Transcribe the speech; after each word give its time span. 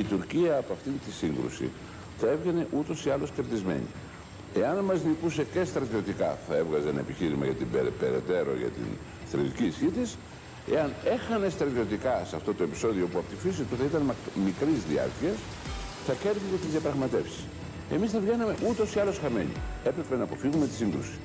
η 0.00 0.04
Τουρκία 0.04 0.54
από 0.62 0.72
αυτή 0.72 0.90
τη 1.04 1.10
σύγκρουση 1.20 1.66
θα 2.20 2.26
έβγαινε 2.34 2.66
ούτως 2.78 3.04
ή 3.06 3.10
άλλως 3.10 3.30
κερδισμένη. 3.36 3.88
Εάν 4.54 4.76
μας 4.88 4.98
λυπούσε 5.06 5.42
και 5.52 5.64
στρατιωτικά, 5.64 6.38
θα 6.48 6.54
έβγαζε 6.62 6.88
ένα 6.88 7.00
επιχείρημα 7.06 7.44
για 7.44 7.54
την 7.54 7.68
περαιτέρω 8.00 8.52
για 8.62 8.70
την 8.76 8.88
στρατιωτική 9.28 9.64
ισχύ 9.72 9.90
της. 9.98 10.08
Εάν 10.74 10.88
έχανε 11.04 11.48
στρατιωτικά 11.48 12.14
σε 12.28 12.36
αυτό 12.36 12.50
το 12.54 12.62
επεισόδιο 12.62 13.04
που 13.10 13.18
από 13.18 13.28
τη 13.32 13.36
φύση 13.44 13.62
του 13.68 13.76
θα 13.78 13.84
ήταν 13.90 14.02
μικρής 14.46 14.80
διάρκειας, 14.90 15.38
θα 16.06 16.12
κέρδιζε 16.22 16.56
τις 16.62 16.70
διαπραγματεύσεις. 16.74 17.44
Εμείς 17.94 18.10
θα 18.10 18.18
βγαίναμε 18.24 18.54
ούτως 18.68 18.94
ή 18.94 18.98
άλλως 19.02 19.18
χαμένοι. 19.22 19.54
Έπρεπε 19.84 20.16
να 20.16 20.24
αποφύγουμε 20.28 20.66
τη 20.66 20.74
σύγκρουση. 20.74 21.16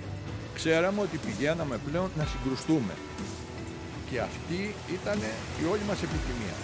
Ξέραμε 0.59 0.99
ότι 1.01 1.17
πηγαίναμε 1.25 1.75
πλέον 1.87 2.09
να 2.19 2.25
συγκρουστούμε. 2.31 2.93
Και 4.09 4.19
αυτή 4.19 4.59
ήταν 4.97 5.17
η 5.61 5.63
όλη 5.71 5.83
μας 5.89 5.99
επιθυμία. 6.07 6.55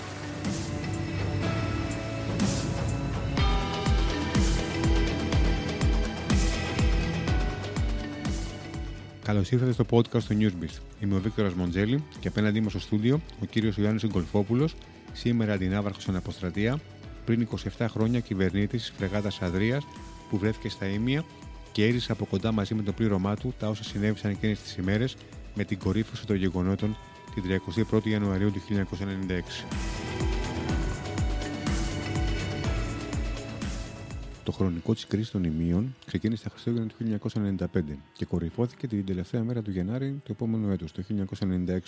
Καλώς 9.31 9.51
ήρθατε 9.51 9.71
στο 9.71 9.85
podcast 9.89 10.23
του 10.23 10.37
Newsbeat. 10.39 10.79
Είμαι 10.99 11.15
ο 11.15 11.19
Βίκτορας 11.19 11.53
Μοντζέλη 11.53 12.03
και 12.19 12.27
απέναντί 12.27 12.61
μας 12.61 12.71
στο 12.71 12.79
στούντιο 12.79 13.21
ο 13.41 13.45
κύριος 13.45 13.77
Ιωάννης 13.77 14.05
Γκολφόπουλος, 14.07 14.75
σήμερα 15.13 15.53
αντινάβαρχος 15.53 16.07
αναποστρατεία, 16.07 16.79
πριν 17.25 17.47
27 17.77 17.85
χρόνια 17.89 18.19
κυβερνήτης 18.19 18.85
τη 18.85 18.91
Φρεγάτας 18.97 19.41
Αδρίας 19.41 19.83
που 20.29 20.37
βρέθηκε 20.37 20.69
στα 20.69 20.85
Ήμια 20.85 21.23
και 21.71 21.85
έρισε 21.85 22.11
από 22.11 22.25
κοντά 22.25 22.51
μαζί 22.51 22.73
με 22.73 22.81
το 22.81 22.91
πλήρωμά 22.91 23.35
του 23.35 23.53
τα 23.59 23.67
όσα 23.67 23.83
συνέβησαν 23.83 24.31
εκείνες 24.31 24.61
τις 24.61 24.75
ημέρες 24.75 25.15
με 25.55 25.63
την 25.63 25.79
κορύφωση 25.79 26.25
των 26.25 26.35
γεγονότων 26.35 26.97
την 27.33 27.43
31η 27.91 28.09
Ιανουαρίου 28.09 28.51
του 28.51 28.61
1996. 28.69 30.10
Το 34.43 34.51
χρονικό 34.51 34.93
της 34.93 35.07
κρίση 35.07 35.31
των 35.31 35.43
ημείων 35.43 35.95
ξεκίνησε 36.05 36.43
τα 36.43 36.49
Χριστούγεννα 36.49 36.87
του 36.87 37.19
1995 37.33 37.65
και 38.13 38.25
κορυφώθηκε 38.25 38.87
την 38.87 39.05
τελευταία 39.05 39.43
μέρα 39.43 39.61
του 39.61 39.71
Γενάρη 39.71 40.21
του 40.23 40.31
επόμενου 40.31 40.71
έτους, 40.71 40.91
το 40.91 41.03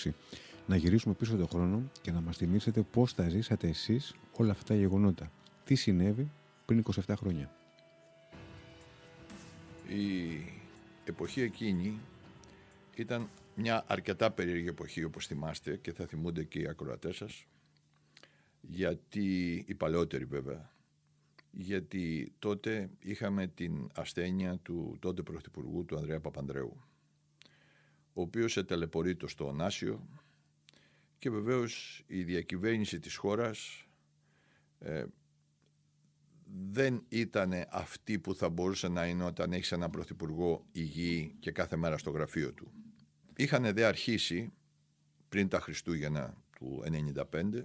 1996. 0.04 0.12
Να 0.68 0.76
γυρίσουμε 0.76 1.14
πίσω 1.14 1.36
τον 1.36 1.48
χρόνο 1.48 1.82
και 2.02 2.12
να 2.12 2.22
μας 2.22 2.38
θυμίσετε 2.38 2.82
πώς 2.82 3.16
τα 3.16 3.30
ζήσατε 3.30 3.68
εσείς 3.68 4.14
όλα 4.32 4.52
αυτά 4.52 4.66
τα 4.66 4.76
γεγονότα. 4.76 5.32
Τι 5.66 5.76
συνέβη 5.76 6.32
πριν 6.66 6.84
27 7.08 7.14
χρόνια. 7.18 7.52
Η 9.88 10.38
εποχή 11.06 11.42
εκείνη 11.42 12.00
ήταν 12.96 13.30
μια 13.56 13.84
αρκετά 13.88 14.32
περίεργη 14.32 14.68
εποχή 14.68 15.04
όπως 15.04 15.28
θυμάστε 15.28 15.80
και 15.82 15.94
θα 15.94 16.06
θυμούνται 16.06 16.44
και 16.44 16.60
οι 16.60 16.68
ακροατές 16.68 17.16
σας 17.16 17.46
γιατί 18.62 19.54
οι 19.68 19.74
παλαιότεροι 19.74 20.26
βέβαια 20.26 20.73
γιατί 21.56 22.34
τότε 22.40 22.90
είχαμε 23.00 23.48
την 23.48 23.90
ασθένεια 23.94 24.58
του 24.58 24.98
τότε 25.00 25.22
Πρωθυπουργού 25.22 25.86
του 25.86 25.98
Ανδρέα 25.98 26.20
Παπανδρέου 26.20 26.82
ο 28.14 28.22
οποίος 28.22 28.58
ετελεπορείτο 28.58 29.28
στο 29.28 29.48
Ωνάσιο 29.48 30.08
και 31.18 31.30
βεβαίως 31.30 32.04
η 32.08 32.24
διακυβέρνηση 32.24 33.00
της 33.00 33.16
χώρας 33.16 33.88
ε, 34.80 35.06
δεν 36.72 37.04
ήταν 37.10 37.54
αυτή 37.70 38.20
που 38.20 38.36
θα 38.36 38.50
μπορούσε 38.50 38.88
να 38.88 39.06
είναι 39.06 39.24
όταν 39.24 39.54
έχεις 39.54 39.72
έναν 39.72 39.90
πρωθυπουργό 39.90 40.66
υγιή 40.72 41.36
και 41.40 41.52
κάθε 41.52 41.76
μέρα 41.76 41.98
στο 41.98 42.10
γραφείο 42.10 42.54
του. 42.54 42.72
Είχαν 43.36 43.74
δε 43.74 43.86
αρχίσει 43.86 44.54
πριν 45.30 45.48
τα 45.48 45.60
Χριστούγεννα 45.60 46.44
του 46.56 46.84
1995 47.32 47.64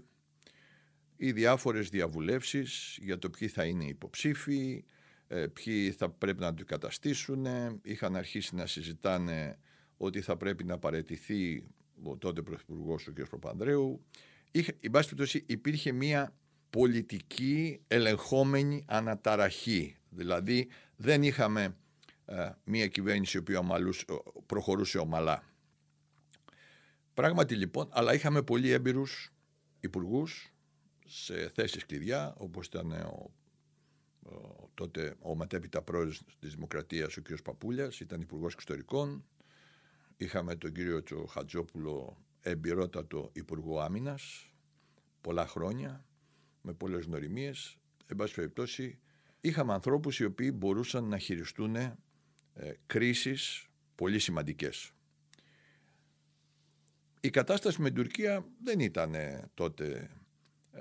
οι 1.20 1.32
διάφορες 1.32 1.88
διαβουλεύσεις 1.88 2.98
για 3.00 3.18
το 3.18 3.30
ποιοι 3.30 3.48
θα 3.48 3.64
είναι 3.64 3.84
υποψήφοι, 3.84 4.84
ε, 5.28 5.46
ποιοι 5.46 5.90
θα 5.90 6.10
πρέπει 6.10 6.40
να 6.40 6.54
του 6.54 6.64
καταστήσουν. 6.64 7.46
Είχαν 7.82 8.16
αρχίσει 8.16 8.54
να 8.54 8.66
συζητάνε 8.66 9.58
ότι 9.96 10.20
θα 10.20 10.36
πρέπει 10.36 10.64
να 10.64 10.78
παρετηθεί 10.78 11.64
ο 12.02 12.16
τότε 12.16 12.42
Πρωθυπουργός 12.42 13.06
ο 13.06 13.12
κ. 13.12 13.28
Προπανδρέου. 13.28 14.04
Είχε, 14.50 14.76
εν 14.80 14.90
πάση 14.90 15.08
περιπτώσει 15.08 15.44
υπήρχε 15.46 15.92
μια 15.92 16.36
πολιτική 16.70 17.80
ελεγχόμενη 17.88 18.84
αναταραχή. 18.86 19.96
Δηλαδή 20.08 20.68
δεν 20.96 21.22
είχαμε 21.22 21.76
ε, 22.24 22.50
μια 22.64 22.86
κυβέρνηση 22.86 23.36
η 23.36 23.40
οποία 23.40 23.62
προχωρούσε 24.46 24.98
ομαλά. 24.98 25.42
Πράγματι 27.14 27.54
λοιπόν, 27.54 27.88
αλλά 27.90 28.14
είχαμε 28.14 28.42
πολύ 28.42 28.70
έμπειρους 28.70 29.32
υπουργούς 29.80 30.52
σε 31.08 31.48
θέσεις 31.48 31.86
κλειδιά, 31.86 32.34
όπως 32.38 32.66
ήταν 32.66 32.92
ο, 32.92 33.30
ο, 34.22 34.70
τότε 34.74 35.16
ο 35.20 35.36
μετέπειτα 35.36 35.82
πρόεδρος 35.82 36.22
της 36.38 36.54
Δημοκρατίας, 36.54 37.16
ο 37.16 37.22
κ. 37.22 37.42
Παπούλιας, 37.42 38.00
ήταν 38.00 38.20
υπουργός 38.20 38.52
εξωτερικών. 38.52 39.24
Είχαμε 40.16 40.54
τον 40.54 40.72
κύριο 40.72 41.02
Τσο 41.02 41.26
Χατζόπουλο, 41.26 42.16
εμπειρότατο 42.40 43.30
υπουργό 43.32 43.80
άμυνας, 43.80 44.52
πολλά 45.20 45.46
χρόνια, 45.46 46.04
με 46.62 46.72
πολλές 46.72 47.04
γνωριμίες. 47.04 47.76
Εν 48.06 48.16
πάση 48.16 48.34
περιπτώσει, 48.34 48.98
είχαμε 49.40 49.72
ανθρώπους 49.72 50.18
οι 50.18 50.24
οποίοι 50.24 50.52
μπορούσαν 50.54 51.04
να 51.04 51.18
χειριστούν 51.18 51.76
ε, 51.76 51.96
κρίσεις 52.86 53.66
πολύ 53.94 54.18
σημαντικές. 54.18 54.92
Η 57.20 57.30
κατάσταση 57.30 57.80
με 57.80 57.90
την 57.90 58.02
Τουρκία 58.02 58.46
δεν 58.64 58.80
ήταν 58.80 59.14
τότε 59.54 59.86
ε, 59.86 60.17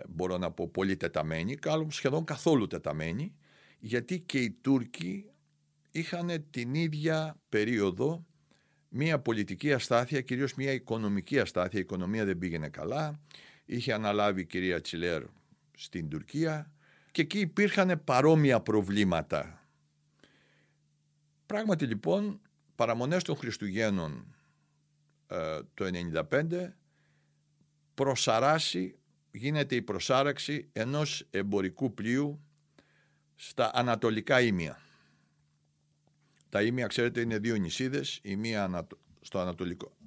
μπορώ 0.08 0.38
να 0.38 0.52
πω 0.52 0.68
πολύ 0.68 0.98
τεταμένη, 0.98 1.58
σχεδόν 1.88 2.24
καθόλου 2.24 2.68
τεταμένη, 2.68 3.36
γιατί 3.80 4.20
και 4.20 4.40
οι 4.40 4.52
Τούρκοι 4.52 5.26
είχαν 5.92 6.46
την 6.50 6.74
ίδια 6.74 7.40
περίοδο 7.50 8.26
μια 8.90 9.20
πολιτική 9.20 9.74
αστάθεια, 9.74 10.22
κυρίως 10.22 10.54
μια 10.54 10.72
οικονομική 10.72 11.40
αστάθεια. 11.40 11.80
Η 11.80 11.82
οικονομία 11.82 12.26
δεν 12.26 12.38
πήγαινε 12.38 12.70
καλά. 12.70 13.20
Είχε 13.66 13.94
αναλάβει 13.94 14.42
η 14.42 14.46
κυρία 14.46 14.82
Τσιλέρ 14.82 15.24
στην 15.78 16.10
Τουρκία 16.10 16.72
και 17.12 17.22
εκεί 17.22 17.40
υπήρχαν 17.40 18.02
παρόμοια 18.04 18.62
προβλήματα. 18.62 19.68
Πράγματι 21.46 21.86
λοιπόν, 21.86 22.42
παραμονές 22.76 23.24
των 23.24 23.36
Χριστουγέννων 23.36 24.36
ε, 25.28 25.60
το 25.74 25.86
1995 26.32 26.70
προσαράσει 27.94 29.00
γίνεται 29.38 29.76
η 29.76 29.82
προσάραξη 29.82 30.70
ενός 30.74 31.28
εμπορικού 31.32 31.94
πλοίου 31.94 32.42
στα 33.36 33.72
ανατολικά 33.74 34.42
ήμια. 34.42 34.80
Τα 36.50 36.62
ήμια, 36.62 36.88
ξέρετε, 36.88 37.22
είναι 37.22 37.38
δύο 37.38 37.56
νησίδες, 37.56 38.20
η 38.22 38.36
μία 38.36 38.88
στο 39.22 39.40
ανατολικό, 39.40 39.98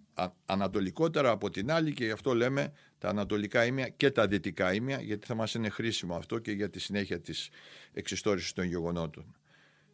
ανατολικότερα 0.47 1.31
από 1.31 1.51
την 1.51 1.71
άλλη 1.71 1.93
και 1.93 2.05
γι' 2.05 2.11
αυτό 2.11 2.35
λέμε 2.35 2.73
τα 2.99 3.09
ανατολικά 3.09 3.65
ήμια 3.65 3.89
και 3.89 4.11
τα 4.11 4.27
δυτικά 4.27 4.75
ήμια, 4.75 5.01
γιατί 5.01 5.27
θα 5.27 5.35
μας 5.35 5.55
είναι 5.55 5.69
χρήσιμο 5.69 6.17
αυτό 6.17 6.39
και 6.39 6.53
για 6.53 6.71
τη 6.71 6.79
συνέχεια 6.79 7.21
της 7.21 7.49
εξιστόρησης 7.93 8.53
των 8.53 8.65
γεγονότων. 8.65 9.37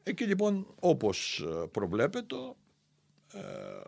Εκεί 0.02 0.24
λοιπόν, 0.24 0.74
όπως 0.80 1.40
ε, 1.40 1.66
προβλέπετε, 1.66 2.36
ε, 3.32 3.40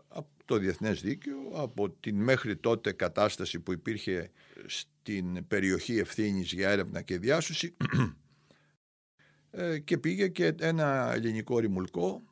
από 0.07 0.29
το 0.49 0.57
διεθνές 0.57 1.01
δίκαιο, 1.01 1.37
από 1.53 1.89
την 1.89 2.15
μέχρι 2.15 2.55
τότε 2.55 2.91
κατάσταση 2.91 3.59
που 3.59 3.71
υπήρχε 3.71 4.31
στην 4.65 5.47
περιοχή 5.47 5.97
ευθύνης 5.97 6.51
για 6.51 6.69
έρευνα 6.69 7.01
και 7.01 7.17
διάσωση 7.17 7.75
ε, 9.51 9.79
και 9.79 9.97
πήγε 9.97 10.27
και 10.27 10.55
ένα 10.59 11.11
ελληνικό 11.13 11.59
ρημουλκό 11.59 12.23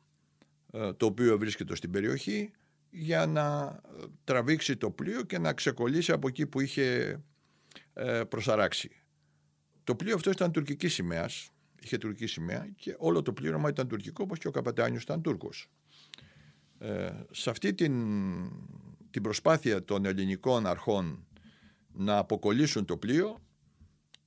ε, 0.72 0.92
το 0.92 1.06
οποίο 1.06 1.38
βρίσκεται 1.38 1.76
στην 1.76 1.90
περιοχή 1.90 2.50
για 2.90 3.26
να 3.26 3.78
τραβήξει 4.24 4.76
το 4.76 4.90
πλοίο 4.90 5.22
και 5.22 5.38
να 5.38 5.52
ξεκολλήσει 5.52 6.12
από 6.12 6.28
εκεί 6.28 6.46
που 6.46 6.60
είχε 6.60 7.18
προσαράξει. 8.28 8.90
Το 9.84 9.94
πλοίο 9.94 10.14
αυτό 10.14 10.30
ήταν 10.30 10.52
τουρκικής 10.52 10.94
σημαίας, 10.94 11.50
είχε 11.82 11.98
τουρκική 11.98 12.26
σημαία 12.26 12.68
και 12.76 12.94
όλο 12.98 13.22
το 13.22 13.32
πλήρωμα 13.32 13.68
ήταν 13.68 13.88
τουρκικό 13.88 14.22
όπως 14.22 14.38
και 14.38 14.48
ο 14.48 14.50
καπετάνιος 14.50 15.02
ήταν 15.02 15.22
Τούρκος. 15.22 15.68
Ε, 16.78 17.10
σε 17.30 17.50
αυτή 17.50 17.74
την, 17.74 17.94
την 19.10 19.22
προσπάθεια 19.22 19.84
των 19.84 20.04
ελληνικών 20.04 20.66
αρχών 20.66 21.26
να 21.92 22.18
αποκολλήσουν 22.18 22.84
το 22.84 22.96
πλοίο 22.96 23.42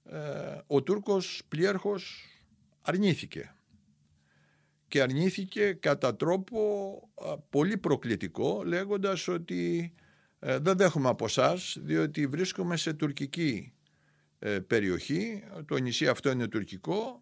ε, 0.04 0.58
ο 0.68 0.82
Τούρκος 0.84 1.42
πλοίαρχος 1.48 2.26
αρνήθηκε. 2.82 3.56
Και 4.88 5.02
αρνήθηκε 5.02 5.74
κατά 5.74 6.16
τρόπο 6.16 6.60
πολύ 7.50 7.78
προκλητικό 7.78 8.64
λέγοντας 8.66 9.28
ότι 9.28 9.94
ε, 10.40 10.58
δεν 10.58 10.78
δέχομαι 10.78 11.10
από 11.10 11.26
εσάς 11.26 11.78
διότι 11.82 12.28
βρίσκομαι 12.28 12.78
σε 12.78 12.94
τουρκική 12.94 13.74
περιοχή. 14.68 15.44
Το 15.66 15.78
νησί 15.78 16.08
αυτό 16.08 16.32
είναι 16.32 16.48
τουρκικό 16.48 17.22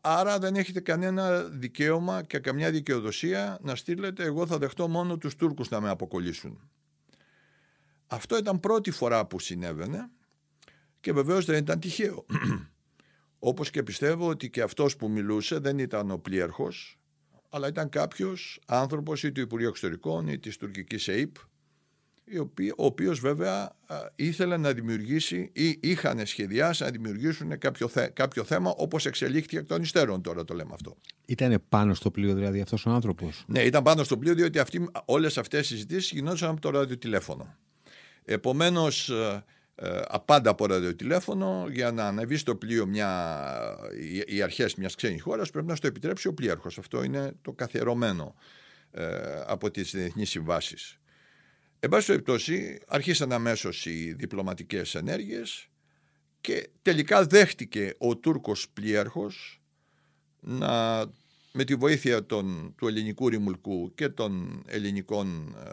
Άρα 0.00 0.38
δεν 0.38 0.54
έχετε 0.54 0.80
κανένα 0.80 1.42
δικαίωμα 1.42 2.22
και 2.22 2.38
καμιά 2.38 2.70
δικαιοδοσία 2.70 3.58
να 3.62 3.76
στείλετε 3.76 4.24
εγώ 4.24 4.46
θα 4.46 4.58
δεχτώ 4.58 4.88
μόνο 4.88 5.18
τους 5.18 5.36
Τούρκους 5.36 5.68
να 5.68 5.80
με 5.80 5.88
αποκολλήσουν. 5.88 6.70
Αυτό 8.06 8.36
ήταν 8.36 8.60
πρώτη 8.60 8.90
φορά 8.90 9.26
που 9.26 9.38
συνέβαινε 9.38 10.10
και 11.00 11.12
βεβαίως 11.12 11.44
δεν 11.44 11.56
ήταν 11.56 11.80
τυχαίο. 11.80 12.24
Όπως 13.38 13.70
και 13.70 13.82
πιστεύω 13.82 14.28
ότι 14.28 14.50
και 14.50 14.62
αυτός 14.62 14.96
που 14.96 15.08
μιλούσε 15.08 15.58
δεν 15.58 15.78
ήταν 15.78 16.10
ο 16.10 16.18
πλοίαρχος, 16.18 16.98
αλλά 17.48 17.68
ήταν 17.68 17.88
κάποιος 17.88 18.60
άνθρωπος 18.66 19.22
ή 19.22 19.32
του 19.32 19.40
Υπουργείου 19.40 19.68
Εξωτερικών 19.68 20.28
ή 20.28 20.38
της 20.38 20.56
τουρκικής 20.56 21.06
ΕΙΠ, 21.06 21.36
ο 22.76 22.84
οποίος 22.84 23.20
βέβαια 23.20 23.76
ήθελε 24.14 24.56
να 24.56 24.72
δημιουργήσει 24.72 25.50
ή 25.52 25.78
είχαν 25.82 26.26
σχεδιάσει 26.26 26.82
να 26.82 26.90
δημιουργήσουν 26.90 27.58
κάποιο, 27.58 27.90
κάποιο 28.12 28.44
θέμα 28.44 28.70
όπως 28.76 29.06
εξελίχθηκε 29.06 29.58
εκ 29.58 29.66
των 29.66 29.82
υστέρων 29.82 30.22
τώρα 30.22 30.44
το 30.44 30.54
λέμε 30.54 30.70
αυτό. 30.72 30.96
Ήταν 31.26 31.62
πάνω 31.68 31.94
στο 31.94 32.10
πλοίο 32.10 32.34
δηλαδή 32.34 32.60
αυτός 32.60 32.86
ο 32.86 32.90
άνθρωπος; 32.90 33.44
Ναι, 33.46 33.60
ήταν 33.62 33.82
πάνω 33.82 34.04
στο 34.04 34.18
πλοίο 34.18 34.34
διότι 34.34 34.58
αυτοί, 34.58 34.88
όλες 35.04 35.38
αυτές 35.38 35.60
οι 35.60 35.72
συζητήσεις 35.72 36.10
γινόντουσαν 36.10 36.50
από 36.50 36.60
το 36.60 36.70
ραδιοτηλέφωνο. 36.70 37.56
Επομένως 38.24 39.10
ε, 39.80 40.00
απάντα 40.08 40.50
από 40.50 40.66
ραδιοτηλέφωνο 40.66 41.66
για 41.70 41.92
να 41.92 42.06
ανεβεί 42.06 42.36
στο 42.36 42.56
πλοίο 42.56 42.86
μια, 42.86 43.40
οι 44.26 44.42
αρχές 44.42 44.74
μιας 44.74 44.94
ξένης 44.94 45.22
χώρας 45.22 45.50
πρέπει 45.50 45.66
να 45.66 45.74
στο 45.74 45.86
επιτρέψει 45.86 46.28
ο 46.28 46.34
πλοίαρχος. 46.34 46.78
Αυτό 46.78 47.02
είναι 47.02 47.32
το 47.42 47.52
καθιερωμένο 47.52 48.34
ε, 48.90 49.06
από 49.46 49.70
τις 49.70 49.90
διεθνείς 49.90 50.30
συμβάσεις. 50.30 50.98
Εν 51.80 51.90
πάση 51.90 52.06
περιπτώσει, 52.06 52.78
αρχίσαν 52.86 53.32
αμέσως 53.32 53.86
οι 53.86 54.12
διπλωματικές 54.12 54.94
ενέργειες 54.94 55.68
και 56.40 56.68
τελικά 56.82 57.26
δέχτηκε 57.26 57.94
ο 57.98 58.16
Τούρκος 58.16 58.68
πλοίαρχος 58.72 59.60
να, 60.40 61.04
με 61.52 61.64
τη 61.64 61.74
βοήθεια 61.74 62.26
των, 62.26 62.74
του 62.76 62.88
ελληνικού 62.88 63.28
ρημουλκού 63.28 63.94
και 63.94 64.08
των 64.08 64.62
ελληνικών 64.66 65.56
ε, 65.64 65.70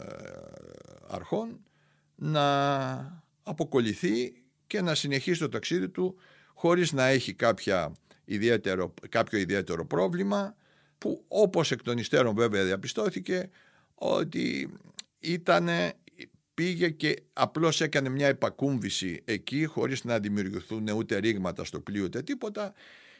αρχών 1.07 1.59
να 2.15 3.23
αποκολληθεί 3.43 4.43
και 4.67 4.81
να 4.81 4.95
συνεχίσει 4.95 5.39
το 5.39 5.49
ταξίδι 5.49 5.89
του 5.89 6.15
χωρίς 6.53 6.91
να 6.91 7.05
έχει 7.05 7.33
κάποια 7.33 7.91
ιδιαίτερο, 8.25 8.93
κάποιο 9.09 9.39
ιδιαίτερο 9.39 9.85
πρόβλημα 9.85 10.55
που 10.97 11.23
όπως 11.27 11.71
εκ 11.71 11.81
των 11.83 11.97
υστέρων 11.97 12.35
βέβαια 12.35 12.63
διαπιστώθηκε 12.63 13.49
ότι 13.95 14.73
ήταν, 15.25 15.69
πήγε 16.53 16.89
και 16.89 17.23
απλώς 17.33 17.81
έκανε 17.81 18.09
μια 18.09 18.27
επακούμβηση 18.27 19.21
εκεί 19.25 19.65
χωρίς 19.65 20.03
να 20.03 20.19
δημιουργηθούν 20.19 20.87
ούτε 20.87 21.17
ρήγματα 21.17 21.63
στο 21.63 21.79
πλοίο 21.79 22.03
ούτε 22.03 22.21
τίποτα 22.21 22.73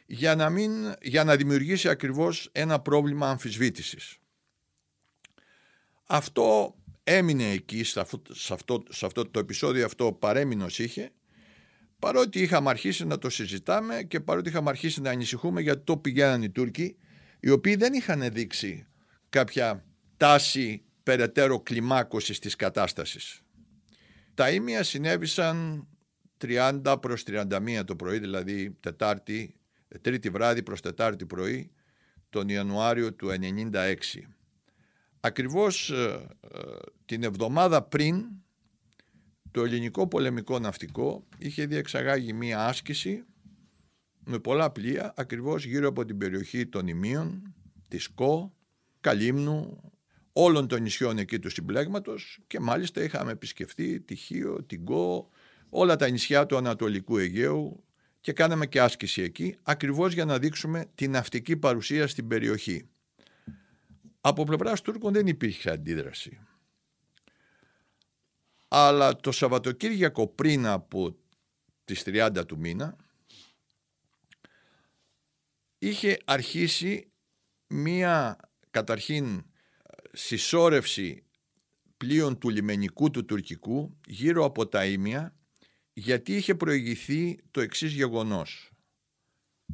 για 0.06 0.34
να, 0.34 0.50
μην, 0.50 0.94
για 1.02 1.24
να 1.24 1.36
δημιουργήσει 1.36 1.88
ακριβώς 1.88 2.48
ένα 2.52 2.80
πρόβλημα 2.80 3.30
αμφισβήτησης. 3.30 4.18
Αυτό 6.06 6.74
έμεινε 7.04 7.50
εκεί 7.50 7.84
σε 7.84 8.00
αυτό, 8.00 8.34
σε 8.34 8.54
αυτό, 8.54 8.82
σε 8.88 9.06
αυτό 9.06 9.30
το 9.30 9.38
επεισόδιο 9.38 9.84
αυτό 9.84 10.12
παρέμεινος 10.12 10.78
είχε 10.78 11.10
παρότι 11.98 12.40
είχαμε 12.40 12.70
αρχίσει 12.70 13.04
να 13.06 13.18
το 13.18 13.30
συζητάμε 13.30 14.02
και 14.02 14.20
παρότι 14.20 14.48
είχαμε 14.48 14.68
αρχίσει 14.68 15.00
να 15.00 15.10
ανησυχούμε 15.10 15.60
γιατί 15.60 15.84
το 15.84 15.96
πηγαίναν 15.96 16.42
οι 16.42 16.50
Τούρκοι 16.50 16.96
οι 17.40 17.50
οποίοι 17.50 17.76
δεν 17.76 17.92
είχαν 17.92 18.32
δείξει 18.32 18.86
κάποια 19.28 19.84
τάση 20.16 20.85
περαιτέρω 21.06 21.60
κλιμάκωσης 21.60 22.38
της 22.38 22.56
κατάστασης. 22.56 23.42
Τα 24.34 24.50
ίμια 24.50 24.82
συνέβησαν 24.82 25.86
30 26.38 26.96
προς 27.00 27.22
31 27.26 27.82
το 27.86 27.96
πρωί, 27.96 28.18
δηλαδή 28.18 28.76
τετάρτη, 28.80 29.60
τρίτη 30.00 30.30
βράδυ 30.30 30.62
προς 30.62 30.80
τετάρτη 30.80 31.26
πρωί, 31.26 31.70
τον 32.30 32.48
Ιανουάριο 32.48 33.14
του 33.14 33.28
1996. 33.72 33.94
Ακριβώς 35.20 35.90
ε, 35.90 36.26
ε, 36.40 36.58
την 37.04 37.22
εβδομάδα 37.22 37.82
πριν 37.82 38.24
το 39.50 39.64
ελληνικό 39.64 40.08
πολεμικό 40.08 40.58
ναυτικό 40.58 41.26
είχε 41.38 41.66
διεξαγάγει 41.66 42.32
μία 42.32 42.66
άσκηση 42.66 43.24
με 44.24 44.38
πολλά 44.38 44.70
πλοία 44.70 45.12
ακριβώς 45.16 45.64
γύρω 45.64 45.88
από 45.88 46.04
την 46.04 46.18
περιοχή 46.18 46.66
των 46.66 46.86
Ιμίων, 46.86 47.54
της 47.88 48.08
Κο, 48.08 48.54
Καλύμνου, 49.00 49.80
όλων 50.38 50.68
των 50.68 50.82
νησιών 50.82 51.18
εκεί 51.18 51.38
του 51.38 51.50
συμπλέγματος 51.50 52.38
και 52.46 52.60
μάλιστα 52.60 53.02
είχαμε 53.02 53.32
επισκεφτεί 53.32 54.00
τη 54.00 54.14
Χίο, 54.14 54.62
την 54.62 54.84
Κο, 54.84 55.30
όλα 55.68 55.96
τα 55.96 56.08
νησιά 56.08 56.46
του 56.46 56.56
Ανατολικού 56.56 57.16
Αιγαίου 57.16 57.84
και 58.20 58.32
κάναμε 58.32 58.66
και 58.66 58.80
άσκηση 58.80 59.22
εκεί 59.22 59.56
ακριβώς 59.62 60.12
για 60.12 60.24
να 60.24 60.38
δείξουμε 60.38 60.86
την 60.94 61.10
ναυτική 61.10 61.56
παρουσία 61.56 62.06
στην 62.06 62.28
περιοχή. 62.28 62.88
Από 64.20 64.44
πλευράς 64.44 64.80
Τούρκων 64.80 65.12
δεν 65.12 65.26
υπήρχε 65.26 65.70
αντίδραση. 65.70 66.38
Αλλά 68.68 69.16
το 69.16 69.32
Σαββατοκύριακο 69.32 70.26
πριν 70.26 70.66
από 70.66 71.16
τις 71.84 72.02
30 72.06 72.46
του 72.46 72.58
μήνα 72.58 72.96
είχε 75.78 76.16
αρχίσει 76.24 77.10
μία 77.66 78.38
καταρχήν 78.70 79.44
συσσόρευση 80.16 81.24
πλοίων 81.96 82.38
του 82.38 82.48
λιμενικού 82.48 83.10
του 83.10 83.24
τουρκικού 83.24 83.96
γύρω 84.06 84.44
από 84.44 84.66
τα 84.66 84.84
Ήμια 84.84 85.34
γιατί 85.92 86.36
είχε 86.36 86.54
προηγηθεί 86.54 87.38
το 87.50 87.60
εξής 87.60 87.92
γεγονός. 87.92 88.70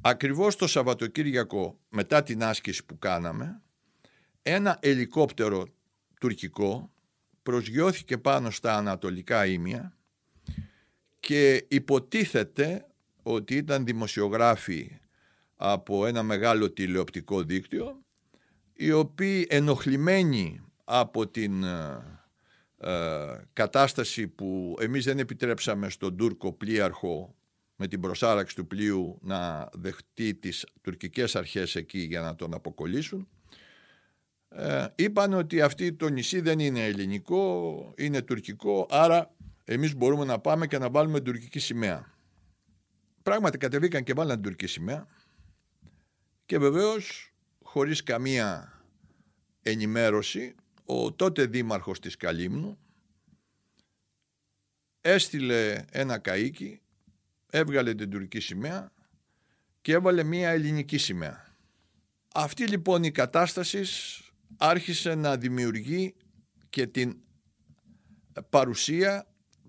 Ακριβώς 0.01 0.57
το 0.57 0.67
Σαββατοκύριακο 0.67 1.79
μετά 1.89 2.23
την 2.23 2.43
άσκηση 2.45 2.85
που 2.85 2.99
κάναμε 2.99 3.63
ένα 4.43 4.79
ελικόπτερο 4.83 5.67
τουρκικό 6.21 6.93
προσγειώθηκε 7.43 8.19
πάνω 8.19 8.51
στα 8.51 8.77
ανατολικά 8.77 9.47
ήμια 9.47 9.97
και 11.21 11.67
υποτίθεται 11.69 12.87
ότι 13.23 13.57
ήταν 13.57 13.85
δημοσιογράφοι 13.85 14.99
από 15.57 16.07
ένα 16.07 16.23
μεγάλο 16.23 16.71
τηλεοπτικό 16.71 17.43
δίκτυο 17.43 18.03
οι 18.83 18.93
οποίοι 18.93 19.47
ενοχλημένοι 19.51 20.61
από 20.85 21.29
την 21.29 21.65
ε, 21.65 22.03
ε, 22.79 22.93
κατάσταση 23.53 24.29
που 24.29 24.77
εμείς 24.81 25.05
δεν 25.05 25.19
επιτρέψαμε 25.19 25.89
στον 25.89 26.17
Τούρκο 26.17 26.53
πλοίαρχο 26.53 27.35
με 27.77 27.87
την 27.87 28.01
προσάραξη 28.01 28.57
του 28.57 28.67
πλοίου 28.67 29.19
να 29.23 29.69
δεχτεί 29.73 30.35
τις 30.35 30.67
τουρκικές 30.81 31.37
αρχές 31.37 31.75
εκεί 31.75 31.99
για 31.99 32.21
να 32.21 32.35
τον 32.35 32.55
αποκολλήσουν 32.55 33.29
ε, 34.49 34.87
είπαν 34.95 35.33
ότι 35.33 35.61
αυτή 35.61 35.93
το 35.93 36.09
νησί 36.09 36.41
δεν 36.41 36.59
είναι 36.59 36.85
ελληνικό, 36.85 37.95
είναι 37.97 38.23
τουρκικό, 38.23 38.87
άρα 38.91 39.35
εμείς 39.65 39.95
μπορούμε 39.95 40.25
να 40.25 40.39
πάμε 40.39 40.67
και 40.67 40.79
να 40.79 40.91
βάλουμε 40.91 41.21
τουρκική 41.21 41.59
σημαία. 41.59 42.13
Πράγματι 43.23 43.59
κατεβήκαν 43.59 44.03
και 44.03 44.13
βάλαν 44.13 44.43
τουρκική 44.43 44.67
σημαία 44.67 45.07
και 46.47 46.59
βεβαίως 46.59 47.33
χωρίς 47.63 48.03
καμία 48.03 48.72
ενημέρωση 49.63 50.55
ο 50.85 51.13
τότε 51.13 51.47
δήμαρχος 51.47 52.01
της 52.01 52.17
Καλύμνου 52.17 52.79
έστειλε 55.01 55.85
ένα 55.91 56.21
καΐκι, 56.25 56.79
έβγαλε 57.51 57.95
την 57.95 58.11
τουρκική 58.11 58.41
σημαία 58.41 58.93
και 59.81 59.93
έβαλε 59.93 60.23
μία 60.23 60.51
ελληνική 60.51 60.99
σημαία. 60.99 61.47
Αυτή 62.35 62.67
λοιπόν 62.67 63.05
η 63.05 63.11
κατάσταση 63.11 63.85
άρχισε 64.57 65.15
να 65.15 65.37
δημιουργεί 65.37 66.15
και 66.71 66.87
την 66.87 67.17
παρουσία 68.49 69.27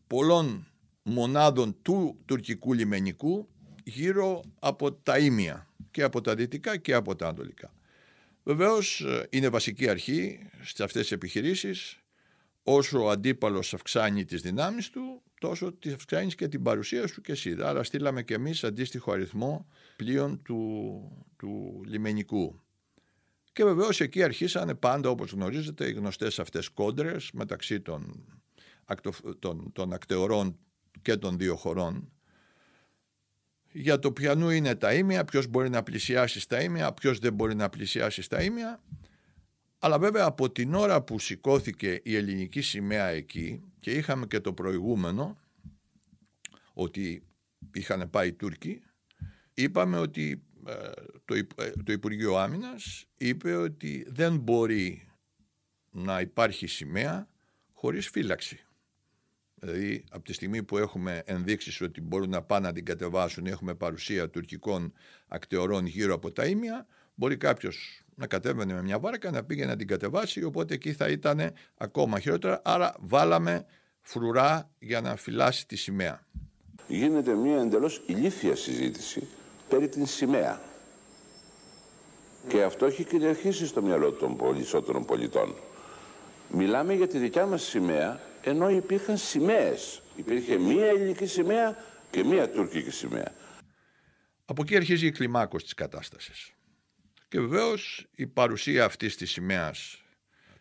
πολλών 0.08 0.68
μονάδων 1.04 1.82
του 1.82 2.22
τουρκικού 2.26 2.74
λιμενικού 2.74 3.50
γύρω 3.84 4.44
από 4.60 4.94
τα 4.94 5.18
ίμια 5.18 5.68
και 5.92 6.04
από 6.04 6.22
τα 6.22 6.36
δυτικά 6.36 6.78
και 6.78 6.94
από 6.94 7.16
τα 7.16 7.26
ανατολικά. 7.26 7.74
Βεβαίως 8.44 9.06
είναι 9.30 9.50
βασική 9.50 9.90
αρχή 9.90 10.40
σε 10.62 10.84
αυτές 10.84 11.02
τις 11.02 11.12
επιχειρήσεις 11.12 11.98
όσο 12.64 13.04
ο 13.04 13.10
αντίπαλος 13.10 13.74
αυξάνει 13.74 14.26
τις 14.26 14.42
δυνάμεις 14.42 14.90
του 14.90 15.22
τόσο 15.40 15.74
τη 15.74 15.92
αυξάνεις 15.92 16.36
και 16.36 16.48
την 16.48 16.62
παρουσία 16.62 17.08
σου 17.08 17.22
και 17.22 17.32
εσύ. 17.32 17.56
Άρα 17.60 17.84
στείλαμε 17.84 18.24
και 18.24 18.34
εμείς 18.34 18.64
αντίστοιχο 18.64 19.12
αριθμό 19.12 19.68
πλοίων 19.96 20.42
του, 20.42 21.26
του 21.38 21.82
λιμενικού. 21.86 22.62
Και 23.54 23.64
βεβαίως 23.64 24.02
εκεί 24.02 24.24
αρχίσανε 24.24 24.76
πάντα 24.76 25.10
όπως 25.10 25.32
γνωρίζετε 25.32 25.88
οι 25.88 25.92
γνωστές 25.92 26.40
αυτές 26.40 26.70
κόντρες 26.70 27.32
μεταξύ 27.34 27.82
των, 27.82 28.26
των, 29.40 29.72
των 29.74 29.94
ακτεωρών 29.94 30.58
και 31.02 31.18
των 31.18 31.38
δύο 31.38 31.56
χωρών 31.56 32.12
για 33.74 34.00
το 34.00 34.12
ποιανού 34.12 34.50
είναι 34.50 34.76
τα 34.76 34.94
ίμια, 34.94 35.26
ποιος 35.26 35.48
μπορεί 35.48 35.70
να 35.70 35.84
πλησιάσει 35.84 36.40
στα 36.40 36.62
ίμια, 36.62 36.94
ποιος 36.94 37.20
δεν 37.20 37.34
μπορεί 37.34 37.56
να 37.56 37.70
πλησιάσει 37.70 38.22
στα 38.22 38.44
ίμια. 38.44 38.84
Αλλά 39.80 40.00
βέβαια 40.00 40.26
από 40.26 40.52
την 40.52 40.74
ώρα 40.74 41.02
που 41.02 41.20
σηκώθηκε 41.20 42.00
η 42.04 42.16
ελληνική 42.16 42.62
σημαία 42.62 43.08
εκεί 43.08 43.64
και 43.80 43.92
είχαμε 43.92 44.26
και 44.26 44.40
το 44.40 44.54
προηγούμενο 44.54 45.38
ότι 46.74 47.24
είχαν 47.74 48.10
πάει 48.10 48.28
οι 48.28 48.34
Τούρκοι, 48.34 48.82
είπαμε 49.54 49.98
ότι 49.98 50.44
ε, 50.68 50.90
το, 51.26 51.36
ε, 51.36 51.72
το 51.84 51.92
Υπουργείο 51.92 52.36
Άμυνας 52.36 53.06
είπε 53.18 53.56
ότι 53.56 54.06
δεν 54.08 54.38
μπορεί 54.38 55.08
να 55.92 56.20
υπάρχει 56.20 56.68
σημαία 56.68 57.28
χωρίς 57.74 58.10
φύλαξη. 58.10 58.66
Δηλαδή, 59.66 60.04
από 60.10 60.24
τη 60.24 60.34
στιγμή 60.34 60.64
που 60.64 60.78
έχουμε 60.78 61.22
ενδείξεις 61.26 61.82
ότι 61.82 62.02
μπορούν 62.02 62.30
να 62.30 62.42
πάνε 62.42 62.68
να 62.68 62.74
την 62.74 62.86
κατεβάσουν, 62.86 63.46
έχουμε 63.46 63.74
παρουσία 63.74 64.30
τουρκικών 64.30 64.94
ακτεωρών 65.28 65.86
γύρω 65.86 66.14
από 66.14 66.32
τα 66.32 66.46
ίμια, 66.46 66.88
μπορεί 67.16 67.38
κάποιος 67.38 68.04
να 68.16 68.28
κατέβαινε 68.28 68.74
με 68.74 68.82
μια 68.82 69.00
βάρκα 69.00 69.32
να 69.32 69.44
πήγε 69.44 69.66
να 69.66 69.76
την 69.76 69.88
κατεβάσει, 69.88 70.44
οπότε 70.44 70.74
εκεί 70.74 70.94
θα 70.94 71.08
ήταν 71.08 71.52
ακόμα 71.78 72.20
χειρότερα. 72.20 72.62
Άρα, 72.64 72.96
βάλαμε 73.00 73.66
φρουρά 74.02 74.70
για 74.80 75.02
να 75.02 75.16
φυλάσει 75.16 75.68
τη 75.68 75.76
σημαία. 75.76 76.26
Γίνεται 76.88 77.34
μια 77.34 77.62
εντελώς 77.62 78.02
ηλίθια 78.06 78.56
συζήτηση 78.56 79.28
περί 79.70 79.88
την 79.88 80.06
σημαία. 80.06 80.62
Και 82.48 82.64
αυτό 82.64 82.86
έχει 82.86 83.04
κυριαρχήσει 83.04 83.68
στο 83.68 83.82
μυαλό 83.82 84.12
των 84.12 84.38
περισσότερων 84.38 85.06
πολιτών. 85.06 85.56
Μιλάμε 86.50 86.94
για 86.94 87.08
τη 87.08 87.18
δικιά 87.18 87.46
μας 87.46 87.64
σημαία, 87.64 88.20
ενώ 88.44 88.70
υπήρχαν 88.70 89.18
σημαίες. 89.18 90.02
Υπήρχε 90.16 90.58
μία 90.58 90.86
ελληνική 90.86 91.26
σημαία 91.26 91.78
και 92.10 92.24
μία 92.24 92.50
τουρκική 92.50 92.92
σημαία. 92.92 93.32
Από 94.46 94.62
εκεί 94.62 94.76
αρχίζει 94.76 95.06
η 95.06 95.12
κλιμάκωση 95.12 95.64
της 95.64 95.74
κατάστασης. 95.74 96.52
Και 97.28 97.40
βεβαίως 97.40 98.08
η 98.16 98.28
παρουσία 98.28 98.86
αυτής 98.86 99.16
της 99.16 99.32
σημαίας, 99.32 100.02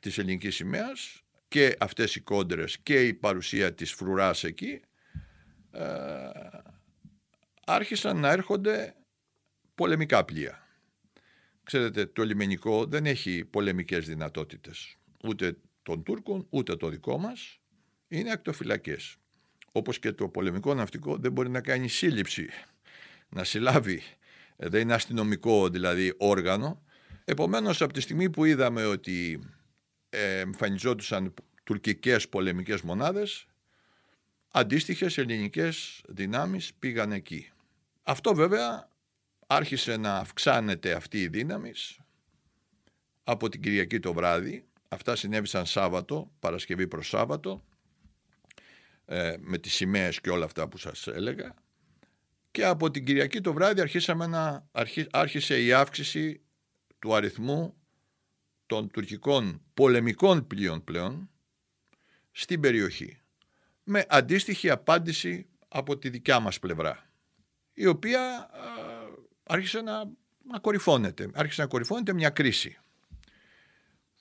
της 0.00 0.18
ελληνικής 0.18 0.54
σημαίας 0.54 1.22
και 1.48 1.76
αυτές 1.80 2.14
οι 2.14 2.20
κόντρες 2.20 2.78
και 2.78 3.06
η 3.06 3.14
παρουσία 3.14 3.74
της 3.74 3.92
φρουράς 3.92 4.44
εκεί 4.44 4.80
ε, 5.72 5.84
άρχισαν 7.66 8.16
να 8.16 8.30
έρχονται 8.30 8.94
πολεμικά 9.74 10.24
πλοία. 10.24 10.66
Ξέρετε, 11.62 12.06
το 12.06 12.24
λιμενικό 12.24 12.84
δεν 12.84 13.06
έχει 13.06 13.44
πολεμικές 13.44 14.06
δυνατότητες. 14.06 14.96
Ούτε 15.24 15.56
των 15.82 16.02
Τούρκων, 16.02 16.46
ούτε 16.50 16.76
το 16.76 16.88
δικό 16.88 17.18
μας. 17.18 17.60
Είναι 18.12 18.30
ακτοφυλακές. 18.30 19.16
Όπως 19.72 19.98
και 19.98 20.12
το 20.12 20.28
πολεμικό 20.28 20.74
ναυτικό 20.74 21.16
δεν 21.16 21.32
μπορεί 21.32 21.48
να 21.50 21.60
κάνει 21.60 21.88
σύλληψη, 21.88 22.48
να 23.28 23.44
συλλάβει. 23.44 24.02
Ε, 24.56 24.68
δεν 24.68 24.80
είναι 24.80 24.94
αστυνομικό 24.94 25.68
δηλαδή 25.68 26.14
όργανο. 26.16 26.82
Επομένως 27.24 27.82
από 27.82 27.92
τη 27.92 28.00
στιγμή 28.00 28.30
που 28.30 28.44
είδαμε 28.44 28.84
ότι 28.84 29.40
ε, 30.08 30.38
εμφανιζόντουσαν 30.38 31.34
τουρκικές 31.64 32.28
πολεμικές 32.28 32.80
μονάδες, 32.80 33.46
αντίστοιχες 34.50 35.18
ελληνικές 35.18 36.02
δυνάμεις 36.08 36.74
πήγαν 36.74 37.12
εκεί. 37.12 37.50
Αυτό 38.02 38.34
βέβαια 38.34 38.88
άρχισε 39.46 39.96
να 39.96 40.16
αυξάνεται 40.16 40.92
αυτή 40.92 41.20
η 41.20 41.28
δύναμη 41.28 41.72
από 43.24 43.48
την 43.48 43.60
Κυριακή 43.60 43.98
το 44.00 44.12
βράδυ. 44.12 44.64
Αυτά 44.88 45.16
συνέβησαν 45.16 45.66
Σάββατο, 45.66 46.30
Παρασκευή 46.40 46.88
προς 46.88 47.08
Σάββατο, 47.08 47.62
ε, 49.04 49.34
με 49.38 49.58
τις 49.58 49.74
σημαίες 49.74 50.20
και 50.20 50.30
όλα 50.30 50.44
αυτά 50.44 50.68
που 50.68 50.78
σας 50.78 51.06
έλεγα. 51.06 51.54
Και 52.50 52.64
από 52.64 52.90
την 52.90 53.04
Κυριακή 53.04 53.40
το 53.40 53.52
βράδυ 53.52 53.80
αρχίσαμε 53.80 54.26
να, 54.26 54.68
άρχισε 55.10 55.62
η 55.62 55.72
αύξηση 55.72 56.40
του 56.98 57.14
αριθμού 57.14 57.74
των 58.66 58.90
τουρκικών 58.90 59.62
πολεμικών 59.74 60.46
πλοίων 60.46 60.84
πλέον 60.84 61.30
στην 62.30 62.60
περιοχή. 62.60 63.20
Με 63.84 64.04
αντίστοιχη 64.08 64.70
απάντηση 64.70 65.46
από 65.68 65.98
τη 65.98 66.08
δικιά 66.08 66.40
μας 66.40 66.58
πλευρά, 66.58 67.10
η 67.74 67.86
οποία 67.86 68.50
άρχισε 69.42 69.80
να, 69.80 70.04
να 70.44 70.58
κορυφώνεται. 70.58 71.30
Άρχισε 71.34 71.62
να 71.62 71.68
κορυφώνεται 71.68 72.12
μια 72.12 72.30
κρίση. 72.30 72.78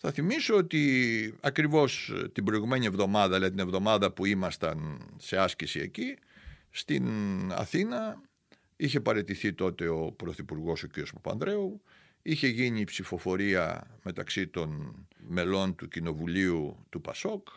Θα 0.03 0.11
θυμίσω 0.11 0.55
ότι 0.55 1.33
ακριβώς 1.41 2.13
την 2.33 2.43
προηγουμένη 2.43 2.85
εβδομάδα, 2.85 3.33
δηλαδή 3.35 3.55
την 3.55 3.59
εβδομάδα 3.59 4.11
που 4.11 4.25
ήμασταν 4.25 5.07
σε 5.17 5.37
άσκηση 5.37 5.79
εκεί, 5.79 6.17
στην 6.69 7.05
Αθήνα 7.51 8.21
είχε 8.75 8.99
παραιτηθεί 8.99 9.53
τότε 9.53 9.87
ο 9.87 10.11
Πρωθυπουργός 10.11 10.83
ο 10.83 10.87
κ. 10.87 10.93
Παπανδρέου, 11.13 11.81
είχε 12.21 12.47
γίνει 12.47 12.79
η 12.79 12.83
ψηφοφορία 12.83 13.87
μεταξύ 14.03 14.47
των 14.47 14.95
μελών 15.27 15.75
του 15.75 15.87
Κοινοβουλίου 15.87 16.85
του 16.89 17.01
Πασόκ, 17.01 17.47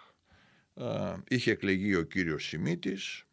είχε 1.28 1.50
εκλεγεί 1.50 1.94
ο 1.94 2.02
κύριος 2.02 2.44
Σιμίτης, 2.44 3.24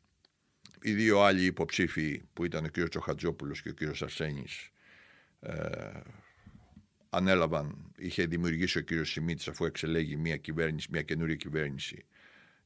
οι 0.82 0.94
δύο 0.94 1.22
άλλοι 1.22 1.46
υποψήφοι 1.46 2.22
που 2.34 2.46
ήταν 2.46 2.66
ο 2.66 2.70
κ. 2.72 2.90
Τσοχατζόπουλος 2.90 3.62
και 3.62 3.70
ο 3.70 3.74
κ. 3.74 4.02
Αρσένης 4.02 4.70
ε, 5.40 5.56
ανέλαβαν, 7.14 7.92
είχε 7.98 8.26
δημιουργήσει 8.26 8.78
ο 8.78 8.84
κ. 8.84 9.06
Σιμίτης 9.06 9.48
αφού 9.48 9.66
εξελέγει 9.66 10.16
μια 10.16 10.38
κυβέρνηση, 10.38 10.88
μια 10.92 11.02
καινούρια 11.02 11.36
κυβέρνηση. 11.36 12.06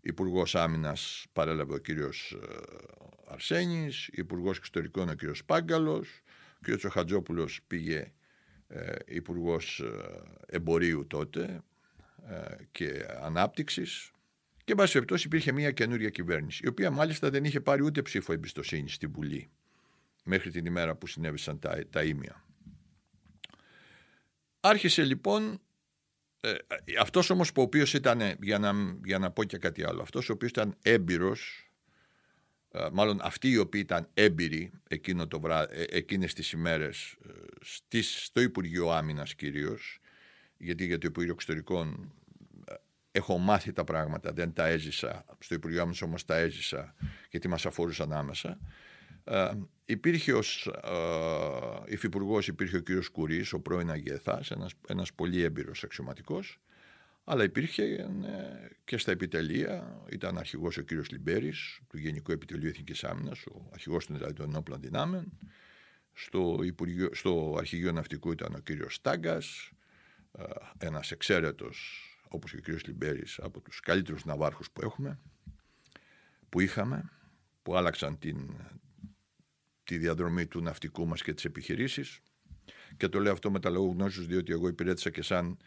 Υπουργός 0.02 0.56
Άμυνας 0.56 1.26
παρέλαβε 1.34 1.74
ο 1.74 1.80
κ. 1.80 1.90
Ε, 1.90 1.96
Αρσένης, 3.28 4.08
Υπουργός 4.12 4.58
Εξωτερικών 4.58 5.10
ο 5.10 5.16
κ. 5.16 5.22
Πάγκαλος, 5.46 6.22
ο 6.56 6.60
κ. 6.62 6.78
Τσοχατζόπουλος 6.78 7.60
πήγε 7.68 8.12
ε, 8.68 8.96
Υπουργός 9.06 9.80
ε, 9.80 10.56
Εμπορίου 10.56 11.08
τότε 11.08 11.64
ε, 12.30 12.56
και 12.72 13.06
Ανάπτυξης 13.22 14.12
και 14.66 14.72
εν 14.72 14.78
πάση 14.78 14.94
περιπτώσει 14.94 15.28
υπήρχε 15.28 15.52
μια 15.52 15.72
καινούρια 15.72 16.10
κυβέρνηση, 16.10 16.62
η 16.66 16.68
οποία 16.68 16.92
μάλιστα 16.92 17.30
δεν 17.30 17.44
είχε 17.44 17.62
πάρει 17.62 17.84
ούτε 17.84 18.02
ψήφο 18.02 18.34
εμπιστοσύνη 18.34 18.90
στην 18.90 19.12
Βουλή 19.12 19.50
μέχρι 20.24 20.52
την 20.52 20.66
ημέρα 20.66 20.96
που 20.96 21.08
συνέβησαν 21.08 21.60
τα, 21.60 21.84
τα 21.90 22.04
ίμια. 22.04 22.45
Άρχισε 24.68 25.04
λοιπόν 25.04 25.62
ε, 26.40 26.54
αυτός 27.00 27.30
όμως 27.30 27.52
που 27.52 27.62
ο 27.62 27.64
οποίος 27.64 27.94
ήταν, 27.94 28.22
για 28.42 28.60
να, 28.60 28.74
για 29.04 29.20
να 29.20 29.32
πω 29.32 29.44
και 29.44 29.58
κάτι 29.58 29.84
άλλο, 29.84 30.02
αυτός 30.02 30.30
ο 30.30 30.34
οποίος 30.34 30.52
ήταν 30.52 30.76
έμπειρος, 30.82 31.70
ε, 32.72 32.88
μάλλον 32.92 33.20
αυτοί 33.22 33.50
οι 33.50 33.58
οποίοι 33.58 33.82
ήταν 33.84 34.10
έμπειροι 34.14 34.72
εκείνο 34.88 35.28
το 35.28 35.40
βρά, 35.40 35.74
ε, 35.74 35.86
εκείνες 35.90 36.34
τις 36.34 36.52
ημέρες 36.52 37.16
ε, 37.28 37.32
στις, 37.62 38.24
στο 38.24 38.42
Υπουργείο 38.42 38.90
Άμυνας 38.90 39.36
κυρίως, 39.36 40.00
γιατί 40.58 40.86
για 40.86 40.98
το 40.98 41.08
Υπουργείο 41.08 41.34
Εξωτερικών 41.34 42.14
έχω 43.12 43.38
μάθει 43.38 43.74
τα 43.74 43.84
πράγματα, 43.84 44.32
δεν 44.32 44.54
τα 44.54 44.68
έζησα, 44.68 45.26
στο 45.40 45.56
Υπουργείο 45.56 45.86
μας 45.86 46.02
όμως 46.02 46.26
τα 46.26 46.36
έζησα 46.36 46.96
γιατί 47.30 47.48
μας 47.48 47.66
αφορούσαν 47.66 48.14
άμεσα. 48.14 48.60
Ε, 49.28 49.52
υπήρχε 49.86 50.34
ως 50.34 50.68
ε, 50.84 51.94
υφυπουργός 51.94 52.48
υπήρχε 52.48 52.78
ο 52.78 52.80
κύριος 52.80 53.10
Κουρής, 53.10 53.54
ο 53.54 53.60
πρώην 53.60 53.92
Αγιεθάς, 53.92 54.52
ένας, 54.52 54.74
ένας 54.88 55.14
πολύ 55.14 55.44
έμπειρος 55.44 55.84
αξιωματικός, 55.84 56.60
αλλά 57.24 57.44
υπήρχε 57.44 57.84
ε, 57.84 58.08
και 58.84 58.98
στα 58.98 59.12
επιτελεία, 59.12 60.02
ήταν 60.10 60.38
αρχηγός 60.38 60.78
ο 60.78 60.82
κύριος 60.82 61.10
Λιμπέρης, 61.12 61.80
του 61.88 61.98
Γενικού 61.98 62.32
Επιτελείου 62.32 62.70
Εθνικής 62.70 63.04
Άμυνας, 63.04 63.46
ο 63.46 63.70
αρχηγός 63.74 64.06
των, 64.06 64.16
δηλαδή, 64.16 64.34
των 64.34 64.50
ενόπλων 64.50 64.82
δυνάμεων, 64.82 65.40
στο, 66.14 66.60
Υπουργείο, 66.64 67.10
στο 67.14 67.56
Αρχηγείο 67.58 67.92
Ναυτικού 67.92 68.32
ήταν 68.32 68.56
ο 68.56 68.60
κύριος 68.60 68.94
Στάγκας, 68.94 69.72
ε, 70.32 70.44
ένας 70.78 71.12
εξαίρετος 71.12 72.10
όπως 72.28 72.52
και 72.52 72.72
ο 72.72 72.76
κ. 72.76 72.88
Λιμπέρης, 72.88 73.40
από 73.40 73.62
τους 73.62 73.80
καλύτερους 73.80 74.26
ναυάρχους 74.26 74.72
που 74.72 74.82
έχουμε, 74.84 75.20
που 76.50 76.60
είχαμε, 76.60 77.12
που 77.64 77.76
άλλαξαν 77.76 78.20
την, 78.20 78.56
τη 79.86 79.98
διαδρομή 79.98 80.46
του 80.46 80.62
ναυτικού 80.62 81.08
μας 81.08 81.22
και 81.22 81.34
τις 81.34 81.46
επιχειρήσεις. 81.46 82.20
Και 82.98 83.08
το 83.08 83.20
λέω 83.20 83.32
αυτό 83.32 83.52
με 83.52 83.60
τα 83.60 83.70
λόγου 83.70 83.92
γνώσεως, 83.92 84.28
διότι 84.28 84.52
εγώ 84.52 84.68
υπηρέτησα 84.68 85.10
και 85.10 85.22
σαν 85.22 85.58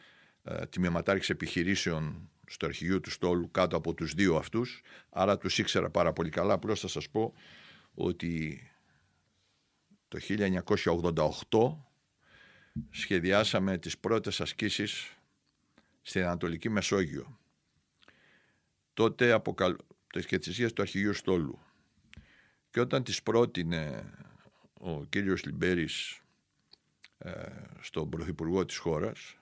ε, 0.42 0.66
τιμηματάρχης 0.66 1.30
επιχειρήσεων 1.30 2.30
στο 2.46 2.66
αρχηγείο 2.66 3.00
του 3.00 3.10
Στόλου 3.10 3.50
κάτω 3.50 3.76
από 3.76 3.94
τους 3.94 4.14
δύο 4.14 4.36
αυτούς, 4.36 4.82
άρα 5.10 5.38
τους 5.38 5.58
ήξερα 5.58 5.90
πάρα 5.90 6.12
πολύ 6.12 6.30
καλά. 6.30 6.52
Απλώς 6.52 6.80
θα 6.80 6.88
σας 6.88 7.08
πω 7.08 7.34
ότι 7.94 8.62
το 10.08 10.18
1988 11.48 11.76
σχεδιάσαμε 12.90 13.78
τις 13.78 13.98
πρώτες 13.98 14.40
ασκήσεις 14.40 15.16
στην 16.02 16.22
Ανατολική 16.22 16.68
Μεσόγειο. 16.68 17.38
Τότε 18.94 19.32
αποκαλ... 19.32 19.76
το 20.06 20.38
του 20.72 20.82
αρχηγείου 20.82 21.12
Στόλου. 21.12 21.58
Και 22.70 22.80
όταν 22.80 23.02
τις 23.02 23.22
πρότεινε 23.22 24.12
ο 24.80 25.04
κύριος 25.04 25.44
Λιμπέρης 25.44 26.20
ε, 27.18 27.30
στον 27.80 28.10
Πρωθυπουργό 28.10 28.64
της 28.64 28.76
χώρας, 28.76 29.36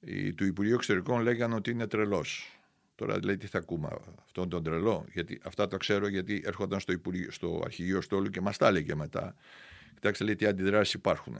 οι 0.00 0.34
του 0.34 0.44
Υπουργείου 0.44 0.74
Εξωτερικών 0.74 1.22
λέγανε 1.22 1.54
ότι 1.54 1.70
είναι 1.70 1.86
τρελός. 1.86 2.60
Τώρα 2.94 3.18
λέει 3.24 3.36
τι 3.36 3.46
θα 3.46 3.58
ακούμε 3.58 3.88
αυτόν 4.24 4.48
τον 4.48 4.62
τρελό, 4.62 5.06
γιατί 5.12 5.40
αυτά 5.44 5.66
το 5.66 5.76
ξέρω 5.76 6.08
γιατί 6.08 6.42
έρχονταν 6.44 6.80
στο, 6.80 6.92
Υπουργείο, 6.92 7.30
στο 7.30 7.62
αρχηγείο 7.64 8.00
Στόλου 8.00 8.30
και 8.30 8.40
μας 8.40 8.56
τα 8.56 8.66
έλεγε 8.66 8.94
μετά. 8.94 9.34
Κοιτάξτε 9.94 10.24
λέει 10.24 10.36
τι 10.36 10.46
αντιδράσεις 10.46 10.94
υπάρχουν. 10.94 11.38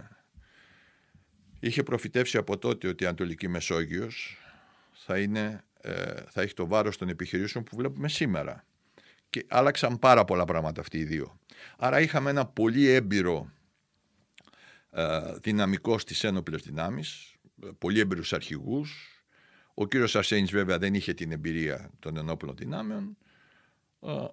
Είχε 1.61 1.83
προφητεύσει 1.83 2.37
από 2.37 2.59
τότε 2.59 2.89
ότι 2.89 3.05
η 3.05 3.07
Ανατολική 3.07 3.49
Μεσόγειος 3.49 4.39
θα, 4.93 5.19
είναι, 5.19 5.65
ε, 5.81 6.23
θα 6.29 6.43
έχει 6.43 6.55
το 6.55 6.67
βάρος 6.67 6.97
των 6.97 7.09
επιχειρήσεων 7.09 7.65
που 7.65 7.77
βλέπουμε 7.77 8.09
σήμερα. 8.09 8.65
Και 9.31 9.45
άλλαξαν 9.49 9.99
πάρα 9.99 10.25
πολλά 10.25 10.45
πράγματα 10.45 10.81
αυτοί 10.81 10.99
οι 10.99 11.05
δύο. 11.05 11.39
Άρα 11.79 12.01
είχαμε 12.01 12.31
ένα 12.31 12.47
πολύ 12.47 12.89
έμπειρο 12.89 13.51
ε, 14.91 15.35
δυναμικό 15.43 15.99
στις 15.99 16.25
ένοπλες 16.25 16.63
δυνάμεις, 16.63 17.35
πολύ 17.79 18.01
έμπειρους 18.01 18.33
αρχηγούς. 18.33 19.15
Ο 19.75 19.87
κύριος 19.87 20.17
Αρσένης 20.17 20.51
βέβαια 20.51 20.79
δεν 20.79 20.95
είχε 20.95 21.15
την 21.15 21.33
εμπειρία 21.33 21.91
των 21.99 22.17
ενόπλων 22.17 22.57
δυνάμεων. 22.57 23.17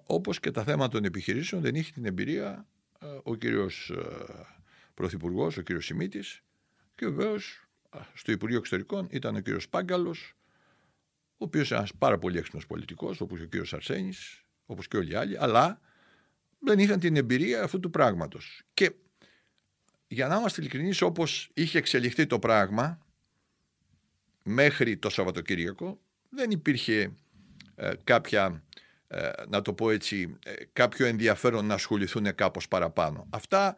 όπως 0.06 0.40
και 0.40 0.50
τα 0.50 0.64
θέματα 0.64 0.88
των 0.88 1.04
επιχειρήσεων 1.04 1.62
δεν 1.62 1.74
είχε 1.74 1.92
την 1.92 2.04
εμπειρία 2.04 2.66
ο 3.22 3.34
κύριος 3.34 3.92
Πρωθυπουργός, 4.94 5.56
ο 5.56 5.62
κύριος 5.62 5.84
Σιμίτης 5.84 6.42
και 6.94 7.06
βεβαίως 7.08 7.64
στο 8.14 8.32
Υπουργείο 8.32 8.58
Εξωτερικών 8.58 9.06
ήταν 9.10 9.36
ο 9.36 9.40
κύριος 9.40 9.68
Πάγκαλος 9.68 10.34
ο 11.30 11.44
οποίος 11.44 11.70
είναι 11.70 11.78
ένας 11.78 11.92
πάρα 11.98 12.18
πολύ 12.18 12.38
έξυπνος 12.38 12.66
πολιτικός 12.66 13.20
όπως 13.20 13.40
ο 13.40 13.44
κύριος 13.44 13.74
Αρσένης 13.74 14.44
όπως 14.68 14.88
και 14.88 14.96
όλοι 14.96 15.12
οι 15.12 15.14
άλλοι 15.14 15.38
αλλά 15.38 15.80
δεν 16.58 16.78
είχαν 16.78 17.00
την 17.00 17.16
εμπειρία 17.16 17.62
αυτού 17.62 17.80
του 17.80 17.90
πράγματος 17.90 18.62
και 18.74 18.92
για 20.08 20.28
να 20.28 20.36
είμαστε 20.36 20.60
ειλικρινείς 20.60 21.02
όπως 21.02 21.50
είχε 21.54 21.78
εξελιχθεί 21.78 22.26
το 22.26 22.38
πράγμα 22.38 22.98
μέχρι 24.42 24.96
το 24.96 25.10
Σαββατοκύριακο 25.10 26.00
δεν 26.28 26.50
υπήρχε 26.50 27.12
ε, 27.74 27.90
κάποια, 28.04 28.62
ε, 29.08 29.30
να 29.48 29.62
το 29.62 29.72
πω 29.72 29.90
έτσι, 29.90 30.38
ε, 30.44 30.52
κάποιο 30.72 31.06
ενδιαφέρον 31.06 31.66
να 31.66 31.74
ασχοληθούν 31.74 32.34
κάπως 32.34 32.68
παραπάνω. 32.68 33.26
Αυτά 33.30 33.76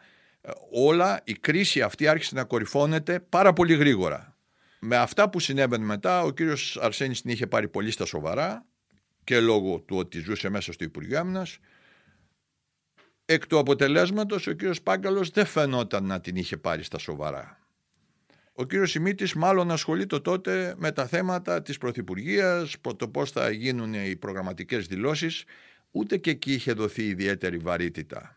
όλα, 0.72 1.20
η 1.24 1.32
κρίση 1.32 1.82
αυτή 1.82 2.06
άρχισε 2.08 2.34
να 2.34 2.44
κορυφώνεται 2.44 3.20
πάρα 3.20 3.52
πολύ 3.52 3.74
γρήγορα. 3.74 4.36
Με 4.78 4.96
αυτά 4.96 5.30
που 5.30 5.40
συνέβαινε 5.40 5.84
μετά, 5.84 6.22
ο 6.22 6.30
κύριος 6.30 6.78
Αρσένης 6.80 7.22
την 7.22 7.30
είχε 7.30 7.46
πάρει 7.46 7.68
πολύ 7.68 7.90
στα 7.90 8.04
σοβαρά 8.04 8.66
και 9.30 9.40
λόγω 9.40 9.80
του 9.80 9.96
ότι 9.96 10.18
ζούσε 10.18 10.48
μέσα 10.48 10.72
στο 10.72 10.84
Υπουργείο 10.84 11.18
Άμυνας. 11.18 11.58
Εκ 13.24 13.46
του 13.46 13.58
αποτελέσματος 13.58 14.46
ο 14.46 14.52
κύριος 14.52 14.82
Πάγκαλος 14.82 15.30
δεν 15.30 15.46
φαινόταν 15.46 16.04
να 16.04 16.20
την 16.20 16.36
είχε 16.36 16.56
πάρει 16.56 16.82
στα 16.82 16.98
σοβαρά. 16.98 17.58
Ο 18.52 18.64
κύριος 18.64 18.90
Σιμίτης 18.90 19.34
μάλλον 19.34 19.70
ασχολείται 19.70 20.20
τότε 20.20 20.74
με 20.78 20.92
τα 20.92 21.06
θέματα 21.06 21.62
της 21.62 21.78
Πρωθυπουργίας, 21.78 22.76
το 22.96 23.08
πώς 23.08 23.30
θα 23.30 23.50
γίνουν 23.50 23.94
οι 23.94 24.16
προγραμματικές 24.16 24.86
δηλώσεις, 24.86 25.44
ούτε 25.90 26.16
και 26.16 26.30
εκεί 26.30 26.52
είχε 26.52 26.72
δοθεί 26.72 27.06
ιδιαίτερη 27.06 27.56
βαρύτητα. 27.56 28.36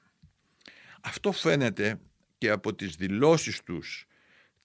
Αυτό 1.01 1.31
φαίνεται 1.31 1.99
και 2.37 2.49
από 2.49 2.75
τις 2.75 2.95
δηλώσεις 2.95 3.63
τους 3.63 4.07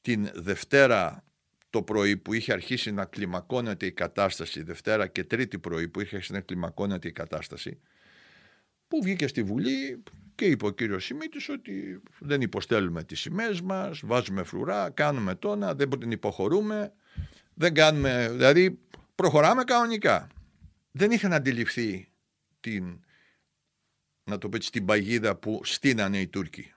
την 0.00 0.30
Δευτέρα 0.34 1.24
το 1.70 1.82
πρωί 1.82 2.16
που 2.16 2.32
είχε 2.32 2.52
αρχίσει 2.52 2.92
να 2.92 3.04
κλιμακώνεται 3.04 3.86
η 3.86 3.92
κατάσταση, 3.92 4.62
Δευτέρα 4.62 5.06
και 5.06 5.24
Τρίτη 5.24 5.58
πρωί 5.58 5.88
που 5.88 6.00
είχε 6.00 6.14
αρχίσει 6.14 6.32
να 6.32 6.40
κλιμακώνεται 6.40 7.08
η 7.08 7.12
κατάσταση, 7.12 7.80
που 8.88 9.02
βγήκε 9.02 9.26
στη 9.26 9.42
Βουλή 9.42 10.02
και 10.34 10.44
είπε 10.44 10.66
ο 10.66 10.70
κύριος 10.70 11.04
Σιμίτης 11.04 11.48
ότι 11.48 12.02
δεν 12.18 12.40
υποστέλουμε 12.40 13.04
τις 13.04 13.20
σημαίες 13.20 13.60
μας, 13.60 14.00
βάζουμε 14.04 14.42
φρουρά, 14.42 14.90
κάνουμε 14.90 15.34
τόνα, 15.34 15.74
δεν 15.74 15.88
την 15.98 16.10
υποχωρούμε, 16.10 16.92
δεν 17.54 17.74
κάνουμε, 17.74 18.28
δηλαδή 18.30 18.78
προχωράμε 19.14 19.64
κανονικά. 19.64 20.28
Δεν 20.90 21.10
είχαν 21.10 21.32
αντιληφθεί 21.32 22.08
την, 22.60 23.00
να 24.24 24.38
το 24.38 24.48
πω 24.48 24.58
την 24.58 24.84
παγίδα 24.84 25.36
που 25.36 25.60
στείνανε 25.64 26.20
οι 26.20 26.26
Τούρκοι. 26.26 26.72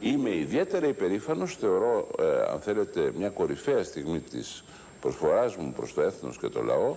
Είμαι 0.00 0.36
ιδιαίτερα 0.36 0.86
υπερήφανος, 0.86 1.56
θεωρώ, 1.56 2.08
ε, 2.18 2.52
αν 2.52 2.60
θέλετε, 2.60 3.12
μια 3.16 3.28
κορυφαία 3.28 3.84
στιγμή 3.84 4.20
της 4.20 4.64
προσφοράς 5.00 5.56
μου 5.56 5.72
προς 5.72 5.94
το 5.94 6.02
έθνος 6.02 6.38
και 6.38 6.48
το 6.48 6.62
λαό, 6.62 6.96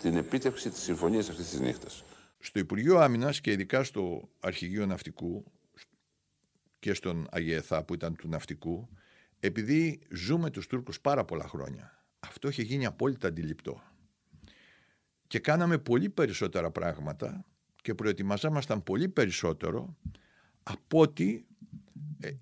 την 0.00 0.16
επίτευξη 0.16 0.70
της 0.70 0.82
συμφωνίας 0.82 1.28
αυτής 1.28 1.48
της 1.48 1.60
νύχτας 1.60 2.04
στο 2.44 2.58
Υπουργείο 2.58 2.98
Άμυνας 2.98 3.40
και 3.40 3.52
ειδικά 3.52 3.84
στο 3.84 4.28
Αρχηγείο 4.40 4.86
Ναυτικού 4.86 5.44
και 6.78 6.94
στον 6.94 7.26
Αγιεθά 7.30 7.84
που 7.84 7.94
ήταν 7.94 8.16
του 8.16 8.28
Ναυτικού, 8.28 8.88
επειδή 9.40 10.00
ζούμε 10.10 10.50
τους 10.50 10.66
Τούρκους 10.66 11.00
πάρα 11.00 11.24
πολλά 11.24 11.48
χρόνια, 11.48 12.04
αυτό 12.20 12.48
είχε 12.48 12.62
γίνει 12.62 12.86
απόλυτα 12.86 13.28
αντιληπτό. 13.28 13.82
Και 15.26 15.38
κάναμε 15.38 15.78
πολύ 15.78 16.08
περισσότερα 16.08 16.70
πράγματα 16.70 17.44
και 17.82 17.94
προετοιμαζόμασταν 17.94 18.82
πολύ 18.82 19.08
περισσότερο 19.08 19.96
από 20.62 21.00
ότι 21.00 21.46
ε, 21.48 21.51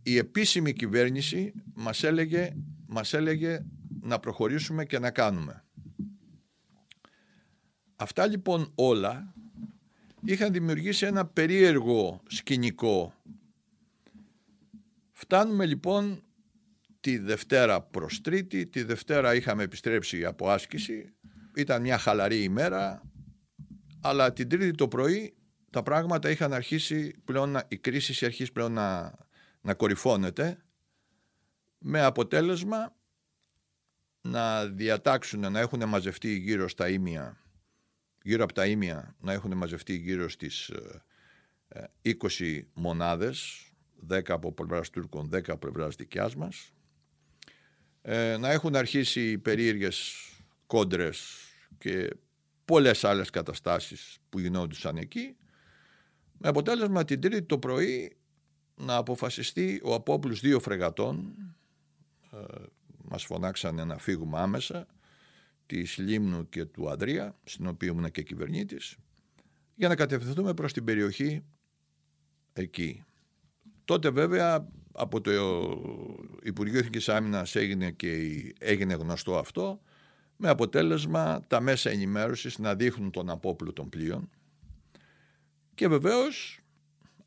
η 0.02 0.16
επίσημη 0.16 0.72
κυβέρνηση 0.72 1.52
μας 1.74 2.02
έλεγε, 2.02 2.52
μας 2.86 3.12
έλεγε 3.12 3.64
να 4.00 4.18
προχωρήσουμε 4.18 4.84
και 4.84 4.98
να 4.98 5.10
κάνουμε. 5.10 5.64
Αυτά 7.96 8.26
λοιπόν 8.26 8.72
όλα 8.74 9.34
είχαν 10.24 10.52
δημιουργήσει 10.52 11.06
ένα 11.06 11.26
περίεργο 11.26 12.22
σκηνικό. 12.26 13.14
Φτάνουμε 15.12 15.66
λοιπόν 15.66 16.22
τη 17.00 17.18
Δευτέρα 17.18 17.82
προς 17.82 18.20
Τρίτη, 18.20 18.66
τη 18.66 18.82
Δευτέρα 18.82 19.34
είχαμε 19.34 19.62
επιστρέψει 19.62 20.24
από 20.24 20.50
άσκηση, 20.50 21.14
ήταν 21.56 21.82
μια 21.82 21.98
χαλαρή 21.98 22.42
ημέρα, 22.42 23.02
αλλά 24.00 24.32
την 24.32 24.48
Τρίτη 24.48 24.70
το 24.70 24.88
πρωί 24.88 25.34
τα 25.70 25.82
πράγματα 25.82 26.30
είχαν 26.30 26.52
αρχίσει 26.52 27.14
πλέον, 27.24 27.56
η 27.68 27.76
κρίση 27.76 28.12
είχε 28.12 28.24
αρχίσει 28.24 28.52
πλέον 28.52 28.72
να, 28.72 29.14
να 29.60 29.74
κορυφώνεται, 29.74 30.64
με 31.78 32.02
αποτέλεσμα 32.02 32.96
να 34.20 34.66
διατάξουν, 34.66 35.52
να 35.52 35.60
έχουν 35.60 35.88
μαζευτεί 35.88 36.36
γύρω 36.36 36.68
στα 36.68 36.88
ίμια 36.88 37.40
γύρω 38.22 38.44
από 38.44 38.52
τα 38.52 38.66
ίμια 38.66 39.16
να 39.20 39.32
έχουν 39.32 39.56
μαζευτεί 39.56 39.94
γύρω 39.94 40.28
στις 40.28 40.70
20 42.02 42.40
ε, 42.40 42.62
μονάδες, 42.74 43.68
10 44.08 44.20
από 44.28 44.52
πλευράς 44.52 44.90
Τούρκων, 44.90 45.30
10 45.32 45.48
από 45.48 45.58
πλευράς 45.58 45.96
δικιάς 45.96 46.36
μας, 46.36 46.72
ε, 48.02 48.36
να 48.36 48.50
έχουν 48.50 48.76
αρχίσει 48.76 49.38
περίεργες 49.38 50.14
κόντρες 50.66 51.48
και 51.78 52.16
πολλές 52.64 53.04
άλλες 53.04 53.30
καταστάσεις 53.30 54.18
που 54.28 54.38
γινόντουσαν 54.38 54.96
εκεί, 54.96 55.36
με 56.38 56.48
αποτέλεσμα 56.48 57.04
την 57.04 57.20
Τρίτη 57.20 57.42
το 57.42 57.58
πρωί 57.58 58.16
να 58.80 58.96
αποφασιστεί 58.96 59.80
ο 59.84 59.94
Απόπλους 59.94 60.40
δύο 60.40 60.60
φρεγατών, 60.60 61.34
ε, 62.32 62.38
μας 63.08 63.24
φωνάξανε 63.24 63.84
να 63.84 63.98
φύγουμε 63.98 64.38
άμεσα, 64.38 64.86
της 65.66 65.98
Λίμνου 65.98 66.48
και 66.48 66.64
του 66.64 66.90
Ανδρία, 66.90 67.36
στην 67.44 67.66
οποία 67.66 67.88
ήμουν 67.88 68.10
και 68.10 68.22
κυβερνήτης, 68.22 68.96
για 69.74 69.88
να 69.88 69.96
κατευθυνθούμε 69.96 70.54
προς 70.54 70.72
την 70.72 70.84
περιοχή 70.84 71.42
εκεί. 72.52 73.04
Τότε 73.84 74.10
βέβαια 74.10 74.68
από 74.92 75.20
το 75.20 75.30
Υπουργείο 76.42 76.78
Εθνικής 76.78 77.08
Άμυνας 77.08 77.54
έγινε, 77.54 77.90
και 77.90 78.42
έγινε 78.58 78.94
γνωστό 78.94 79.38
αυτό, 79.38 79.80
με 80.36 80.48
αποτέλεσμα 80.48 81.40
τα 81.46 81.60
μέσα 81.60 81.90
ενημέρωσης 81.90 82.58
να 82.58 82.74
δείχνουν 82.74 83.10
τον 83.10 83.30
απόπλου 83.30 83.72
των 83.72 83.88
πλοίων 83.88 84.30
και 85.80 85.88
βεβαίως 85.88 86.60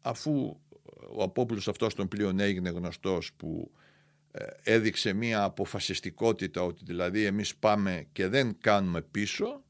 αφού 0.01 0.59
ο 1.15 1.23
απόπλους 1.23 1.67
αυτός 1.67 1.95
των 1.95 2.07
πλοίων 2.07 2.39
έγινε 2.39 2.69
γνωστός 2.69 3.33
που 3.33 3.71
ε, 4.31 4.45
έδειξε 4.63 5.13
μία 5.13 5.43
αποφασιστικότητα 5.43 6.61
ότι 6.61 6.83
δηλαδή 6.85 7.25
εμείς 7.25 7.55
πάμε 7.55 8.05
και 8.11 8.27
δεν 8.27 8.57
κάνουμε 8.61 9.01
πίσω. 9.01 9.63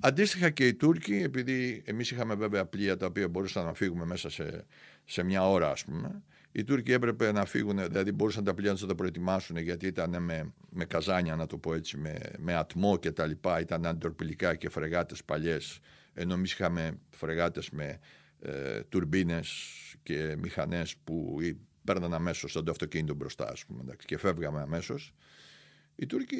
Αντίστοιχα 0.00 0.50
και 0.50 0.66
οι 0.66 0.74
Τούρκοι, 0.74 1.14
επειδή 1.14 1.82
εμείς 1.86 2.10
είχαμε 2.10 2.34
βέβαια 2.34 2.64
πλοία 2.64 2.96
τα 2.96 3.06
οποία 3.06 3.28
μπορούσαν 3.28 3.64
να 3.64 3.74
φύγουμε 3.74 4.04
μέσα 4.04 4.30
σε, 4.30 4.66
σε 5.04 5.22
μια 5.22 5.48
ώρα 5.48 5.70
ας 5.70 5.84
πούμε, 5.84 6.22
οι 6.52 6.64
Τούρκοι 6.64 6.92
έπρεπε 6.92 7.32
να 7.32 7.44
φύγουν, 7.44 7.76
δηλαδή 7.88 8.12
μπορούσαν 8.12 8.44
τα 8.44 8.54
πλοία 8.54 8.72
να 8.80 8.86
τα 8.86 8.94
προετοιμάσουν 8.94 9.56
γιατί 9.56 9.86
ήταν 9.86 10.22
με, 10.22 10.52
με 10.70 10.84
καζάνια 10.84 11.36
να 11.36 11.46
το 11.46 11.58
πω 11.58 11.74
έτσι, 11.74 11.96
με, 11.96 12.18
με 12.38 12.54
ατμό 12.54 12.98
και 12.98 13.12
τα 13.12 13.26
λοιπά, 13.26 13.60
ήταν 13.60 13.86
αντορπιλικά 13.86 14.54
και 14.54 14.68
φρεγάτες 14.68 15.24
παλιές, 15.24 15.78
ενώ 16.14 16.34
εμείς 16.34 16.52
είχαμε 16.52 16.98
φρεγάτες 17.10 17.70
με 17.70 17.98
ε, 18.42 18.80
τουρμπίνες 18.82 19.50
και 20.02 20.36
μηχανές 20.38 20.96
που 21.04 21.38
παίρναν 21.84 22.14
αμέσως 22.14 22.52
σαν 22.52 22.64
το 22.64 22.70
αυτοκίνητο 22.70 23.14
μπροστά, 23.14 23.48
ας 23.50 23.64
πούμε, 23.64 23.80
εντάξει, 23.82 24.06
και 24.06 24.18
φεύγαμε 24.18 24.60
αμέσως. 24.60 25.14
Οι 25.94 26.06
Τούρκοι 26.06 26.38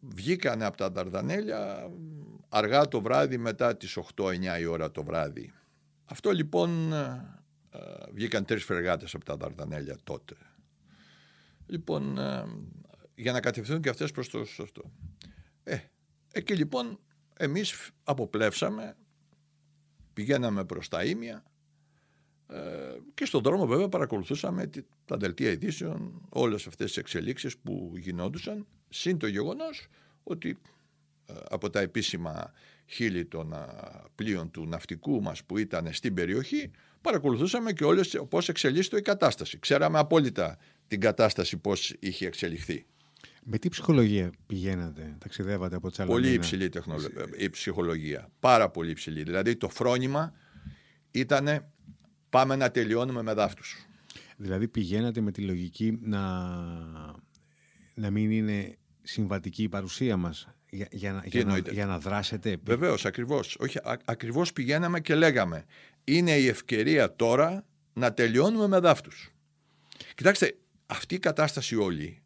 βγήκαν 0.00 0.62
από 0.62 0.76
τα 0.76 0.90
Δαρδανέλια 0.90 1.90
αργά 2.48 2.88
το 2.88 3.00
βράδυ 3.00 3.38
μετά 3.38 3.76
τις 3.76 3.98
8-9 4.16 4.60
η 4.60 4.64
ώρα 4.64 4.90
το 4.90 5.04
βράδυ. 5.04 5.52
Αυτό 6.04 6.30
λοιπόν 6.30 6.92
ε, 6.92 7.42
ε, 7.70 7.78
βγήκαν 8.12 8.44
τρεις 8.44 8.64
φρεγάτες 8.64 9.14
από 9.14 9.24
τα 9.24 9.36
Δαρδανέλια 9.36 9.96
τότε. 10.04 10.34
Λοιπόν, 11.66 12.18
ε, 12.18 12.44
για 13.14 13.32
να 13.32 13.40
κατευθύνουν 13.40 13.82
και 13.82 13.88
αυτές 13.88 14.10
προς 14.10 14.28
το 14.28 14.44
σωστό. 14.44 14.92
Ε, 15.64 15.78
εκεί 16.32 16.54
λοιπόν 16.54 16.98
εμείς 17.36 17.90
αποπλέψαμε, 18.04 18.96
πηγαίναμε 20.12 20.64
προς 20.64 20.88
τα 20.88 21.04
Ήμια, 21.04 21.44
ε, 22.46 22.58
και 23.14 23.24
στον 23.24 23.42
δρόμο 23.42 23.66
βέβαια 23.66 23.88
παρακολουθούσαμε 23.88 24.70
τα 25.04 25.16
δελτία 25.16 25.50
ειδήσεων, 25.50 26.26
όλες 26.28 26.66
αυτές 26.66 26.86
τις 26.86 26.96
εξελίξεις 26.96 27.58
που 27.58 27.92
γινόντουσαν, 27.96 28.66
συν 28.88 29.18
το 29.18 29.26
γεγονός 29.26 29.86
ότι 30.22 30.58
ε, 31.26 31.34
από 31.48 31.70
τα 31.70 31.80
επίσημα 31.80 32.52
χείλη 32.86 33.24
των 33.24 33.54
πλοίων 34.14 34.50
του 34.50 34.66
ναυτικού 34.66 35.22
μας 35.22 35.44
που 35.44 35.58
ήταν 35.58 35.92
στην 35.92 36.14
περιοχή, 36.14 36.70
παρακολουθούσαμε 37.00 37.72
και 37.72 37.84
όλες 37.84 38.22
πώς 38.28 38.48
εξελίσσεται 38.48 38.96
η 38.96 39.02
κατάσταση. 39.02 39.58
Ξέραμε 39.58 39.98
απόλυτα 39.98 40.58
την 40.86 41.00
κατάσταση 41.00 41.56
πώς 41.56 41.94
είχε 41.98 42.26
εξελιχθεί. 42.26 42.86
Με 43.44 43.58
τι 43.58 43.68
ψυχολογία 43.68 44.32
πηγαίνατε, 44.46 45.16
ταξιδεύατε 45.18 45.76
από 45.76 45.90
Τσαλαμίνα. 45.90 46.20
Πολύ 46.20 46.34
υψηλή 46.34 46.68
τεχνολογία, 46.68 47.28
η 47.36 47.50
ψυχολογία. 47.50 48.28
Πάρα 48.40 48.70
πολύ 48.70 48.90
υψηλή. 48.90 49.22
Δηλαδή 49.22 49.56
το 49.56 49.68
φρόνημα 49.68 50.32
ήταν 51.10 51.66
πάμε 52.28 52.56
να 52.56 52.70
τελειώνουμε 52.70 53.22
με 53.22 53.32
δάφτους. 53.32 53.86
Δηλαδή 54.36 54.68
πηγαίνατε 54.68 55.20
με 55.20 55.32
τη 55.32 55.40
λογική 55.40 55.98
να, 56.02 56.20
να 57.94 58.10
μην 58.10 58.30
είναι 58.30 58.76
συμβατική 59.02 59.62
η 59.62 59.68
παρουσία 59.68 60.16
μας 60.16 60.48
για, 60.70 60.88
για, 60.90 61.12
να, 61.12 61.22
για, 61.24 61.44
να, 61.44 61.58
για 61.58 61.86
να 61.86 61.98
δράσετε; 61.98 62.56
Βεβαίως, 62.64 63.06
ακριβώς. 63.06 63.56
Όχι, 63.60 63.78
α, 63.78 63.98
ακριβώς 64.04 64.52
πηγαίναμε 64.52 65.00
και 65.00 65.14
λέγαμε 65.14 65.64
είναι 66.04 66.36
η 66.36 66.48
ευκαιρία 66.48 67.16
τώρα 67.16 67.64
να 67.92 68.14
τελειώνουμε 68.14 68.66
με 68.68 68.78
δάφτους. 68.78 69.30
Κοιτάξτε, 70.14 70.56
αυτή 70.86 71.14
η 71.14 71.18
κατάσταση 71.18 71.76
όλη 71.76 72.21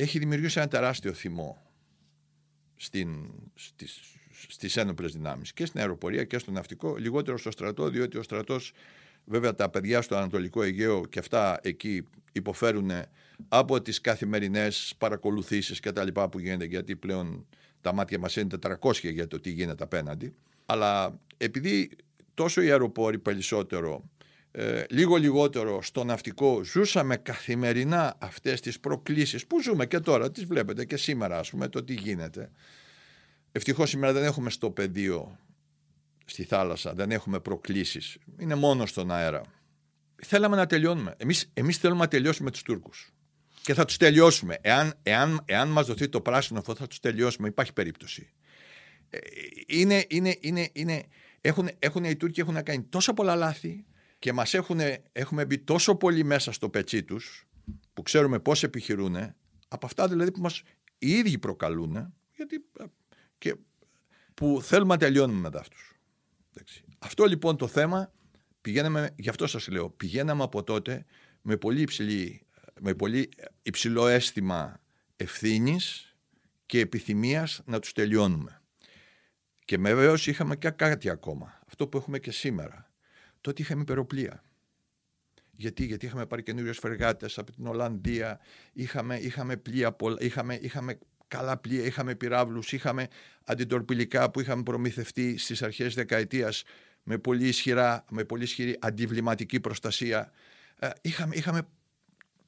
έχει 0.00 0.18
δημιουργήσει 0.18 0.58
ένα 0.58 0.68
τεράστιο 0.68 1.12
θυμό 1.12 1.62
στην, 2.76 3.30
στις, 3.54 4.00
στις 4.48 4.76
ένοπλες 4.76 5.12
δυνάμεις 5.12 5.52
και 5.52 5.66
στην 5.66 5.80
αεροπορία 5.80 6.24
και 6.24 6.38
στο 6.38 6.50
ναυτικό, 6.50 6.96
λιγότερο 6.96 7.38
στο 7.38 7.50
στρατό, 7.50 7.88
διότι 7.88 8.18
ο 8.18 8.22
στρατός 8.22 8.72
βέβαια 9.24 9.54
τα 9.54 9.68
παιδιά 9.68 10.02
στο 10.02 10.16
Ανατολικό 10.16 10.62
Αιγαίο 10.62 11.06
και 11.06 11.18
αυτά 11.18 11.58
εκεί 11.62 12.06
υποφέρουν 12.32 12.90
από 13.48 13.82
τις 13.82 14.00
καθημερινές 14.00 14.94
παρακολουθήσεις 14.98 15.80
και 15.80 15.92
τα 15.92 16.04
λοιπά 16.04 16.28
που 16.28 16.38
γίνεται 16.38 16.64
γιατί 16.64 16.96
πλέον 16.96 17.46
τα 17.80 17.94
μάτια 17.94 18.18
μας 18.18 18.36
είναι 18.36 18.58
400 18.80 18.92
για 19.02 19.26
το 19.26 19.40
τι 19.40 19.50
γίνεται 19.50 19.84
απέναντι. 19.84 20.34
Αλλά 20.66 21.20
επειδή 21.36 21.90
τόσο 22.34 22.62
οι 22.62 22.70
αεροπόροι 22.70 23.18
περισσότερο 23.18 24.10
ε, 24.52 24.84
λίγο 24.90 25.16
λιγότερο 25.16 25.82
στο 25.82 26.04
ναυτικό 26.04 26.64
ζούσαμε 26.64 27.16
καθημερινά 27.16 28.16
αυτές 28.18 28.60
τις 28.60 28.80
προκλήσεις 28.80 29.46
που 29.46 29.62
ζούμε 29.62 29.86
και 29.86 30.00
τώρα, 30.00 30.30
τις 30.30 30.44
βλέπετε 30.44 30.84
και 30.84 30.96
σήμερα 30.96 31.38
ας 31.38 31.50
πούμε 31.50 31.68
το 31.68 31.84
τι 31.84 31.94
γίνεται. 31.94 32.50
Ευτυχώς 33.52 33.90
σήμερα 33.90 34.12
δεν 34.12 34.24
έχουμε 34.24 34.50
στο 34.50 34.70
πεδίο 34.70 35.38
στη 36.24 36.44
θάλασσα, 36.44 36.94
δεν 36.94 37.10
έχουμε 37.10 37.40
προκλήσεις, 37.40 38.18
είναι 38.38 38.54
μόνο 38.54 38.86
στον 38.86 39.10
αέρα. 39.10 39.42
Θέλαμε 40.22 40.56
να 40.56 40.66
τελειώνουμε. 40.66 41.14
Εμείς, 41.16 41.50
εμείς 41.54 41.76
θέλουμε 41.76 42.00
να 42.00 42.08
τελειώσουμε 42.08 42.50
τους 42.50 42.62
Τούρκους. 42.62 43.12
Και 43.62 43.74
θα 43.74 43.84
τους 43.84 43.96
τελειώσουμε. 43.96 44.58
Εάν, 44.60 44.94
εάν, 45.02 45.42
εάν 45.44 45.68
μας 45.68 45.86
δοθεί 45.86 46.08
το 46.08 46.20
πράσινο 46.20 46.62
φως 46.62 46.78
θα 46.78 46.86
τους 46.86 47.00
τελειώσουμε. 47.00 47.48
Υπάρχει 47.48 47.72
περίπτωση. 47.72 48.30
Ε, 49.10 49.18
είναι, 49.66 50.04
είναι, 50.08 50.36
είναι, 50.40 50.68
είναι, 50.72 51.04
έχουν, 51.40 51.70
έχουν, 51.78 52.04
οι 52.04 52.16
Τούρκοι 52.16 52.40
έχουν 52.40 52.62
κάνει 52.62 52.82
τόσα 52.82 53.14
πολλά 53.14 53.34
λάθη 53.36 53.84
και 54.20 54.32
μας 54.32 54.54
έχουν, 54.54 54.80
έχουμε 55.12 55.44
μπει 55.44 55.58
τόσο 55.58 55.96
πολύ 55.96 56.24
μέσα 56.24 56.52
στο 56.52 56.68
πετσί 56.68 57.02
τους 57.02 57.48
που 57.92 58.02
ξέρουμε 58.02 58.38
πώς 58.38 58.62
επιχειρούν 58.62 59.16
από 59.68 59.86
αυτά 59.86 60.08
δηλαδή 60.08 60.30
που 60.30 60.40
μας 60.40 60.62
οι 60.98 61.10
ίδιοι 61.10 61.38
προκαλούν 61.38 62.14
γιατί, 62.36 62.64
ε, 62.78 62.84
και 63.38 63.56
που 64.34 64.60
θέλουμε 64.62 64.92
να 64.92 64.98
τελειώνουμε 64.98 65.40
μετά 65.40 65.60
αυτούς. 65.60 65.94
Αυτό 66.98 67.24
λοιπόν 67.24 67.56
το 67.56 67.66
θέμα 67.66 68.12
πηγαίναμε, 68.60 69.14
γι' 69.16 69.28
αυτό 69.28 69.46
σας 69.46 69.68
λέω, 69.68 69.90
πηγαίναμε 69.90 70.42
από 70.42 70.62
τότε 70.62 71.04
με 71.42 71.56
πολύ, 71.56 71.80
υψηλή, 71.80 72.46
με 72.80 72.94
πολύ 72.94 73.28
υψηλό 73.62 74.06
αίσθημα 74.06 74.80
ευθύνης 75.16 76.16
και 76.66 76.80
επιθυμίας 76.80 77.62
να 77.64 77.78
τους 77.78 77.92
τελειώνουμε. 77.92 78.62
Και 79.64 79.78
βεβαίως 79.78 80.26
είχαμε 80.26 80.56
και 80.56 80.70
κάτι 80.70 81.10
ακόμα, 81.10 81.58
αυτό 81.66 81.88
που 81.88 81.96
έχουμε 81.96 82.18
και 82.18 82.30
σήμερα 82.30 82.89
τότε 83.40 83.62
είχαμε 83.62 83.82
υπεροπλία. 83.82 84.42
Γιατί, 85.50 85.84
γιατί 85.84 86.06
είχαμε 86.06 86.26
πάρει 86.26 86.42
καινούριες 86.42 86.78
φεργάτες 86.78 87.38
από 87.38 87.52
την 87.52 87.66
Ολλανδία, 87.66 88.40
είχαμε, 88.72 89.16
είχαμε 89.16 89.56
πλοία, 89.56 89.96
είχαμε, 90.18 90.54
είχαμε 90.54 90.98
καλά 91.28 91.56
πλοία, 91.56 91.84
είχαμε 91.84 92.14
πυράβλους, 92.14 92.72
είχαμε 92.72 93.08
αντιτορπιλικά 93.44 94.30
που 94.30 94.40
είχαμε 94.40 94.62
προμηθευτεί 94.62 95.38
στις 95.38 95.62
αρχές 95.62 95.94
δεκαετίας 95.94 96.62
με 97.02 97.18
πολύ, 97.18 97.48
ισχυρά, 97.48 98.04
με 98.10 98.24
πολύ 98.24 98.42
ισχυρή 98.42 98.76
αντιβληματική 98.80 99.60
προστασία. 99.60 100.30
Ε, 100.78 100.90
είχαμε, 101.00 101.34
είχαμε 101.36 101.62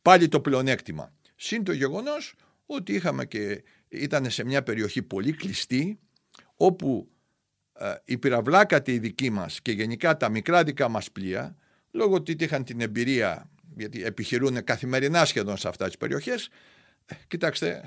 πάλι 0.03 0.29
το 0.29 0.41
πλεονέκτημα. 0.41 1.13
Συν 1.37 1.65
το 1.65 1.73
γεγονός 1.73 2.35
ότι 2.67 2.95
είχαμε 2.95 3.27
και 3.27 3.65
ήταν 3.89 4.31
σε 4.31 4.45
μια 4.45 4.63
περιοχή 4.63 5.03
πολύ 5.03 5.33
κλειστή 5.33 5.99
όπου 6.57 7.09
ε, 7.09 7.12
η 8.05 8.19
πυραυλάκατη 8.19 8.93
η 8.93 8.99
δική 8.99 9.31
μας 9.31 9.61
και 9.63 9.73
γενικά 9.73 10.17
τα 10.17 10.29
μικρά 10.29 10.65
δικά 10.65 10.89
μας 10.89 11.11
πλοία 11.11 11.57
λόγω 11.91 12.15
ότι 12.15 12.37
είχαν 12.39 12.65
την 12.65 12.81
εμπειρία 12.81 13.51
γιατί 13.77 14.05
επιχειρούν 14.05 14.65
καθημερινά 14.65 15.25
σχεδόν 15.25 15.57
σε 15.57 15.69
αυτά 15.69 15.87
τις 15.87 15.97
περιοχές 15.97 16.49
ε, 17.07 17.15
κοιτάξτε 17.29 17.83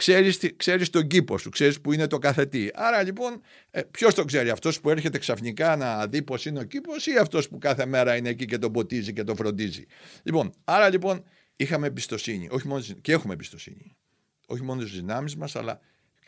ξέρεις, 0.00 0.38
ξέρεις 0.56 0.90
τον 0.90 1.06
κήπο 1.06 1.38
σου, 1.38 1.50
ξέρεις 1.50 1.80
που 1.80 1.92
είναι 1.92 2.06
το 2.06 2.18
καθετή. 2.18 2.70
Άρα 2.74 3.02
λοιπόν 3.02 3.40
ε, 3.70 3.82
ποιος 3.82 4.14
το 4.14 4.24
ξέρει, 4.24 4.50
αυτός 4.50 4.80
που 4.80 4.90
έρχεται 4.90 5.18
ξαφνικά 5.18 5.76
να 5.76 6.06
δει 6.06 6.22
πως 6.22 6.44
είναι 6.44 6.60
ο 6.60 6.62
κήπος 6.62 7.06
ή 7.06 7.16
αυτός 7.16 7.48
που 7.48 7.58
κάθε 7.58 7.86
μέρα 7.86 8.16
είναι 8.16 8.28
εκεί 8.28 8.44
και 8.44 8.58
τον 8.58 8.72
ποτίζει 8.72 9.12
και 9.12 9.24
τον 9.24 9.36
φροντίζει. 9.36 9.84
Λοιπόν, 10.22 10.52
άρα 10.64 10.88
λοιπόν 10.88 11.24
είχαμε 11.56 11.86
εμπιστοσύνη, 11.86 12.48
όχι 12.50 12.66
μόνο, 12.68 12.84
και 13.00 13.12
έχουμε 13.12 13.32
εμπιστοσύνη. 13.32 13.96
Όχι 14.46 14.62
μόνο 14.62 14.80
στις 14.80 14.92
δυνάμεις 14.92 15.36
μας, 15.36 15.56
αλλά 15.56 15.80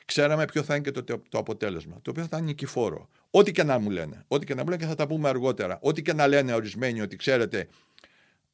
ξέραμε 0.05 0.45
ποιο 0.45 0.62
θα 0.62 0.75
είναι 0.75 0.91
και 0.91 1.03
το, 1.03 1.23
το 1.29 1.38
αποτέλεσμα. 1.38 1.99
Το 2.03 2.11
οποίο 2.11 2.27
θα 2.27 2.37
είναι 2.37 2.47
νικηφόρο. 2.47 3.09
Ό,τι 3.31 3.53
και 3.53 3.62
να 3.62 3.79
μου 3.79 3.91
λένε. 3.91 4.25
Ό,τι 4.29 4.47
και 4.47 4.55
να 4.55 4.62
μου 4.62 4.69
λένε 4.69 4.83
και 4.83 4.88
θα 4.88 4.95
τα 4.95 5.07
πούμε 5.07 5.29
αργότερα. 5.29 5.79
Ό,τι 5.83 6.03
και 6.03 6.12
να 6.12 6.27
λένε 6.27 6.55
ορισμένοι 6.55 7.01
ότι 7.01 7.17
ξέρετε, 7.17 7.69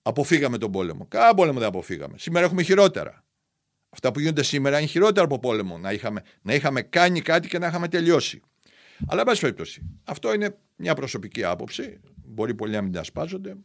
αποφύγαμε 0.03 0.59
τον 0.59 0.73
πόλεμο. 0.73 1.07
Κάνα 1.07 1.35
πόλεμο 1.35 1.59
δεν 1.59 1.69
αποφύγαμε. 1.69 2.19
Σήμερα 2.19 2.45
έχουμε 2.45 2.63
χειρότερα. 2.63 3.25
Αυτά 3.91 4.13
που 4.13 4.21
γίνονται 4.21 4.43
σήμερα 4.43 4.79
είναι 4.79 4.87
χειρότερα 4.87 5.25
από 5.25 5.39
πόλεμο. 5.39 5.79
Να 5.79 5.93
είχαμε, 5.93 6.23
να 6.43 6.55
είχαμε 6.55 6.83
κάνει 6.83 7.21
κάτι 7.21 7.49
και 7.49 7.59
να 7.59 7.67
είχαμε 7.67 7.89
τελειώσει. 7.89 8.43
Αλλά, 9.07 9.21
εν 9.21 9.27
πάση 9.27 9.41
περιπτώσει, 9.41 9.83
αυτό 10.05 10.33
είναι 10.33 10.59
μια 10.77 10.95
προσωπική 10.95 11.45
άποψη. 11.45 12.01
Μπορεί 12.25 12.55
πολλοί 12.55 12.73
να 12.73 12.83
μην 12.83 12.93
τα 12.93 13.03
σπάζονται. 13.03 13.57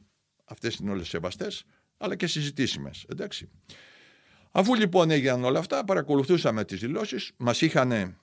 Αυτές 0.45 0.75
είναι 0.75 0.91
όλες 0.91 1.07
σεβαστές, 1.07 1.63
αλλά 1.97 2.15
και 2.15 2.27
συζητήσιμες. 2.27 3.05
Εντάξει. 3.09 3.49
Αφού 4.55 4.75
λοιπόν 4.75 5.11
έγιναν 5.11 5.43
όλα 5.43 5.59
αυτά, 5.59 5.83
παρακολουθούσαμε 5.83 6.65
τις 6.65 6.79
δηλώσεις, 6.79 7.31
μας 7.37 7.61
είχαν 7.61 7.91
ε, 7.91 8.17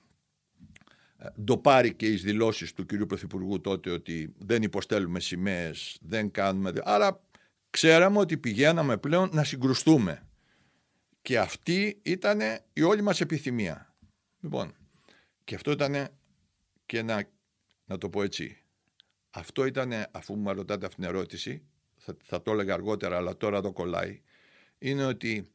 ντοπάρει 1.41 1.93
και 1.93 2.05
οι 2.05 2.15
δηλώσεις 2.15 2.73
του 2.73 2.85
κυρίου 2.85 3.05
Πρωθυπουργού 3.05 3.61
τότε 3.61 3.89
ότι 3.89 4.33
δεν 4.37 4.63
υποστέλουμε 4.63 5.19
σημαίες, 5.19 5.97
δεν 6.01 6.31
κάνουμε... 6.31 6.73
Άρα 6.83 7.21
ξέραμε 7.69 8.19
ότι 8.19 8.37
πηγαίναμε 8.37 8.97
πλέον 8.97 9.29
να 9.33 9.43
συγκρουστούμε. 9.43 10.27
Και 11.21 11.39
αυτή 11.39 11.99
ήταν 12.01 12.39
η 12.73 12.81
όλη 12.81 13.01
μας 13.01 13.21
επιθυμία. 13.21 13.95
Λοιπόν, 14.39 14.73
και 15.43 15.55
αυτό 15.55 15.71
ήταν 15.71 16.07
και 16.85 16.97
ένα, 16.97 17.23
να 17.85 17.97
το 17.97 18.09
πω 18.09 18.23
έτσι, 18.23 18.63
αυτό 19.29 19.65
ήταν, 19.65 19.91
αφού 20.11 20.35
μου 20.35 20.53
ρωτάτε 20.53 20.85
αυτήν 20.85 21.03
την 21.03 21.13
ερώτηση, 21.13 21.63
θα, 21.97 22.17
θα 22.23 22.41
το 22.41 22.51
έλεγα 22.51 22.73
αργότερα, 22.73 23.15
αλλά 23.17 23.37
τώρα 23.37 23.61
το 23.61 23.71
κολλάει, 23.71 24.21
είναι 24.77 25.05
ότι 25.05 25.51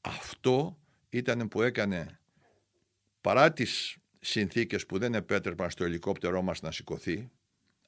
αυτό 0.00 0.78
ήταν 1.08 1.48
που 1.48 1.62
έκανε 1.62 2.18
παρά 3.20 3.52
τις 3.52 3.96
συνθήκες 4.20 4.86
που 4.86 4.98
δεν 4.98 5.14
επέτρεπαν 5.14 5.70
στο 5.70 5.84
ελικόπτερό 5.84 6.42
μας 6.42 6.60
να 6.62 6.72
σηκωθεί 6.72 7.30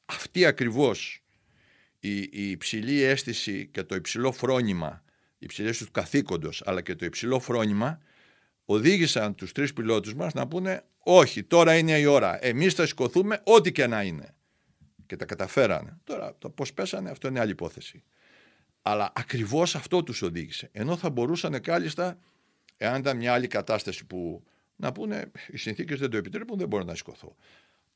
αυτή 0.05 0.45
ακριβώς 0.45 1.25
η, 1.99 2.19
η 2.19 2.51
υψηλή 2.51 3.03
αίσθηση 3.03 3.67
και 3.67 3.83
το 3.83 3.95
υψηλό 3.95 4.33
φρόνημα 4.33 5.03
η 5.33 5.45
υψηλή 5.45 5.69
αίσθηση 5.69 5.91
τους 5.91 6.03
καθήκοντος 6.03 6.63
αλλά 6.67 6.83
και 6.83 6.95
το 6.95 7.05
υψηλό 7.05 7.41
φρόνημα 7.41 8.01
οδήγησαν 8.65 9.35
τους 9.35 9.53
τρεις 9.53 9.73
πιλότους 9.73 10.15
μας 10.15 10.33
να 10.33 10.49
πούνε 10.49 10.85
όχι 10.99 11.43
τώρα 11.43 11.77
είναι 11.77 11.99
η 11.99 12.05
ώρα. 12.05 12.45
Εμείς 12.45 12.75
θα 12.75 12.87
σηκωθούμε 12.87 13.41
ό,τι 13.45 13.73
και 13.73 13.87
να 13.87 14.03
είναι 14.03 14.35
και 15.07 15.17
τα 15.17 15.25
καταφέρανε. 15.25 15.99
Τώρα 16.05 16.35
το 16.39 16.51
πώς 16.51 16.73
πέσανε 16.73 17.11
αυτό 17.11 17.29
είναι 17.29 17.41
άλλη 17.41 17.51
υπόθεση 17.51 18.03
αλλά 18.83 19.13
ακριβώς 19.15 19.75
αυτό 19.75 20.03
τους 20.03 20.23
οδήγησε. 20.23 20.69
Ενώ 20.73 20.97
θα 20.97 21.11
μπορούσαν 21.11 21.61
κάλλιστα, 21.61 22.19
εάν 22.77 23.01
ήταν 23.01 23.17
μια 23.17 23.33
άλλη 23.33 23.47
κατάσταση 23.47 24.05
που 24.07 24.43
να 24.77 24.93
πούνε 24.93 25.31
οι 25.49 25.57
συνθήκες 25.57 25.99
δεν 25.99 26.11
το 26.11 26.17
επιτρέπουν, 26.17 26.59
δεν 26.59 26.69
μπορώ 26.69 26.85
να 26.85 26.95
σηκωθώ. 26.95 27.37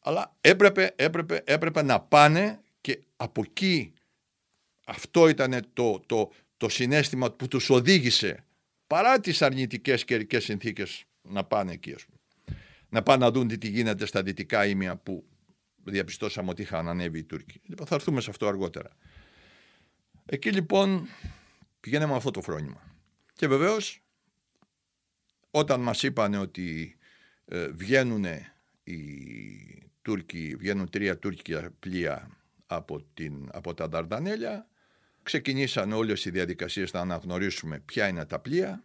Αλλά 0.00 0.36
έπρεπε, 0.40 0.92
έπρεπε, 0.96 1.42
έπρεπε 1.44 1.82
να 1.82 2.00
πάνε 2.00 2.60
και 2.80 3.02
από 3.16 3.42
εκεί 3.46 3.92
αυτό 4.86 5.28
ήταν 5.28 5.66
το, 5.72 6.00
το, 6.06 6.30
το 6.56 6.68
συνέστημα 6.68 7.32
που 7.32 7.48
τους 7.48 7.70
οδήγησε 7.70 8.44
παρά 8.86 9.20
τις 9.20 9.42
αρνητικές 9.42 10.04
καιρικές 10.04 10.44
συνθήκες 10.44 11.04
να 11.22 11.44
πάνε 11.44 11.72
εκεί 11.72 11.92
ας 11.92 12.04
πούμε. 12.04 12.18
Να 12.88 13.02
πάνε 13.02 13.24
να 13.24 13.30
δουν 13.30 13.48
τι 13.48 13.68
γίνεται 13.68 14.06
στα 14.06 14.22
δυτικά 14.22 14.66
ήμια 14.66 14.96
που 14.96 15.24
διαπιστώσαμε 15.84 16.50
ότι 16.50 16.62
είχαν 16.62 16.88
ανέβει 16.88 17.18
οι 17.18 17.24
Τούρκοι. 17.24 17.60
Λοιπόν, 17.64 17.86
θα 17.86 17.94
έρθουμε 17.94 18.20
σε 18.20 18.30
αυτό 18.30 18.46
αργότερα. 18.46 18.90
Εκεί 20.26 20.50
λοιπόν 20.50 21.08
πηγαίναμε 21.80 22.10
με 22.10 22.16
αυτό 22.16 22.30
το 22.30 22.42
φρόνημα. 22.42 22.82
Και 23.32 23.46
βεβαίως 23.48 24.00
όταν 25.50 25.80
μας 25.80 26.02
είπαν 26.02 26.34
ότι 26.34 26.96
ε, 27.44 27.68
βγαίνουν 27.68 28.24
οι 28.84 28.96
Τούρκοι, 30.02 30.56
βγαίνουν 30.58 30.90
τρία 30.90 31.18
τουρκικά 31.18 31.70
πλοία 31.78 32.30
από, 32.66 33.02
την, 33.14 33.48
από 33.52 33.74
τα 33.74 33.88
Δαρδανέλια, 33.88 34.68
ξεκινήσαν 35.22 35.92
όλες 35.92 36.24
οι 36.24 36.30
διαδικασίες 36.30 36.92
να 36.92 37.00
αναγνωρίσουμε 37.00 37.78
ποια 37.80 38.08
είναι 38.08 38.24
τα 38.24 38.38
πλοία 38.38 38.82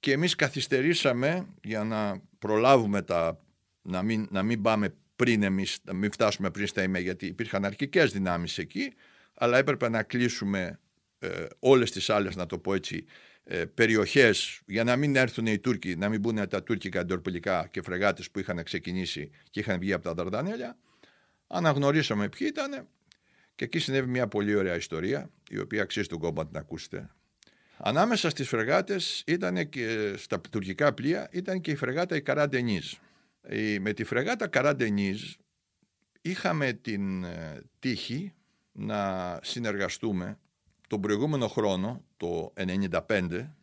και 0.00 0.12
εμείς 0.12 0.34
καθυστερήσαμε 0.34 1.46
για 1.62 1.84
να 1.84 2.22
προλάβουμε 2.38 3.02
τα, 3.02 3.40
να 3.82 4.02
μην, 4.02 4.28
να 4.30 4.42
μην 4.42 4.62
πάμε 4.62 4.94
πριν 5.16 5.42
εμείς, 5.42 5.78
να 5.84 5.92
μην 5.92 6.10
φτάσουμε 6.12 6.50
πριν 6.50 6.66
στα 6.66 6.82
ΙΜΕ 6.82 6.98
γιατί 6.98 7.26
υπήρχαν 7.26 7.64
αρχικές 7.64 8.12
δυνάμεις 8.12 8.58
εκεί, 8.58 8.94
αλλά 9.36 9.58
έπρεπε 9.58 9.88
να 9.88 10.02
κλείσουμε 10.02 10.80
ε, 11.18 11.46
όλες 11.58 11.90
τις 11.90 12.10
άλλες, 12.10 12.36
να 12.36 12.46
το 12.46 12.58
πω 12.58 12.74
έτσι, 12.74 13.04
ε, 13.44 13.64
περιοχές 13.64 14.60
για 14.66 14.84
να 14.84 14.96
μην 14.96 15.16
έρθουν 15.16 15.46
οι 15.46 15.58
Τούρκοι, 15.58 15.96
να 15.96 16.08
μην 16.08 16.20
μπουν 16.20 16.48
τα 16.48 16.62
τουρκικά 16.62 17.00
αντιορπολικά 17.00 17.68
και 17.70 17.82
φρεγάτες 17.82 18.30
που 18.30 18.38
είχαν 18.38 18.62
ξεκινήσει 18.62 19.30
και 19.50 19.60
είχαν 19.60 19.78
βγει 19.78 19.92
από 19.92 20.04
τα 20.04 20.14
Δαρδανέλια. 20.14 20.78
Αναγνωρίσαμε 21.46 22.28
ποιοι 22.28 22.48
ήταν 22.50 22.88
και 23.54 23.64
εκεί 23.64 23.78
συνέβη 23.78 24.10
μια 24.10 24.28
πολύ 24.28 24.54
ωραία 24.54 24.76
ιστορία, 24.76 25.30
η 25.50 25.58
οποία 25.58 25.82
αξίζει 25.82 26.06
τον 26.06 26.18
κόμμα 26.18 26.42
να 26.42 26.48
την 26.48 26.58
ακούσετε. 26.58 27.10
Ανάμεσα 27.76 28.30
στις 28.30 28.48
φρεγάτες 28.48 29.22
ήταν 29.26 29.68
και 29.68 30.14
στα 30.16 30.40
τουρκικά 30.50 30.94
πλοία 30.94 31.28
ήταν 31.32 31.60
και 31.60 31.70
η 31.70 31.76
φρεγάτα 31.76 32.16
η 32.16 32.22
Καραντενίζ. 32.22 32.92
Με 33.80 33.92
τη 33.92 34.04
φρεγάτα 34.04 34.46
Καραντενίζ 34.48 35.34
είχαμε 36.22 36.72
την 36.72 37.24
ε, 37.24 37.62
τύχη 37.78 38.34
να 38.76 39.38
συνεργαστούμε. 39.42 40.38
Τον 40.88 41.00
προηγούμενο 41.00 41.48
χρόνο, 41.48 42.04
το 42.16 42.52
1995, 42.56 43.54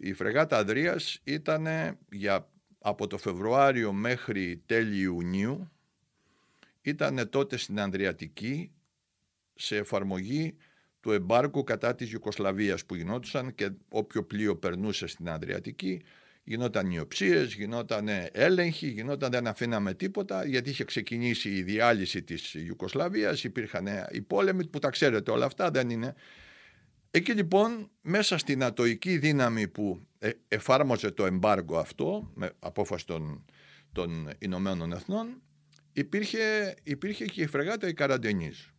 η 0.00 0.12
φρεγάτα 0.12 0.56
Αδρίας 0.56 1.20
ήταν 1.24 1.66
για, 2.10 2.48
από 2.78 3.06
το 3.06 3.18
Φεβρουάριο 3.18 3.92
μέχρι 3.92 4.62
τέλη 4.66 5.00
Ιουνίου, 5.00 5.70
ήταν 6.80 7.28
τότε 7.30 7.56
στην 7.56 7.80
Ανδριατική 7.80 8.72
σε 9.54 9.76
εφαρμογή 9.76 10.56
του 11.00 11.12
εμπάρκου 11.12 11.64
κατά 11.64 11.94
της 11.94 12.12
Ιουκοσλαβίας 12.12 12.84
που 12.84 12.94
γινόντουσαν 12.94 13.54
και 13.54 13.70
όποιο 13.88 14.24
πλοίο 14.24 14.56
περνούσε 14.56 15.06
στην 15.06 15.28
Ανδριατική 15.30 16.02
γινόταν 16.48 16.86
νιοψίες, 16.86 17.54
γινόταν 17.54 18.08
έλεγχοι, 18.32 18.88
γινόταν 18.88 19.30
δεν 19.30 19.46
αφήναμε 19.46 19.94
τίποτα 19.94 20.44
γιατί 20.44 20.70
είχε 20.70 20.84
ξεκινήσει 20.84 21.48
η 21.48 21.62
διάλυση 21.62 22.22
της 22.22 22.54
Ιουκοσλαβίας, 22.54 23.44
υπήρχαν 23.44 23.86
οι 24.10 24.20
πόλεμοι 24.20 24.66
που 24.66 24.78
τα 24.78 24.90
ξέρετε 24.90 25.30
όλα 25.30 25.44
αυτά 25.44 25.70
δεν 25.70 25.90
είναι. 25.90 26.14
Εκεί 27.10 27.32
λοιπόν 27.32 27.90
μέσα 28.00 28.38
στην 28.38 28.64
ατοική 28.64 29.18
δύναμη 29.18 29.68
που 29.68 30.06
ε, 30.18 30.30
εφάρμοζε 30.48 31.10
το 31.10 31.26
εμπάργκο 31.26 31.78
αυτό 31.78 32.30
με 32.34 32.50
απόφαση 32.58 33.06
των, 33.06 33.44
των 33.92 34.30
Ηνωμένων 34.38 34.92
Εθνών 34.92 35.42
υπήρχε, 35.92 36.74
υπήρχε 36.82 37.24
και 37.24 37.42
η 37.42 37.46
φρεγάτα 37.46 37.88
η 37.88 37.92
Καραντενής 37.92 38.72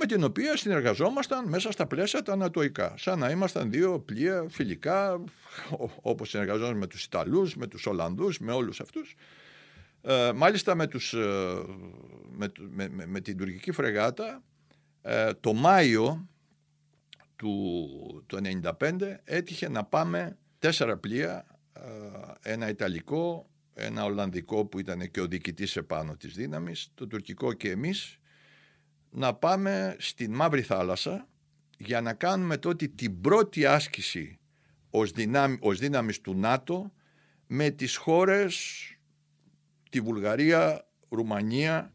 με 0.00 0.06
την 0.06 0.24
οποία 0.24 0.56
συνεργαζόμασταν 0.56 1.48
μέσα 1.48 1.72
στα 1.72 1.86
πλαίσια 1.86 2.22
τα 2.22 2.32
ανατοϊκά. 2.32 2.94
Σαν 2.98 3.18
να 3.18 3.30
ήμασταν 3.30 3.70
δύο 3.70 4.00
πλοία 4.00 4.46
φιλικά, 4.48 5.24
όπως 6.00 6.28
συνεργαζόμασταν 6.28 6.78
με 6.78 6.86
τους 6.86 7.04
Ιταλούς, 7.04 7.56
με 7.56 7.66
τους 7.66 7.86
Ολλανδούς, 7.86 8.38
με 8.38 8.52
όλους 8.52 8.80
αυτούς. 8.80 9.14
Ε, 10.02 10.32
μάλιστα 10.34 10.74
με, 10.74 10.86
τους, 10.86 11.12
ε, 11.12 11.64
με, 12.30 12.52
με, 12.70 13.06
με, 13.06 13.20
την 13.20 13.36
τουρκική 13.36 13.72
φρεγάτα, 13.72 14.42
ε, 15.02 15.32
το 15.40 15.52
Μάιο 15.52 16.28
του, 17.36 17.88
του 18.26 18.38
1995 18.78 19.20
έτυχε 19.24 19.68
να 19.68 19.84
πάμε 19.84 20.36
τέσσερα 20.58 20.96
πλοία, 20.96 21.46
ε, 21.72 22.52
ένα 22.52 22.68
Ιταλικό, 22.68 23.46
ένα 23.74 24.04
Ολλανδικό 24.04 24.64
που 24.64 24.78
ήταν 24.78 25.10
και 25.10 25.20
ο 25.20 25.26
διοικητής 25.26 25.76
επάνω 25.76 26.16
της 26.16 26.34
δύναμης, 26.34 26.90
το 26.94 27.06
τουρκικό 27.06 27.52
και 27.52 27.70
εμείς, 27.70 28.19
να 29.10 29.34
πάμε 29.34 29.96
στην 29.98 30.34
Μαύρη 30.34 30.62
Θάλασσα 30.62 31.28
για 31.78 32.00
να 32.00 32.12
κάνουμε 32.12 32.56
τότε 32.56 32.86
την 32.86 33.20
πρώτη 33.20 33.66
άσκηση 33.66 34.38
ως, 34.90 35.10
δυνάμει, 35.10 35.58
ως 35.60 35.78
δύναμης 35.78 36.20
του 36.20 36.34
ΝΑΤΟ 36.34 36.92
με 37.46 37.70
τις 37.70 37.96
χώρες 37.96 38.84
τη 39.90 40.00
Βουλγαρία, 40.00 40.86
Ρουμανία, 41.08 41.92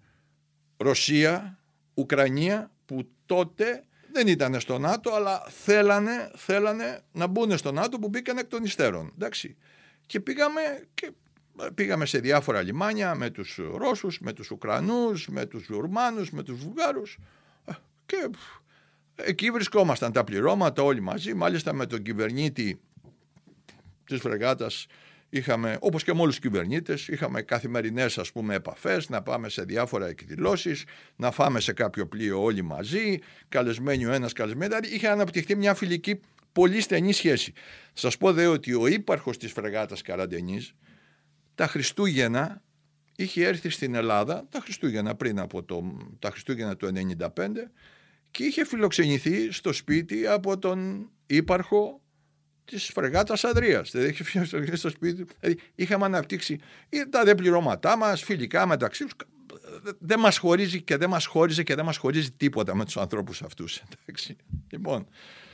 Ρωσία, 0.78 1.60
Ουκρανία 1.94 2.72
που 2.86 3.10
τότε 3.26 3.84
δεν 4.12 4.28
ήταν 4.28 4.60
στο 4.60 4.78
ΝΑΤΟ 4.78 5.14
αλλά 5.14 5.46
θέλανε, 5.50 6.32
θέλανε 6.36 7.02
να 7.12 7.28
μπουν 7.28 7.58
στο 7.58 7.72
ΝΑΤΟ 7.72 8.00
που 8.00 8.10
μπήκαν 8.10 8.38
εκ 8.38 8.48
των 8.48 8.64
υστέρων. 8.64 9.12
Εντάξει. 9.16 9.58
Και 10.06 10.20
πήγαμε 10.20 10.62
και 10.94 11.12
πήγαμε 11.74 12.06
σε 12.06 12.20
διάφορα 12.20 12.62
λιμάνια 12.62 13.16
με 13.16 13.30
τους 13.30 13.60
Ρώσους, 13.76 14.20
με 14.20 14.34
τους 14.34 14.52
Ουκρανούς, 14.52 15.28
με 15.28 15.46
τους 15.46 15.70
Ουρμάνους, 15.70 16.32
με 16.32 16.44
τους 16.44 16.60
Βουλγάρους. 16.60 17.18
Ε, 17.66 17.72
και 18.06 18.30
εκεί 19.16 19.52
βρισκόμασταν 19.52 20.12
τα 20.12 20.24
πληρώματα 20.24 20.84
όλοι 20.84 21.02
μαζί, 21.02 21.34
μάλιστα 21.34 21.74
με 21.74 21.86
τον 21.86 22.02
κυβερνήτη 22.02 22.80
της 24.06 24.20
φρεγάτας 24.20 24.88
είχαμε, 25.30 25.78
όπως 25.80 26.04
και 26.04 26.14
με 26.14 26.22
όλους 26.22 26.36
τους 26.40 26.50
κυβερνήτες, 26.50 27.08
είχαμε 27.08 27.42
καθημερινές 27.42 28.18
ας 28.18 28.32
πούμε 28.32 28.56
επαφές, 28.56 29.10
να 29.10 29.22
πάμε 29.22 29.50
σε 29.50 29.64
διάφορα 29.64 30.08
εκδηλώσεις, 30.08 30.84
να 31.16 31.32
φάμε 31.32 31.60
σε 31.60 31.74
κάποιο 31.74 32.08
πλοίο 32.08 32.44
όλοι 32.44 32.62
μαζί, 32.62 33.20
καλεσμένοι 33.50 34.06
ο 34.06 34.12
ένας 34.12 34.34
καλεσμένοι, 34.34 34.68
δηλαδή 34.68 34.96
είχε 34.96 35.08
αναπτυχθεί 35.08 35.56
μια 35.56 35.74
φιλική 35.74 36.20
πολύ 36.52 36.82
στενή 36.82 37.14
σχέση. 37.14 37.54
Σας 37.94 38.18
πω 38.18 38.34
δε 38.34 38.46
ότι 38.46 38.74
ο 38.74 38.88
ύπαρχος 38.88 39.38
της 39.38 39.52
φρεγάτας 39.52 40.02
Καραντενής 40.02 40.74
τα 41.56 41.68
Χριστούγεννα 41.68 42.62
είχε 43.16 43.48
έρθει 43.48 43.70
στην 43.70 43.96
Ελλάδα, 43.96 44.46
τα 44.50 44.60
Χριστούγεννα 44.60 45.16
πριν 45.16 45.40
από 45.40 45.64
το, 45.64 45.98
τα 46.20 46.30
Χριστούγεννα 46.30 46.76
του 46.76 46.92
1995 47.20 47.28
και 48.32 48.44
είχε 48.44 48.66
φιλοξενηθεί 48.66 49.52
στο 49.52 49.74
σπίτι 49.74 50.28
από 50.28 50.58
τον 50.58 51.10
ύπαρχο 51.26 52.02
της 52.66 52.90
φρεγάτας 52.94 53.44
Αδρία. 53.44 53.82
Δηλαδή, 53.82 54.10
είχε 54.10 54.24
φιλοξενηθεί 54.24 54.76
στο 54.76 54.90
σπίτι. 54.90 55.26
Δηλαδή, 55.40 55.62
είχαμε 55.76 56.06
αναπτύξει 56.06 56.60
τα 57.10 57.24
δε 57.24 57.36
πληρώματά 57.36 57.98
μας, 57.98 58.24
φιλικά 58.24 58.66
μεταξύ 58.66 59.04
τους. 59.04 59.14
Δεν 60.00 60.20
μας 60.20 60.38
χωρίζει 60.38 60.82
και 60.82 60.98
δεν 60.98 61.10
μας 61.10 61.26
χώριζε 61.26 61.64
και 61.64 61.76
δεν 61.76 61.86
μας 61.86 61.98
χωρίζει 61.98 62.32
τίποτα 62.32 62.76
με 62.76 62.86
τους 62.86 62.98
ανθρώπους 62.98 63.42
αυτούς. 63.42 63.82
Λοιπόν, 64.70 65.08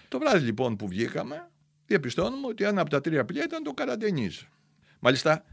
το 0.08 0.20
βράδυ 0.20 0.46
λοιπόν 0.46 0.76
που 0.76 0.88
βγήκαμε, 0.88 1.50
διαπιστώνουμε 1.86 2.48
ότι 2.48 2.64
ένα 2.64 2.82
από 2.82 2.90
τα 2.90 3.02
τρία 3.02 3.26
πλοία 3.26 3.44
ήταν 3.44 3.64
το 3.64 3.74
Καραντενίζ. 3.74 4.42
Μάλιστα, 5.00 5.46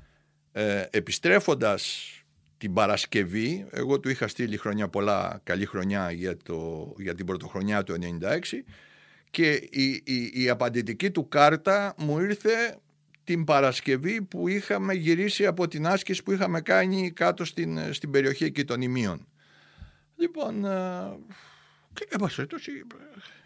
ε, 0.59 0.89
επιστρέφοντας 0.91 2.13
την 2.59 2.73
Παρασκευή, 2.73 3.67
εγώ 3.71 4.01
του 4.01 4.09
είχα 4.09 4.29
στείλει 4.29 4.57
χρονιά 4.57 4.89
πολλά, 4.89 5.41
καλή 5.45 5.67
χρονιά 5.67 6.11
για, 6.11 6.37
το, 6.37 6.93
για 6.99 7.15
την 7.15 7.27
πρωτοχρονιά 7.27 7.83
του 7.83 7.97
1996 8.23 8.39
και 9.31 9.51
η, 9.71 10.03
η, 10.05 10.31
η 10.33 10.49
απαντητική 10.49 11.11
του 11.11 11.29
κάρτα 11.29 11.95
μου 11.99 12.19
ήρθε 12.19 12.79
την 13.25 13.45
Παρασκευή 13.45 14.23
που 14.23 14.49
είχαμε 14.49 14.95
γυρίσει 14.95 15.47
από 15.47 15.69
την 15.69 15.87
άσκηση 15.87 16.23
που 16.23 16.33
είχαμε 16.33 16.61
κάνει 16.61 17.11
κάτω 17.11 17.45
στην, 17.45 17.95
στην 17.95 18.11
περιοχή 18.11 18.45
εκεί 18.45 18.65
των 18.65 18.81
Ιμίων. 18.81 19.27
Λοιπόν, 20.17 20.65
ε, 20.65 21.19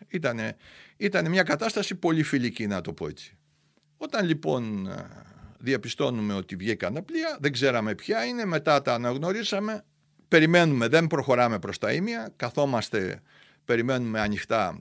ήταν, 0.08 0.38
ήταν 0.96 1.28
μια 1.28 1.42
κατάσταση 1.42 1.94
πολύ 1.94 2.22
φιλική 2.22 2.66
να 2.66 2.80
το 2.80 2.92
πω 2.92 3.06
έτσι. 3.08 3.36
Όταν 3.96 4.26
λοιπόν 4.26 4.86
ε, 4.86 5.30
διαπιστώνουμε 5.62 6.34
ότι 6.34 6.56
βγήκαν 6.56 7.04
πλοία, 7.04 7.38
δεν 7.40 7.52
ξέραμε 7.52 7.94
ποια 7.94 8.24
είναι, 8.24 8.44
μετά 8.44 8.82
τα 8.82 8.94
αναγνωρίσαμε, 8.94 9.84
περιμένουμε, 10.28 10.88
δεν 10.88 11.06
προχωράμε 11.06 11.58
προς 11.58 11.78
τα 11.78 11.92
ίμια, 11.92 12.32
καθόμαστε, 12.36 13.22
περιμένουμε 13.64 14.20
ανοιχτά 14.20 14.80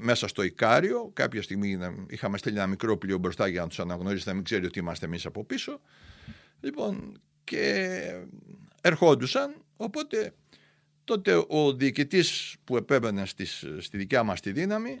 μέσα 0.00 0.28
στο 0.28 0.42
Ικάριο, 0.42 1.10
κάποια 1.12 1.42
στιγμή 1.42 1.78
είχαμε 2.08 2.38
στείλει 2.38 2.56
ένα 2.56 2.66
μικρό 2.66 2.96
πλοίο 2.96 3.18
μπροστά 3.18 3.46
για 3.46 3.60
να 3.60 3.68
τους 3.68 3.80
αναγνωρίσει, 3.80 4.28
να 4.28 4.34
μην 4.34 4.44
ξέρει 4.44 4.66
ότι 4.66 4.78
είμαστε 4.78 5.06
εμείς 5.06 5.26
από 5.26 5.44
πίσω. 5.44 5.80
Λοιπόν, 6.60 7.20
και 7.44 7.98
ερχόντουσαν, 8.80 9.54
οπότε 9.76 10.34
τότε 11.04 11.44
ο 11.48 11.72
διοικητής 11.72 12.56
που 12.64 12.76
επέβαινε 12.76 13.26
στις, 13.26 13.64
στη 13.78 13.96
δικιά 13.96 14.22
μας 14.22 14.40
τη 14.40 14.52
δύναμη, 14.52 15.00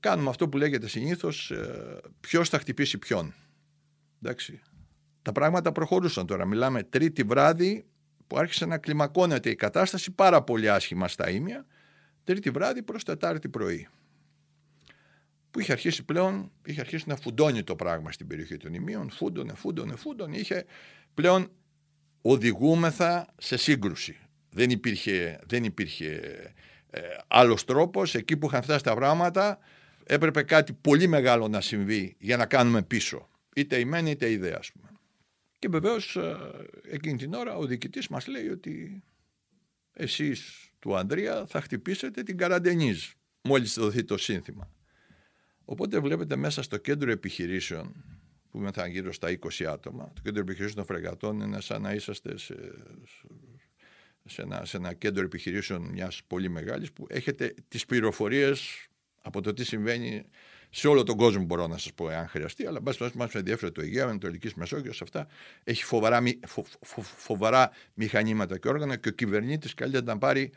κάνουμε 0.00 0.28
αυτό 0.28 0.48
που 0.48 0.56
λέγεται 0.56 0.88
συνήθως, 0.88 1.50
ε, 1.50 2.00
ποιος 2.20 2.48
θα 2.48 2.58
χτυπήσει 2.58 2.98
ποιον. 2.98 3.34
Εντάξει. 4.22 4.60
Τα 5.22 5.32
πράγματα 5.32 5.72
προχωρούσαν 5.72 6.26
τώρα. 6.26 6.44
Μιλάμε 6.44 6.82
τρίτη 6.82 7.22
βράδυ 7.22 7.84
που 8.26 8.38
άρχισε 8.38 8.66
να 8.66 8.78
κλιμακώνεται 8.78 9.50
η 9.50 9.54
κατάσταση 9.54 10.10
πάρα 10.10 10.42
πολύ 10.42 10.70
άσχημα 10.70 11.08
στα 11.08 11.30
ίμια. 11.30 11.66
Τρίτη 12.24 12.50
βράδυ 12.50 12.82
προς 12.82 13.04
Τετάρτη 13.04 13.48
πρωί. 13.48 13.88
Που 15.50 15.60
είχε 15.60 15.72
αρχίσει 15.72 16.04
πλέον, 16.04 16.50
είχε 16.64 16.80
αρχίσει 16.80 17.04
να 17.08 17.16
φουντώνει 17.16 17.62
το 17.62 17.76
πράγμα 17.76 18.12
στην 18.12 18.26
περιοχή 18.26 18.56
των 18.56 18.74
ημείων. 18.74 19.10
Φούντωνε, 19.10 19.54
φούντωνε, 19.54 19.96
φούντωνε. 19.96 20.36
Είχε 20.36 20.64
πλέον 21.14 21.50
οδηγούμεθα 22.22 23.26
σε 23.38 23.56
σύγκρουση. 23.56 24.18
Δεν 24.50 24.70
υπήρχε, 24.70 25.40
δεν 25.46 25.64
υπήρχε 25.64 26.20
ε, 26.90 27.00
άλλος 27.28 27.64
τρόπος. 27.64 28.14
Εκεί 28.14 28.36
που 28.36 28.46
είχαν 28.46 28.62
φτάσει 28.62 28.82
τα 28.82 28.94
πράγματα 28.94 29.58
έπρεπε 30.04 30.42
κάτι 30.42 30.72
πολύ 30.72 31.06
μεγάλο 31.06 31.48
να 31.48 31.60
συμβεί 31.60 32.16
για 32.18 32.36
να 32.36 32.46
κάνουμε 32.46 32.82
πίσω 32.82 33.28
είτε 33.56 33.78
η 33.78 33.84
μεν 33.84 34.06
είτε 34.06 34.30
η 34.30 34.36
δε, 34.36 34.54
ας 34.54 34.72
πούμε. 34.72 34.88
Και 35.58 35.68
βεβαίως 35.68 36.16
ε, 36.16 36.36
εκείνη 36.82 37.16
την 37.16 37.34
ώρα 37.34 37.56
ο 37.56 37.66
διοικητής 37.66 38.08
μας 38.08 38.26
λέει 38.26 38.48
ότι 38.48 39.02
εσείς 39.92 40.70
του 40.78 40.96
Ανδρία 40.96 41.46
θα 41.46 41.60
χτυπήσετε 41.60 42.22
την 42.22 42.36
Καραντενίζ 42.36 43.10
μόλις 43.42 43.74
δοθεί 43.74 44.04
το 44.04 44.16
σύνθημα. 44.16 44.70
Οπότε 45.64 46.00
βλέπετε 46.00 46.36
μέσα 46.36 46.62
στο 46.62 46.76
κέντρο 46.76 47.10
επιχειρήσεων 47.10 48.04
που 48.50 48.58
ήμασταν 48.58 48.90
γύρω 48.90 49.12
στα 49.12 49.38
20 49.38 49.64
άτομα. 49.64 50.12
Το 50.14 50.20
κέντρο 50.22 50.40
επιχειρήσεων 50.40 50.86
των 50.86 50.96
φρεγατών 50.96 51.40
είναι 51.40 51.60
σαν 51.60 51.82
να 51.82 51.92
είσαστε 51.92 52.38
σε, 52.38 52.54
σε, 54.24 54.42
ένα, 54.42 54.64
σε 54.64 54.76
ένα 54.76 54.94
κέντρο 54.94 55.24
επιχειρήσεων 55.24 55.82
μιας 55.82 56.22
πολύ 56.26 56.48
μεγάλης 56.48 56.92
που 56.92 57.06
έχετε 57.08 57.54
τις 57.68 57.86
πληροφορίες 57.86 58.88
από 59.22 59.40
το 59.40 59.52
τι 59.52 59.64
συμβαίνει 59.64 60.24
σε 60.74 60.88
όλο 60.88 61.02
τον 61.02 61.16
κόσμο 61.16 61.44
μπορώ 61.44 61.66
να 61.66 61.78
σας 61.78 61.92
πω, 61.92 62.10
εάν 62.10 62.28
χρειαστεί, 62.28 62.66
αλλά 62.66 62.80
μπας 62.80 62.98
μας 63.14 63.34
ενδιαφέρει 63.34 63.72
το 63.72 63.80
Αιγαίο, 63.80 64.08
Ανατολική 64.08 64.50
Μεσόγειος, 64.56 65.02
αυτά 65.02 65.26
έχει 65.64 65.84
φοβερά, 65.84 66.22
φο, 66.46 66.64
φο, 66.80 67.02
φοβερά 67.02 67.70
μηχανήματα 67.94 68.58
και 68.58 68.68
όργανα 68.68 68.96
και 68.96 69.08
ο 69.08 69.12
κυβερνήτης 69.12 69.74
καλύτερα 69.74 70.04
να 70.04 70.18
πάρει 70.18 70.52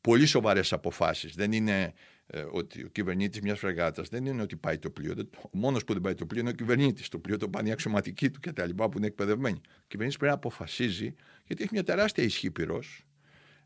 πολύ 0.00 0.26
σοβαρές 0.26 0.72
αποφάσεις. 0.72 1.34
Δεν 1.34 1.52
είναι 1.52 1.92
ε, 2.26 2.44
ότι 2.50 2.84
ο 2.84 2.88
κυβερνήτης 2.88 3.40
μιας 3.40 3.58
φρεγάτας 3.58 4.08
δεν 4.08 4.26
είναι 4.26 4.42
ότι 4.42 4.56
πάει 4.56 4.78
το 4.78 4.90
πλοίο. 4.90 5.14
Ο 5.36 5.48
μόνος 5.52 5.84
που 5.84 5.92
δεν 5.92 6.02
πάει 6.02 6.14
το 6.14 6.26
πλοίο 6.26 6.40
είναι 6.40 6.50
ο 6.50 6.52
κυβερνήτης. 6.52 7.08
Το 7.08 7.18
πλοίο 7.18 7.36
το 7.36 7.48
πάνε 7.48 7.68
οι 7.68 7.72
αξιωματικοί 7.72 8.30
του 8.30 8.40
κτλ. 8.40 8.70
που 8.74 8.92
είναι 8.96 9.06
εκπαιδευμένοι. 9.06 9.60
Ο 9.66 9.84
κυβερνήτης 9.86 10.18
πρέπει 10.18 10.32
να 10.32 10.38
αποφασίζει, 10.38 11.14
γιατί 11.46 11.62
έχει 11.62 11.72
μια 11.72 11.84
τεράστια 11.84 12.24
ισχύ 12.24 12.50
πυρός, 12.50 13.06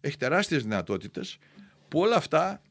έχει 0.00 0.16
τεράστιες 0.16 0.62
δυνατότητες, 0.62 1.38
που 1.88 2.00
όλα 2.00 2.16
αυτά 2.16 2.52
ε, 2.52 2.67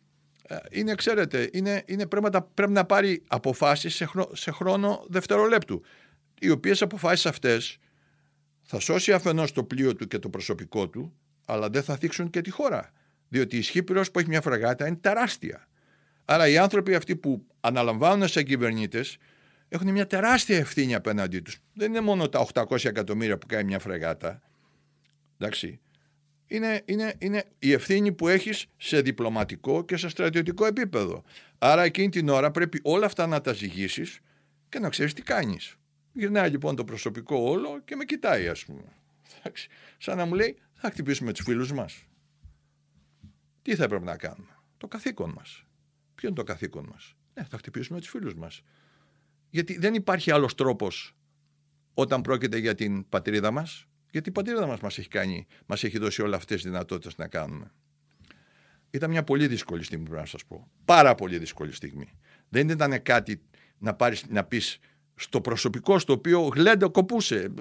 είναι, 0.71 0.95
ξέρετε, 0.95 1.49
είναι, 1.53 1.83
είναι 1.85 2.05
πρέπει, 2.05 2.29
πρέπει 2.53 2.71
να 2.71 2.85
πάρει 2.85 3.23
αποφάσεις 3.27 3.95
σε, 3.95 4.09
σε 4.33 4.51
χρόνο 4.51 5.05
δευτερολέπτου. 5.09 5.81
Οι 6.39 6.49
οποίες 6.49 6.81
αποφάσεις 6.81 7.25
αυτές 7.25 7.77
θα 8.63 8.79
σώσει 8.79 9.13
αφενός 9.13 9.51
το 9.51 9.63
πλοίο 9.63 9.95
του 9.95 10.07
και 10.07 10.19
το 10.19 10.29
προσωπικό 10.29 10.89
του, 10.89 11.13
αλλά 11.45 11.69
δεν 11.69 11.83
θα 11.83 11.97
θίξουν 11.97 12.29
και 12.29 12.41
τη 12.41 12.49
χώρα. 12.49 12.91
Διότι 13.27 13.55
η 13.55 13.59
ισχύ 13.59 13.83
που 13.83 14.19
έχει 14.19 14.27
μια 14.27 14.41
φραγάτα 14.41 14.87
είναι 14.87 14.95
τεράστια. 14.95 15.67
Άρα 16.25 16.47
οι 16.47 16.57
άνθρωποι 16.57 16.95
αυτοί 16.95 17.15
που 17.15 17.45
αναλαμβάνουν 17.59 18.27
σαν 18.27 18.43
κυβερνήτες 18.43 19.17
έχουν 19.69 19.91
μια 19.91 20.07
τεράστια 20.07 20.57
ευθύνη 20.57 20.95
απέναντί 20.95 21.39
τους. 21.39 21.59
Δεν 21.73 21.89
είναι 21.89 22.01
μόνο 22.01 22.29
τα 22.29 22.47
800 22.53 22.85
εκατομμύρια 22.85 23.37
που 23.37 23.47
κάνει 23.47 23.63
μια 23.63 23.79
φρεγάτα. 23.79 24.41
Εντάξει 25.37 25.79
είναι, 26.47 26.81
είναι, 26.85 27.15
είναι 27.17 27.43
η 27.59 27.71
ευθύνη 27.71 28.11
που 28.11 28.27
έχεις 28.27 28.65
σε 28.77 29.01
διπλωματικό 29.01 29.85
και 29.85 29.97
σε 29.97 30.09
στρατιωτικό 30.09 30.65
επίπεδο. 30.65 31.23
Άρα 31.57 31.83
εκείνη 31.83 32.09
την 32.09 32.29
ώρα 32.29 32.51
πρέπει 32.51 32.79
όλα 32.83 33.05
αυτά 33.05 33.27
να 33.27 33.41
τα 33.41 33.53
ζυγίσεις 33.53 34.19
και 34.69 34.79
να 34.79 34.89
ξέρεις 34.89 35.13
τι 35.13 35.21
κάνεις. 35.21 35.75
Γυρνάει 36.13 36.49
λοιπόν 36.49 36.75
το 36.75 36.83
προσωπικό 36.83 37.35
όλο 37.35 37.81
και 37.85 37.95
με 37.95 38.05
κοιτάει 38.05 38.47
ας 38.47 38.65
πούμε. 38.65 38.83
Σαν 39.97 40.17
να 40.17 40.25
μου 40.25 40.33
λέει 40.33 40.57
θα 40.73 40.89
χτυπήσουμε 40.89 41.33
τους 41.33 41.45
φίλους 41.45 41.73
μας. 41.73 42.03
Τι 43.61 43.75
θα 43.75 43.83
έπρεπε 43.83 44.05
να 44.05 44.17
κάνουμε; 44.17 44.57
Το 44.77 44.87
καθήκον 44.87 45.29
μας. 45.29 45.65
Ποιο 46.15 46.27
είναι 46.27 46.37
το 46.37 46.43
καθήκον 46.43 46.87
μας; 46.91 47.15
Ναι, 47.33 47.43
θα 47.43 47.57
χτυπήσουμε 47.57 47.99
τους 47.99 48.09
φίλους 48.09 48.35
μας. 48.35 48.61
Γιατί 49.49 49.77
δεν 49.77 49.93
υπάρχει 49.93 50.31
άλλος 50.31 50.55
τρόπος 50.55 51.15
όταν 51.93 52.21
πρόκειται 52.21 52.57
για 52.57 52.75
την 52.75 53.09
πατρίδα 53.09 53.51
μας; 53.51 53.87
Γιατί 54.11 54.29
η 54.29 54.31
πατρίδα 54.31 54.67
μας 54.67 54.79
μας 54.79 54.97
έχει 54.97 55.07
κάνει, 55.07 55.47
μας 55.65 55.83
έχει 55.83 55.97
δώσει 55.97 56.21
όλα 56.21 56.35
αυτές 56.35 56.61
τις 56.61 56.71
δυνατότητες 56.71 57.17
να 57.17 57.27
κάνουμε. 57.27 57.71
Ήταν 58.89 59.09
μια 59.09 59.23
πολύ 59.23 59.47
δύσκολη 59.47 59.83
στιγμή 59.83 60.05
πρέπει 60.05 60.19
να 60.19 60.25
σας 60.25 60.45
πω. 60.45 60.67
Πάρα 60.85 61.15
πολύ 61.15 61.37
δύσκολη 61.37 61.73
στιγμή. 61.73 62.11
Δεν 62.49 62.69
ήταν 62.69 63.01
κάτι 63.01 63.41
να, 63.77 63.93
πάρεις, 63.93 64.25
να 64.29 64.43
πεις 64.43 64.79
στο 65.15 65.41
προσωπικό 65.41 65.99
στο 65.99 66.13
οποίο 66.13 66.41
γλέντε 66.41 66.87
κοπούσε. 66.87 67.53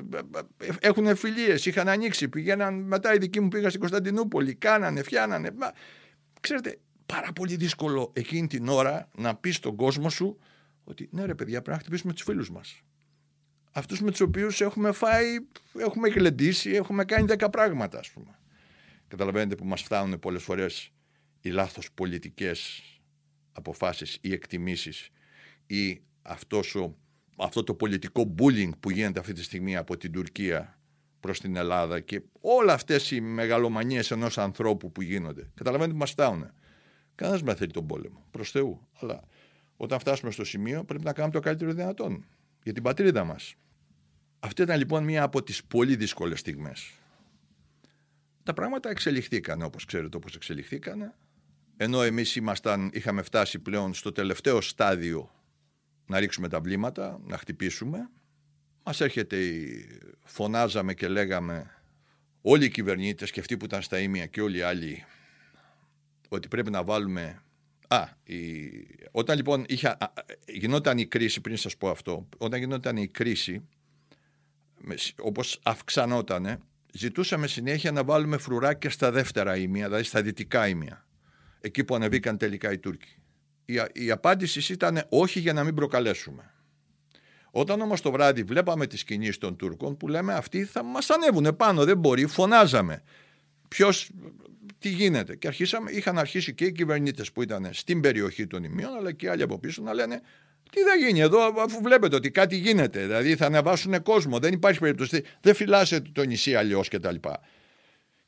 Έχουν 0.80 1.16
φιλίες, 1.16 1.66
είχαν 1.66 1.88
ανοίξει, 1.88 2.28
πηγαίναν 2.28 2.74
μετά 2.74 3.14
οι 3.14 3.18
δικοί 3.18 3.40
μου 3.40 3.48
πήγαν 3.48 3.68
στην 3.68 3.80
Κωνσταντινούπολη, 3.80 4.54
κάνανε, 4.54 5.02
φτιάνανε. 5.02 5.50
Ξέρετε, 6.40 6.78
πάρα 7.06 7.32
πολύ 7.32 7.56
δύσκολο 7.56 8.12
εκείνη 8.12 8.46
την 8.46 8.68
ώρα 8.68 9.08
να 9.18 9.36
πεις 9.36 9.56
στον 9.56 9.76
κόσμο 9.76 10.08
σου 10.08 10.38
ότι 10.84 11.08
ναι 11.12 11.24
ρε 11.24 11.34
παιδιά 11.34 11.62
πρέπει 11.62 11.76
να 11.76 11.82
χτυπήσουμε 11.82 12.12
τους 12.12 12.22
φίλους 12.22 12.50
μας 12.50 12.82
αυτούς 13.76 14.00
με 14.00 14.10
τους 14.10 14.20
οποίους 14.20 14.60
έχουμε 14.60 14.92
φάει, 14.92 15.36
έχουμε 15.78 16.08
γλεντήσει, 16.08 16.70
έχουμε 16.70 17.04
κάνει 17.04 17.26
δέκα 17.26 17.50
πράγματα 17.50 17.98
ας 17.98 18.10
πούμε. 18.10 18.38
Καταλαβαίνετε 19.08 19.54
που 19.54 19.64
μας 19.64 19.82
φτάνουν 19.82 20.18
πολλές 20.18 20.42
φορές 20.42 20.90
οι 21.40 21.48
λάθος 21.48 21.92
πολιτικές 21.92 22.82
αποφάσεις 23.52 24.18
ή 24.20 24.32
εκτιμήσεις 24.32 25.10
ή 25.66 26.00
αυτός 26.22 26.74
ο, 26.74 26.96
αυτό 27.36 27.64
το 27.64 27.74
πολιτικό 27.74 28.34
bullying 28.38 28.70
που 28.80 28.90
γίνεται 28.90 29.20
αυτή 29.20 29.32
τη 29.32 29.42
στιγμή 29.42 29.76
από 29.76 29.96
την 29.96 30.12
Τουρκία 30.12 30.78
προς 31.20 31.40
την 31.40 31.56
Ελλάδα 31.56 32.00
και 32.00 32.22
όλα 32.40 32.72
αυτές 32.72 33.10
οι 33.10 33.20
μεγαλομανίες 33.20 34.10
ενός 34.10 34.38
ανθρώπου 34.38 34.92
που 34.92 35.02
γίνονται. 35.02 35.50
Καταλαβαίνετε 35.54 35.92
που 35.92 36.00
μας 36.00 36.10
φτάνουν. 36.10 36.50
Κανένας 37.14 37.42
δεν 37.42 37.56
θέλει 37.56 37.70
τον 37.70 37.86
πόλεμο, 37.86 38.26
προς 38.30 38.50
Θεού. 38.50 38.88
Αλλά 39.00 39.22
όταν 39.76 39.98
φτάσουμε 39.98 40.30
στο 40.30 40.44
σημείο 40.44 40.84
πρέπει 40.84 41.04
να 41.04 41.12
κάνουμε 41.12 41.34
το 41.34 41.40
καλύτερο 41.40 41.72
δυνατόν 41.72 42.24
για 42.62 42.72
την 42.72 42.82
πατρίδα 42.82 43.24
μας. 43.24 43.54
Αυτή 44.46 44.62
ήταν 44.62 44.78
λοιπόν 44.78 45.04
μία 45.04 45.22
από 45.22 45.42
τις 45.42 45.64
πολύ 45.64 45.96
δύσκολες 45.96 46.40
στιγμές. 46.40 46.92
Τα 48.42 48.52
πράγματα 48.52 48.90
εξελιχθήκαν 48.90 49.62
όπως 49.62 49.84
ξέρετε 49.84 50.16
όπως 50.16 50.34
εξελιχθήκαν. 50.34 51.14
Ενώ 51.76 52.02
εμείς 52.02 52.36
ήμασταν, 52.36 52.90
είχαμε 52.92 53.22
φτάσει 53.22 53.58
πλέον 53.58 53.94
στο 53.94 54.12
τελευταίο 54.12 54.60
στάδιο 54.60 55.30
να 56.06 56.18
ρίξουμε 56.18 56.48
τα 56.48 56.60
βλήματα, 56.60 57.20
να 57.26 57.38
χτυπήσουμε. 57.38 58.10
Μας 58.84 59.00
έρχεται, 59.00 59.38
φωνάζαμε 60.24 60.94
και 60.94 61.08
λέγαμε 61.08 61.70
όλοι 62.42 62.64
οι 62.64 62.70
κυβερνήτες 62.70 63.30
και 63.30 63.40
αυτοί 63.40 63.56
που 63.56 63.64
ήταν 63.64 63.82
στα 63.82 63.98
ίμια 63.98 64.26
και 64.26 64.40
όλοι 64.40 64.58
οι 64.58 64.62
άλλοι 64.62 65.04
ότι 66.28 66.48
πρέπει 66.48 66.70
να 66.70 66.84
βάλουμε... 66.84 67.42
Α, 67.88 68.08
η... 68.24 68.70
όταν 69.10 69.36
λοιπόν 69.36 69.64
είχα... 69.68 69.98
γινόταν 70.46 70.98
η 70.98 71.06
κρίση, 71.06 71.40
πριν 71.40 71.56
σας 71.56 71.76
πω 71.76 71.90
αυτό, 71.90 72.28
όταν 72.38 72.58
γινόταν 72.58 72.96
η 72.96 73.08
κρίση 73.08 73.68
όπως 75.18 75.60
αυξανότανε, 75.62 76.58
ζητούσαμε 76.92 77.46
συνέχεια 77.46 77.92
να 77.92 78.04
βάλουμε 78.04 78.36
φρουράκια 78.36 78.90
στα 78.90 79.10
δεύτερα 79.10 79.56
ήμια, 79.56 79.84
δηλαδή 79.84 80.04
στα 80.04 80.22
δυτικά 80.22 80.68
ήμια, 80.68 81.06
εκεί 81.60 81.84
που 81.84 81.94
ανεβήκαν 81.94 82.36
τελικά 82.36 82.72
οι 82.72 82.78
Τούρκοι. 82.78 83.18
Η, 83.64 83.82
η 83.92 84.10
απάντηση 84.10 84.72
ήταν 84.72 85.02
όχι 85.08 85.40
για 85.40 85.52
να 85.52 85.64
μην 85.64 85.74
προκαλέσουμε. 85.74 86.50
Όταν 87.50 87.80
όμως 87.80 88.00
το 88.00 88.10
βράδυ 88.10 88.42
βλέπαμε 88.42 88.86
τις 88.86 89.04
κινήσεις 89.04 89.38
των 89.38 89.56
Τούρκων 89.56 89.96
που 89.96 90.08
λέμε 90.08 90.34
αυτοί 90.34 90.64
θα 90.64 90.82
μας 90.82 91.10
ανέβουν 91.10 91.56
πάνω, 91.56 91.84
δεν 91.84 91.98
μπορεί, 91.98 92.26
φωνάζαμε. 92.26 93.02
Ποιος, 93.68 94.10
τι 94.78 94.88
γίνεται. 94.88 95.36
Και 95.36 95.46
αρχίσαμε, 95.46 95.90
είχαν 95.90 96.18
αρχίσει 96.18 96.54
και 96.54 96.64
οι 96.64 96.72
κυβερνήτες 96.72 97.32
που 97.32 97.42
ήταν 97.42 97.68
στην 97.72 98.00
περιοχή 98.00 98.46
των 98.46 98.64
ημείων, 98.64 98.96
αλλά 98.96 99.12
και 99.12 99.30
άλλοι 99.30 99.42
από 99.42 99.58
πίσω 99.58 99.82
να 99.82 99.94
λένε 99.94 100.20
τι 100.70 100.80
θα 100.80 100.94
γίνει 100.94 101.20
εδώ, 101.20 101.62
αφού 101.62 101.80
βλέπετε 101.82 102.16
ότι 102.16 102.30
κάτι 102.30 102.56
γίνεται. 102.56 103.00
Δηλαδή 103.00 103.36
θα 103.36 103.46
ανεβάσουν 103.46 104.02
κόσμο. 104.02 104.38
Δεν 104.38 104.52
υπάρχει 104.52 104.78
περίπτωση. 104.78 105.22
Δεν 105.40 105.54
φυλάσσεται 105.54 106.10
το 106.12 106.22
νησί 106.22 106.54
αλλιώς 106.54 106.88
κτλ. 106.88 107.14
Και, 107.14 107.30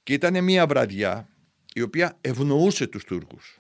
και 0.02 0.12
ήταν 0.12 0.44
μια 0.44 0.66
βραδιά 0.66 1.28
η 1.74 1.82
οποία 1.82 2.16
ευνοούσε 2.20 2.86
τους 2.86 3.04
Τούρκους. 3.04 3.58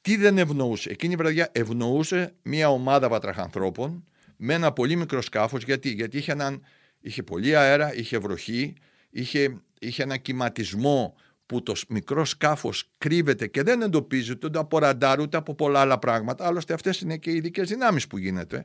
Τι 0.00 0.16
δεν 0.16 0.38
ευνοούσε; 0.38 0.90
Εκείνη 0.90 1.12
η 1.12 1.16
βραδιά 1.16 1.48
ευνοούσε 1.52 2.34
μια 2.42 2.68
ομάδα 2.70 3.08
βατραχανθρώπων 3.08 4.04
με 4.36 4.54
ένα 4.54 4.72
πολύ 4.72 4.96
μικρό 4.96 5.22
σκάφος. 5.22 5.64
Γιατί, 5.64 5.88
Γιατί 5.88 6.16
είχε, 6.16 6.32
έναν, 6.32 6.64
είχε 7.00 7.22
πολύ 7.22 7.56
αέρα, 7.56 7.94
είχε 7.94 8.18
βροχή, 8.18 8.74
είχε, 9.10 9.60
είχε 9.78 10.02
ένα 10.02 10.16
κυματισμό 10.16 11.14
που 11.48 11.62
το 11.62 11.74
μικρό 11.88 12.24
σκάφος 12.24 12.90
κρύβεται 12.98 13.46
και 13.46 13.62
δεν 13.62 13.82
εντοπίζεται 13.82 14.46
ούτε 14.46 14.58
από 14.58 14.78
ραντάρ 14.78 15.20
ούτε 15.20 15.36
από 15.36 15.54
πολλά 15.54 15.80
άλλα 15.80 15.98
πράγματα. 15.98 16.46
Άλλωστε, 16.46 16.74
αυτές 16.74 17.00
είναι 17.00 17.16
και 17.16 17.30
οι 17.30 17.34
ειδικές 17.34 17.68
δυνάμεις 17.68 18.06
που 18.06 18.18
γίνεται. 18.18 18.64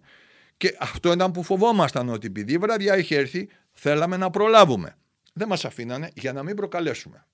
Και 0.58 0.76
αυτό 0.80 1.12
ήταν 1.12 1.32
που 1.32 1.44
φοβόμασταν 1.44 2.10
ότι 2.10 2.28
επειδή 2.28 2.54
η 2.54 2.58
βραδιά 2.58 2.98
είχε 2.98 3.18
έρθει, 3.18 3.50
θέλαμε 3.72 4.18
να 4.18 4.30
προλάβουμε. 4.30 4.98
Δεν 5.34 5.48
μας 5.48 5.66
αφήνανε 5.66 6.10
για 6.14 6.34
να 6.34 6.44
μην 6.44 6.56
προκαλέσουμε. 6.56 7.26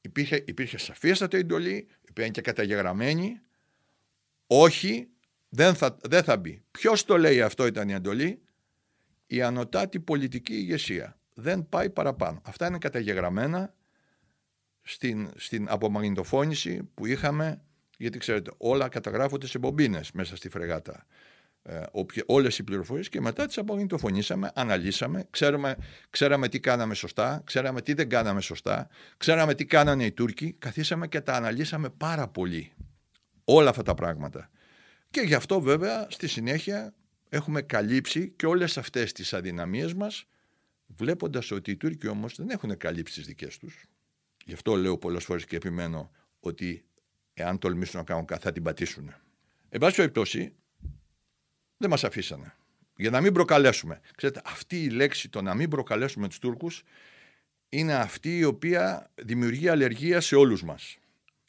Υπήρχε, 0.00 0.44
υπήρχε 0.46 0.78
σαφίστατη 0.78 1.36
εντολή, 1.36 1.74
η 1.74 2.06
οποία 2.10 2.24
είναι 2.24 2.32
και 2.32 2.40
καταγεγραμμένη. 2.40 3.40
Όχι, 4.46 5.08
δεν 5.48 5.74
θα, 5.74 5.96
δεν 6.02 6.22
θα 6.22 6.36
μπει. 6.36 6.62
Ποιος 6.70 7.04
το 7.04 7.18
λέει 7.18 7.42
αυτό 7.42 7.66
ήταν 7.66 7.88
η 7.88 7.92
εντολή, 7.92 8.42
η 9.26 9.42
ανωτάτη 9.42 10.00
πολιτική 10.00 10.54
ηγεσία. 10.54 11.18
Δεν 11.34 11.68
πάει 11.68 11.90
παραπάνω. 11.90 12.40
Αυτά 12.44 12.66
είναι 12.66 12.78
καταγεγραμμένα 12.78 13.74
στην, 14.82 15.30
στην 15.36 15.66
απομαγνητοφώνηση 15.68 16.82
που 16.94 17.06
είχαμε, 17.06 17.60
γιατί 17.98 18.18
ξέρετε 18.18 18.50
όλα 18.56 18.88
καταγράφονται 18.88 19.46
σε 19.46 19.58
μπομπίνες 19.58 20.12
μέσα 20.12 20.36
στη 20.36 20.48
φρεγάτα. 20.48 21.06
Ε, 21.62 21.82
όλες 22.26 22.58
οι 22.58 22.62
πληροφορίες 22.62 23.08
και 23.08 23.20
μετά 23.20 23.46
τις 23.46 23.58
απομαγνητοφωνήσαμε, 23.58 24.50
αναλύσαμε, 24.54 25.26
ξέραμε, 25.30 25.76
ξέραμε 26.10 26.48
τι 26.48 26.60
κάναμε 26.60 26.94
σωστά, 26.94 27.42
ξέραμε 27.44 27.82
τι 27.82 27.94
δεν 27.94 28.08
κάναμε 28.08 28.40
σωστά, 28.40 28.88
ξέραμε 29.16 29.54
τι 29.54 29.64
κάνανε 29.64 30.04
οι 30.04 30.12
Τούρκοι, 30.12 30.52
καθίσαμε 30.52 31.08
και 31.08 31.20
τα 31.20 31.34
αναλύσαμε 31.34 31.88
πάρα 31.88 32.28
πολύ. 32.28 32.72
Όλα 33.44 33.70
αυτά 33.70 33.82
τα 33.82 33.94
πράγματα. 33.94 34.50
Και 35.10 35.20
γι' 35.20 35.34
αυτό 35.34 35.60
βέβαια 35.60 36.06
στη 36.10 36.28
συνέχεια 36.28 36.94
έχουμε 37.28 37.62
καλύψει 37.62 38.32
και 38.36 38.46
όλες 38.46 38.78
αυτές 38.78 39.12
τις 39.12 39.34
αδυναμίες 39.34 39.94
μας 39.94 40.24
βλέποντας 40.86 41.50
ότι 41.50 41.70
οι 41.70 41.76
Τούρκοι 41.76 42.08
όμως 42.08 42.36
δεν 42.36 42.50
έχουν 42.50 42.76
καλύψει 42.76 43.14
τις 43.14 43.26
δικές 43.26 43.58
τους. 43.58 43.84
Γι' 44.50 44.56
αυτό 44.56 44.76
λέω 44.76 44.98
πολλές 44.98 45.24
φορές 45.24 45.44
και 45.44 45.56
επιμένω 45.56 46.10
ότι 46.40 46.84
εάν 47.34 47.58
τολμήσουν 47.58 47.98
να 47.98 48.04
κάνουν 48.04 48.24
κάτι 48.24 48.42
θα 48.42 48.52
την 48.52 48.62
πατήσουν. 48.62 49.14
Εν 49.68 49.80
πάση 49.80 49.96
περιπτώσει, 49.96 50.52
δεν 51.76 51.90
μας 51.90 52.04
αφήσανε. 52.04 52.54
Για 52.96 53.10
να 53.10 53.20
μην 53.20 53.32
προκαλέσουμε. 53.32 54.00
Ξέρετε, 54.16 54.40
αυτή 54.44 54.82
η 54.82 54.90
λέξη 54.90 55.28
το 55.28 55.42
να 55.42 55.54
μην 55.54 55.70
προκαλέσουμε 55.70 56.28
τους 56.28 56.38
Τούρκους 56.38 56.82
είναι 57.68 57.94
αυτή 57.94 58.38
η 58.38 58.44
οποία 58.44 59.10
δημιουργεί 59.14 59.68
αλλεργία 59.68 60.20
σε 60.20 60.36
όλους 60.36 60.62
μας. 60.62 60.98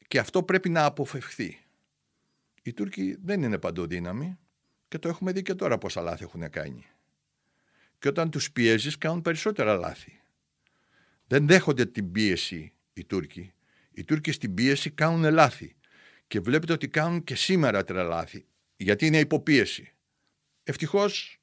Και 0.08 0.20
αυτό 0.20 0.44
πρέπει 0.44 0.70
να 0.70 0.86
αποφευχθεί. 0.86 1.66
Οι 2.62 2.74
Τούρκοι 2.74 3.18
δεν 3.24 3.44
είναι 3.44 3.58
παντοδύναμοι 3.58 4.38
και 4.88 4.98
το 4.98 5.08
έχουμε 5.08 5.32
δει 5.32 5.42
και 5.42 5.56
τώρα 5.56 5.78
πόσα 5.78 6.02
λάθη 6.02 6.24
έχουν 6.24 6.50
κάνει. 6.50 6.86
Και 8.00 8.08
όταν 8.08 8.30
τους 8.30 8.52
πιέζεις 8.52 8.98
κάνουν 8.98 9.22
περισσότερα 9.22 9.76
λάθη. 9.76 10.22
Δεν 11.28 11.48
δέχονται 11.48 11.86
την 11.86 12.12
πίεση 12.12 12.74
οι 12.94 13.06
Τούρκοι. 13.06 13.54
Οι 13.92 14.04
Τούρκοι 14.04 14.32
στην 14.32 14.54
πίεση 14.54 14.90
κάνουν 14.90 15.34
λάθη. 15.34 15.76
Και 16.28 16.40
βλέπετε 16.40 16.74
ότι 16.74 16.88
κάνουν 16.88 17.24
και 17.24 17.36
σήμερα 17.36 17.84
τρελάθη. 17.84 18.46
Γιατί 18.76 19.06
είναι 19.06 19.20
υποπίεση. 19.20 19.94
Ευτυχώς 20.64 21.42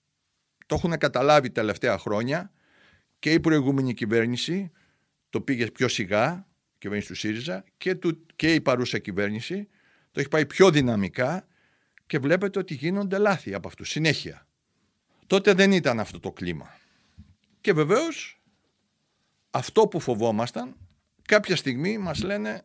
το 0.66 0.74
έχουν 0.74 0.98
καταλάβει 0.98 1.48
τα 1.48 1.60
τελευταία 1.60 1.98
χρόνια 1.98 2.52
και 3.18 3.32
η 3.32 3.40
προηγούμενη 3.40 3.94
κυβέρνηση 3.94 4.70
το 5.30 5.40
πήγε 5.40 5.66
πιο 5.66 5.88
σιγά, 5.88 6.46
η 6.74 6.78
κυβέρνηση 6.78 7.08
του 7.08 7.14
ΣΥΡΙΖΑ 7.14 7.64
και, 7.76 7.94
του, 7.94 8.26
και 8.36 8.54
η 8.54 8.60
παρούσα 8.60 8.98
κυβέρνηση 8.98 9.68
το 10.10 10.20
έχει 10.20 10.28
πάει 10.28 10.46
πιο 10.46 10.70
δυναμικά 10.70 11.46
και 12.06 12.18
βλέπετε 12.18 12.58
ότι 12.58 12.74
γίνονται 12.74 13.18
λάθη 13.18 13.54
από 13.54 13.68
αυτούς 13.68 13.88
συνέχεια. 13.88 14.46
Τότε 15.26 15.52
δεν 15.52 15.72
ήταν 15.72 16.00
αυτό 16.00 16.20
το 16.20 16.32
κλίμα. 16.32 16.80
Και 17.60 17.72
βεβαίως 17.72 18.40
αυτό 19.50 19.88
που 19.88 20.00
φοβόμασταν 20.00 20.76
κάποια 21.28 21.56
στιγμή 21.56 21.98
μας 21.98 22.22
λένε 22.22 22.62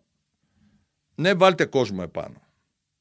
ναι 1.15 1.33
βάλτε 1.33 1.65
κόσμο 1.65 1.99
επάνω. 2.03 2.41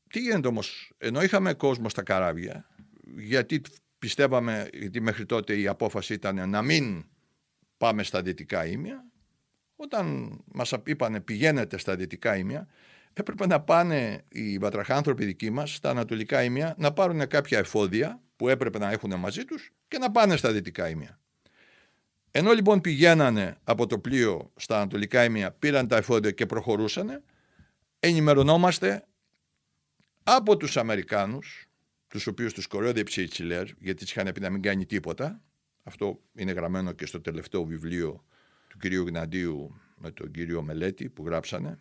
Τι 0.09 0.21
γίνεται 0.21 0.49
όμως, 0.49 0.93
ενώ 0.99 1.23
είχαμε 1.23 1.55
κόσμο 1.55 1.89
στα 1.89 2.03
καράβια, 2.03 2.69
γιατί 3.17 3.63
πιστεύαμε, 3.99 4.69
γιατί 4.73 5.01
μέχρι 5.01 5.27
τότε 5.27 5.59
η 5.61 5.67
απόφαση 5.67 6.15
ήταν 6.15 6.49
να 6.51 6.63
μην 6.63 7.05
πάμε 7.77 8.03
στα 8.03 8.23
δυτικά 8.23 8.67
ήμια, 8.67 9.05
όταν 9.77 10.37
μας 10.53 10.73
είπανε 10.85 11.21
πηγαίνετε 11.21 11.79
στα 11.79 11.97
δυτικά 11.97 12.37
ήμια, 12.37 12.69
έπρεπε 13.13 13.47
να 13.47 13.61
πάνε 13.61 14.25
οι 14.29 14.59
βατραχάνθρωποι 14.59 15.25
δικοί 15.25 15.51
μας 15.51 15.75
στα 15.75 15.91
ανατολικά 15.91 16.43
ήμια 16.43 16.75
να 16.79 16.93
πάρουν 16.93 17.27
κάποια 17.27 17.59
εφόδια 17.59 18.23
που 18.37 18.49
έπρεπε 18.49 18.79
να 18.79 18.91
έχουν 18.91 19.15
μαζί 19.19 19.45
τους 19.45 19.73
και 19.89 19.99
να 19.99 20.11
πάνε 20.11 20.37
στα 20.37 20.53
δυτικά 20.53 20.89
ήμια. 20.89 21.22
Ενώ 22.35 22.53
λοιπόν 22.53 22.81
πηγαίνανε 22.81 23.57
από 23.65 23.87
το 23.87 23.99
πλοίο 23.99 24.53
στα 24.57 24.77
ανατολικά 24.77 25.25
ήμια, 25.25 25.53
πήραν 25.53 25.89
τα 25.89 25.97
εφόδια 25.97 26.31
και 26.31 26.47
προχωρούσαν, 26.47 27.23
ενημερωνόμαστε 28.01 29.07
από 30.23 30.57
τους 30.57 30.77
Αμερικάνους, 30.77 31.67
τους 32.09 32.27
οποίους 32.27 32.53
τους 32.53 32.67
κορόδιεψε 32.67 33.23
η 33.23 33.29
Τσιλέρ, 33.29 33.65
γιατί 33.79 33.95
της 33.95 34.11
είχαν 34.11 34.33
πει 34.33 34.41
να 34.41 34.51
μην 34.51 34.63
κάνει 34.63 34.87
τίποτα. 34.87 35.43
Αυτό 35.83 36.21
είναι 36.35 36.53
γραμμένο 36.53 36.93
και 36.93 37.07
στο 37.07 37.21
τελευταίο 37.21 37.65
βιβλίο 37.65 38.25
του 38.69 38.79
κυρίου 38.79 39.07
Γναντίου 39.07 39.81
με 39.97 40.11
τον 40.11 40.31
κύριο 40.31 40.63
Μελέτη 40.63 41.09
που 41.09 41.25
γράψανε 41.27 41.79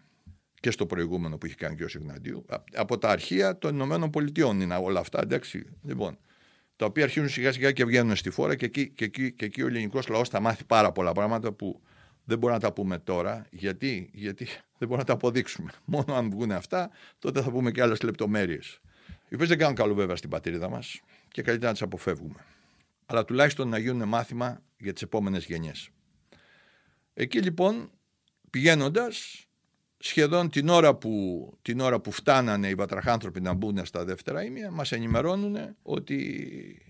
και 0.59 0.71
στο 0.71 0.85
προηγούμενο 0.85 1.37
που 1.37 1.45
είχε 1.45 1.55
κάνει 1.55 1.75
και 1.75 1.83
ο 1.83 1.87
Γναντίου. 1.99 2.45
Από 2.73 2.97
τα 2.97 3.09
αρχεία 3.09 3.57
των 3.57 3.73
Ηνωμένων 3.73 4.09
Πολιτειών 4.09 4.61
είναι 4.61 4.75
όλα 4.75 4.99
αυτά, 4.99 5.21
εντάξει. 5.21 5.65
Λοιπόν, 5.83 6.17
τα 6.81 6.87
οποία 6.87 7.03
αρχίζουν 7.03 7.29
σιγά 7.29 7.51
σιγά 7.51 7.71
και 7.71 7.85
βγαίνουν 7.85 8.15
στη 8.15 8.29
φόρα 8.29 8.55
και 8.55 8.65
εκεί, 8.65 8.89
και 8.89 9.05
εκεί, 9.05 9.31
και 9.31 9.45
εκεί 9.45 9.61
ο 9.61 9.67
ελληνικός 9.67 10.07
λαός 10.07 10.29
θα 10.29 10.39
μάθει 10.39 10.63
πάρα 10.63 10.91
πολλά 10.91 11.11
πράγματα 11.11 11.51
που 11.51 11.81
δεν 12.23 12.37
μπορούμε 12.37 12.59
να 12.59 12.67
τα 12.67 12.73
πούμε 12.73 12.99
τώρα. 12.99 13.45
Γιατί, 13.49 14.09
γιατί 14.13 14.45
δεν 14.77 14.87
μπορούμε 14.87 14.97
να 14.97 15.03
τα 15.03 15.13
αποδείξουμε. 15.13 15.71
Μόνο 15.85 16.13
αν 16.15 16.29
βγουν 16.29 16.51
αυτά, 16.51 16.89
τότε 17.19 17.41
θα 17.41 17.51
πούμε 17.51 17.71
και 17.71 17.81
άλλες 17.81 18.01
λεπτομέρειες. 18.01 18.79
Οι 19.29 19.35
οποίε 19.35 19.47
δεν 19.47 19.57
κάνουν 19.57 19.75
καλό 19.75 19.93
βέβαια 19.93 20.15
στην 20.15 20.29
πατρίδα 20.29 20.69
μας 20.69 21.01
και 21.27 21.41
καλύτερα 21.41 21.67
να 21.67 21.73
τις 21.73 21.81
αποφεύγουμε. 21.81 22.45
Αλλά 23.05 23.25
τουλάχιστον 23.25 23.69
να 23.69 23.77
γίνουν 23.77 24.07
μάθημα 24.07 24.61
για 24.77 24.93
τις 24.93 25.01
επόμενες 25.01 25.45
γενιές. 25.45 25.89
Εκεί 27.13 27.39
λοιπόν 27.39 27.91
πηγαίνοντας, 28.49 29.45
σχεδόν 30.01 30.49
την 30.49 30.69
ώρα, 30.69 30.95
που, 30.95 31.53
την 31.61 31.79
ώρα 31.79 31.99
που 31.99 32.11
φτάνανε 32.11 32.67
οι 32.67 32.75
βατραχάνθρωποι 32.75 33.41
να 33.41 33.53
μπουν 33.53 33.85
στα 33.85 34.05
δεύτερα 34.05 34.43
ήμια, 34.43 34.71
μας 34.71 34.91
ενημερώνουν 34.91 35.57
ότι 35.81 36.81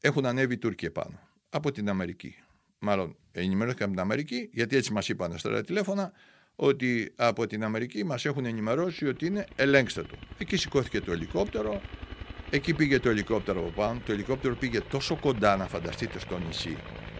έχουν 0.00 0.26
ανέβει 0.26 0.54
οι 0.54 0.58
Τούρκοι 0.58 0.84
επάνω 0.84 1.20
από 1.50 1.72
την 1.72 1.88
Αμερική. 1.88 2.34
Μάλλον 2.78 3.16
ενημερώθηκαν 3.32 3.86
από 3.86 3.96
την 3.96 4.04
Αμερική, 4.04 4.48
γιατί 4.52 4.76
έτσι 4.76 4.92
μας 4.92 5.08
είπαν 5.08 5.38
στα 5.38 5.60
τηλέφωνα, 5.62 6.12
ότι 6.54 7.12
από 7.16 7.46
την 7.46 7.64
Αμερική 7.64 8.04
μας 8.04 8.24
έχουν 8.24 8.44
ενημερώσει 8.44 9.06
ότι 9.06 9.26
είναι 9.26 9.46
ελέγξτε 9.56 10.02
το. 10.02 10.16
Εκεί 10.38 10.56
σηκώθηκε 10.56 11.00
το 11.00 11.12
ελικόπτερο, 11.12 11.80
εκεί 12.50 12.74
πήγε 12.74 12.98
το 12.98 13.08
ελικόπτερο 13.08 13.60
από 13.60 13.70
πάνω, 13.70 14.00
το 14.06 14.12
ελικόπτερο 14.12 14.54
πήγε 14.54 14.80
τόσο 14.80 15.16
κοντά 15.16 15.56
να 15.56 15.66
φανταστείτε 15.66 16.18
στο 16.18 16.38
νησί, 16.38 16.76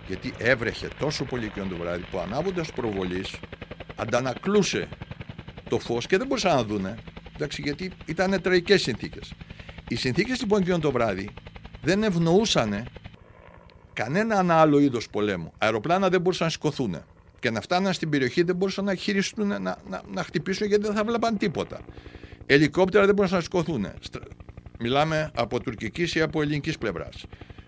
γιατί 0.06 0.34
έβρεχε 0.38 0.88
τόσο 0.98 1.24
πολύ 1.24 1.48
και 1.48 1.60
το 1.60 1.76
βράδυ 1.76 2.04
που 2.10 2.18
ανάβοντας 2.18 2.72
προβολής 2.72 3.34
αντανακλούσε 3.96 4.88
το 5.68 5.78
φως 5.78 6.06
και 6.06 6.16
δεν 6.16 6.26
μπορούσαν 6.26 6.56
να 6.56 6.64
δούνε. 6.64 6.94
Εντάξει, 7.34 7.62
γιατί 7.62 7.90
ήταν 8.06 8.40
τραγικές 8.42 8.82
συνθήκες. 8.82 9.32
Οι 9.88 9.94
συνθήκες 9.94 10.40
λοιπόν 10.40 10.60
εκείνο 10.60 10.78
το 10.78 10.90
βράδυ 10.90 11.30
δεν 11.82 12.02
ευνοούσαν 12.02 12.84
κανένα 13.92 14.60
άλλο 14.60 14.78
είδος 14.78 15.08
πολέμου. 15.08 15.52
Αεροπλάνα 15.58 16.08
δεν 16.08 16.20
μπορούσαν 16.20 16.46
να 16.46 16.52
σηκωθούν 16.52 16.96
και 17.40 17.50
να 17.50 17.60
φτάνουν 17.60 17.92
στην 17.92 18.10
περιοχή 18.10 18.42
δεν 18.42 18.56
μπορούσαν 18.56 18.84
να 18.84 18.94
χειριστούν, 18.94 19.46
να, 19.46 19.58
να, 19.58 20.02
να 20.12 20.22
χτυπήσουν 20.22 20.66
γιατί 20.66 20.82
δεν 20.82 20.94
θα 20.94 21.04
βλέπαν 21.04 21.36
τίποτα. 21.36 21.80
Ελικόπτερα 22.46 23.06
δεν 23.06 23.14
μπορούσαν 23.14 23.36
να 23.36 23.42
σηκωθούν. 23.42 23.86
Μιλάμε 24.78 25.30
από 25.34 25.60
τουρκικής 25.60 26.14
ή 26.14 26.20
από 26.20 26.42
ελληνικής 26.42 26.78
πλευράς. 26.78 27.24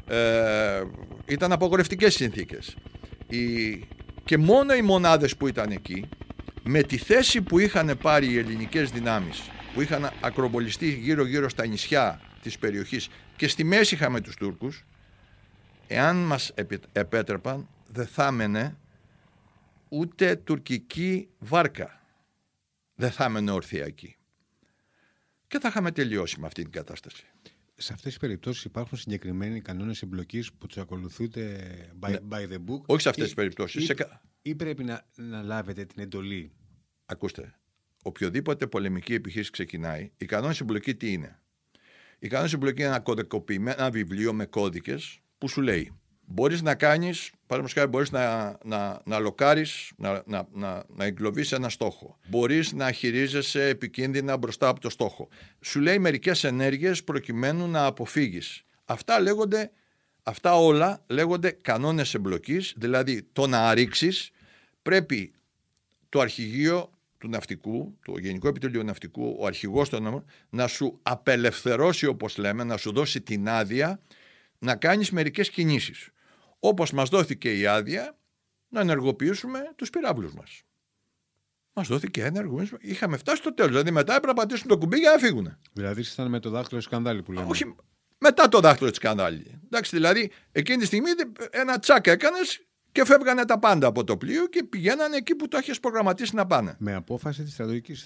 Ε, 0.06 0.82
ήταν 1.26 1.52
απογορευτικές 1.52 2.14
συνθήκες. 2.14 2.76
Οι... 3.28 3.74
Και 4.24 4.38
μόνο 4.38 4.74
οι 4.74 4.82
μονάδες 4.82 5.36
που 5.36 5.46
ήταν 5.46 5.70
εκεί 5.70 6.08
με 6.64 6.82
τη 6.82 6.96
θέση 6.96 7.42
που 7.42 7.58
είχαν 7.58 7.98
πάρει 8.02 8.26
οι 8.30 8.38
ελληνικές 8.38 8.90
δυνάμεις 8.90 9.50
που 9.74 9.80
είχαν 9.80 10.10
ακροβολιστεί 10.20 10.92
γύρω 10.92 11.26
γύρω 11.26 11.48
στα 11.48 11.66
νησιά 11.66 12.20
της 12.42 12.58
περιοχής 12.58 13.08
και 13.36 13.48
στη 13.48 13.64
μέση 13.64 13.94
είχαμε 13.94 14.20
τους 14.20 14.36
Τούρκους 14.36 14.84
εάν 15.86 16.16
μας 16.16 16.52
επέτρεπαν 16.92 17.68
δεν 17.88 18.06
θα 18.06 18.26
έμενε 18.26 18.76
ούτε 19.88 20.36
τουρκική 20.36 21.28
βάρκα 21.38 22.00
δεν 22.94 23.10
θα 23.10 23.24
έμενε 23.24 23.50
ορθία 23.50 23.84
εκεί 23.84 24.16
και 25.46 25.58
θα 25.58 25.68
είχαμε 25.68 25.90
τελειώσει 25.90 26.40
με 26.40 26.46
αυτή 26.46 26.62
την 26.62 26.72
κατάσταση 26.72 27.24
σε 27.80 27.92
αυτές 27.92 28.10
τις 28.10 28.20
περιπτώσεις 28.20 28.64
υπάρχουν 28.64 28.98
συγκεκριμένοι 28.98 29.60
κανόνες 29.60 30.02
εμπλοκής 30.02 30.52
που 30.52 30.66
τους 30.66 30.78
ακολουθούνται 30.78 31.58
by, 32.00 32.10
ναι. 32.10 32.18
by 32.30 32.52
the 32.52 32.58
book; 32.70 32.80
Όχι 32.86 33.00
σε 33.00 33.08
αυτές 33.08 33.24
τις 33.24 33.34
περιπτώσεις. 33.34 33.88
Ή, 33.88 33.94
ή 34.42 34.54
πρέπει 34.54 34.84
να, 34.84 35.06
να 35.14 35.42
λάβετε 35.42 35.84
την 35.84 36.02
εντολή; 36.02 36.52
Ακούστε, 37.06 37.54
οποιοδήποτε 38.02 38.66
πολεμική 38.66 39.14
επιχείρηση 39.14 39.50
ξεκινάει, 39.50 40.10
η 40.16 40.24
κανόνες 40.24 40.60
εμπλοκή 40.60 40.94
τι 40.94 41.12
είναι; 41.12 41.40
Η 42.18 42.28
κανόνες 42.28 42.52
εμπλοκή 42.52 42.80
είναι 42.80 42.90
ένα 42.90 43.00
κωδικοποιημένο 43.00 43.90
βιβλίο 43.90 44.32
με 44.32 44.46
κώδικες 44.46 45.20
που 45.38 45.48
σου 45.48 45.60
λέει 45.60 46.00
Μπορείς 46.32 46.62
να 46.62 46.74
κάνεις, 46.74 47.30
παραδείγματος 47.46 47.72
χάρη, 47.72 47.88
μπορείς 47.88 48.10
να, 48.10 48.56
να, 48.64 49.02
να 49.04 49.18
λοκάρεις, 49.18 49.92
να, 49.96 50.22
να, 50.26 50.48
να, 50.52 50.84
να 50.88 51.04
εγκλωβεί 51.04 51.44
ένα 51.50 51.68
στόχο. 51.68 52.18
Μπορείς 52.28 52.72
να 52.72 52.92
χειρίζεσαι 52.92 53.64
επικίνδυνα 53.68 54.36
μπροστά 54.36 54.68
από 54.68 54.80
το 54.80 54.90
στόχο. 54.90 55.28
Σου 55.60 55.80
λέει 55.80 55.98
μερικές 55.98 56.44
ενέργειες 56.44 57.04
προκειμένου 57.04 57.68
να 57.68 57.84
αποφύγεις. 57.84 58.62
Αυτά 58.84 59.20
λέγονται, 59.20 59.70
αυτά 60.30 60.54
όλα 60.54 61.04
λέγονται 61.06 61.50
κανόνες 61.50 62.14
εμπλοκής, 62.14 62.74
δηλαδή 62.76 63.22
το 63.32 63.46
να 63.46 63.74
ρίξει 63.74 64.12
πρέπει 64.82 65.32
το 66.08 66.20
αρχηγείο 66.20 66.90
του 67.18 67.28
ναυτικού, 67.28 67.98
το 68.04 68.18
Γενικό 68.18 68.48
Επιτελείο 68.48 68.82
Ναυτικού, 68.82 69.36
ο 69.38 69.46
αρχηγός 69.46 69.88
των 69.88 70.24
να 70.50 70.66
σου 70.66 70.98
απελευθερώσει 71.02 72.06
όπως 72.06 72.36
λέμε, 72.36 72.64
να 72.64 72.76
σου 72.76 72.92
δώσει 72.92 73.20
την 73.20 73.48
άδεια 73.48 74.00
να 74.58 74.76
κάνεις 74.76 75.10
μερικές 75.10 75.50
κινήσεις. 75.50 76.08
Όπως 76.58 76.92
μας 76.92 77.08
δόθηκε 77.08 77.58
η 77.58 77.66
άδεια 77.66 78.18
να 78.68 78.80
ενεργοποιήσουμε 78.80 79.72
τους 79.76 79.90
πυράβλους 79.90 80.34
μας. 80.34 80.62
Μας 81.72 81.88
δόθηκε 81.88 82.24
ένεργο. 82.24 82.62
Είχαμε 82.80 83.16
φτάσει 83.16 83.36
στο 83.36 83.54
τέλος. 83.54 83.70
Δηλαδή 83.70 83.90
μετά 83.90 84.12
έπρεπε 84.12 84.26
να 84.26 84.34
πατήσουν 84.34 84.68
το 84.68 84.78
κουμπί 84.78 84.98
για 84.98 85.10
να 85.10 85.18
φύγουν. 85.18 85.56
Δηλαδή 85.72 86.00
ήσασταν 86.00 86.28
με 86.28 86.40
το 86.40 86.50
δάχτυλο 86.50 86.80
σκανδάλι 86.80 87.22
που 87.22 87.32
λέμε. 87.32 87.46
Όχι, 87.48 87.74
μετά 88.20 88.48
το 88.48 88.60
δάχτυλο 88.60 88.88
της 88.88 88.98
σκανδάλι. 88.98 89.60
Εντάξει, 89.64 89.96
δηλαδή 89.96 90.30
εκείνη 90.52 90.78
τη 90.78 90.86
στιγμή 90.86 91.10
ένα 91.50 91.78
τσάκ 91.78 92.06
έκανες 92.06 92.60
και 92.92 93.04
φεύγανε 93.04 93.44
τα 93.44 93.58
πάντα 93.58 93.86
από 93.86 94.04
το 94.04 94.16
πλοίο 94.16 94.46
και 94.46 94.64
πηγαίνανε 94.64 95.16
εκεί 95.16 95.34
που 95.34 95.48
το 95.48 95.56
έχει 95.56 95.80
προγραμματίσει 95.80 96.34
να 96.34 96.46
πάνε. 96.46 96.74
Με 96.78 96.94
απόφαση 96.94 97.42
της 97.42 97.52
στρατιωτική 97.52 97.96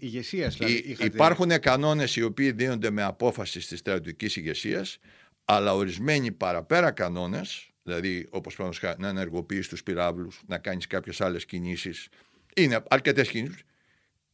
ηγεσίας. 0.00 0.56
Δηλαδή, 0.56 0.74
είχατε... 0.74 1.04
Υπάρχουν 1.04 1.60
κανόνες 1.60 2.16
οι 2.16 2.22
οποίοι 2.22 2.52
δίνονται 2.52 2.90
με 2.90 3.02
απόφαση 3.02 3.58
της 3.68 3.78
στρατιωτική 3.78 4.40
ηγεσίας, 4.40 4.98
αλλά 5.44 5.74
ορισμένοι 5.74 6.32
παραπέρα 6.32 6.90
κανόνες, 6.90 7.70
δηλαδή 7.82 8.26
όπως 8.30 8.56
πρέπει 8.56 8.76
να 8.98 9.08
ενεργοποιήσει 9.08 9.68
τους 9.68 9.82
πυράβλους, 9.82 10.40
να 10.46 10.58
κάνεις 10.58 10.86
κάποιες 10.86 11.20
άλλες 11.20 11.44
κινήσεις, 11.44 12.08
είναι 12.56 12.82
αρκετές 12.88 13.28
κινήσεις, 13.28 13.62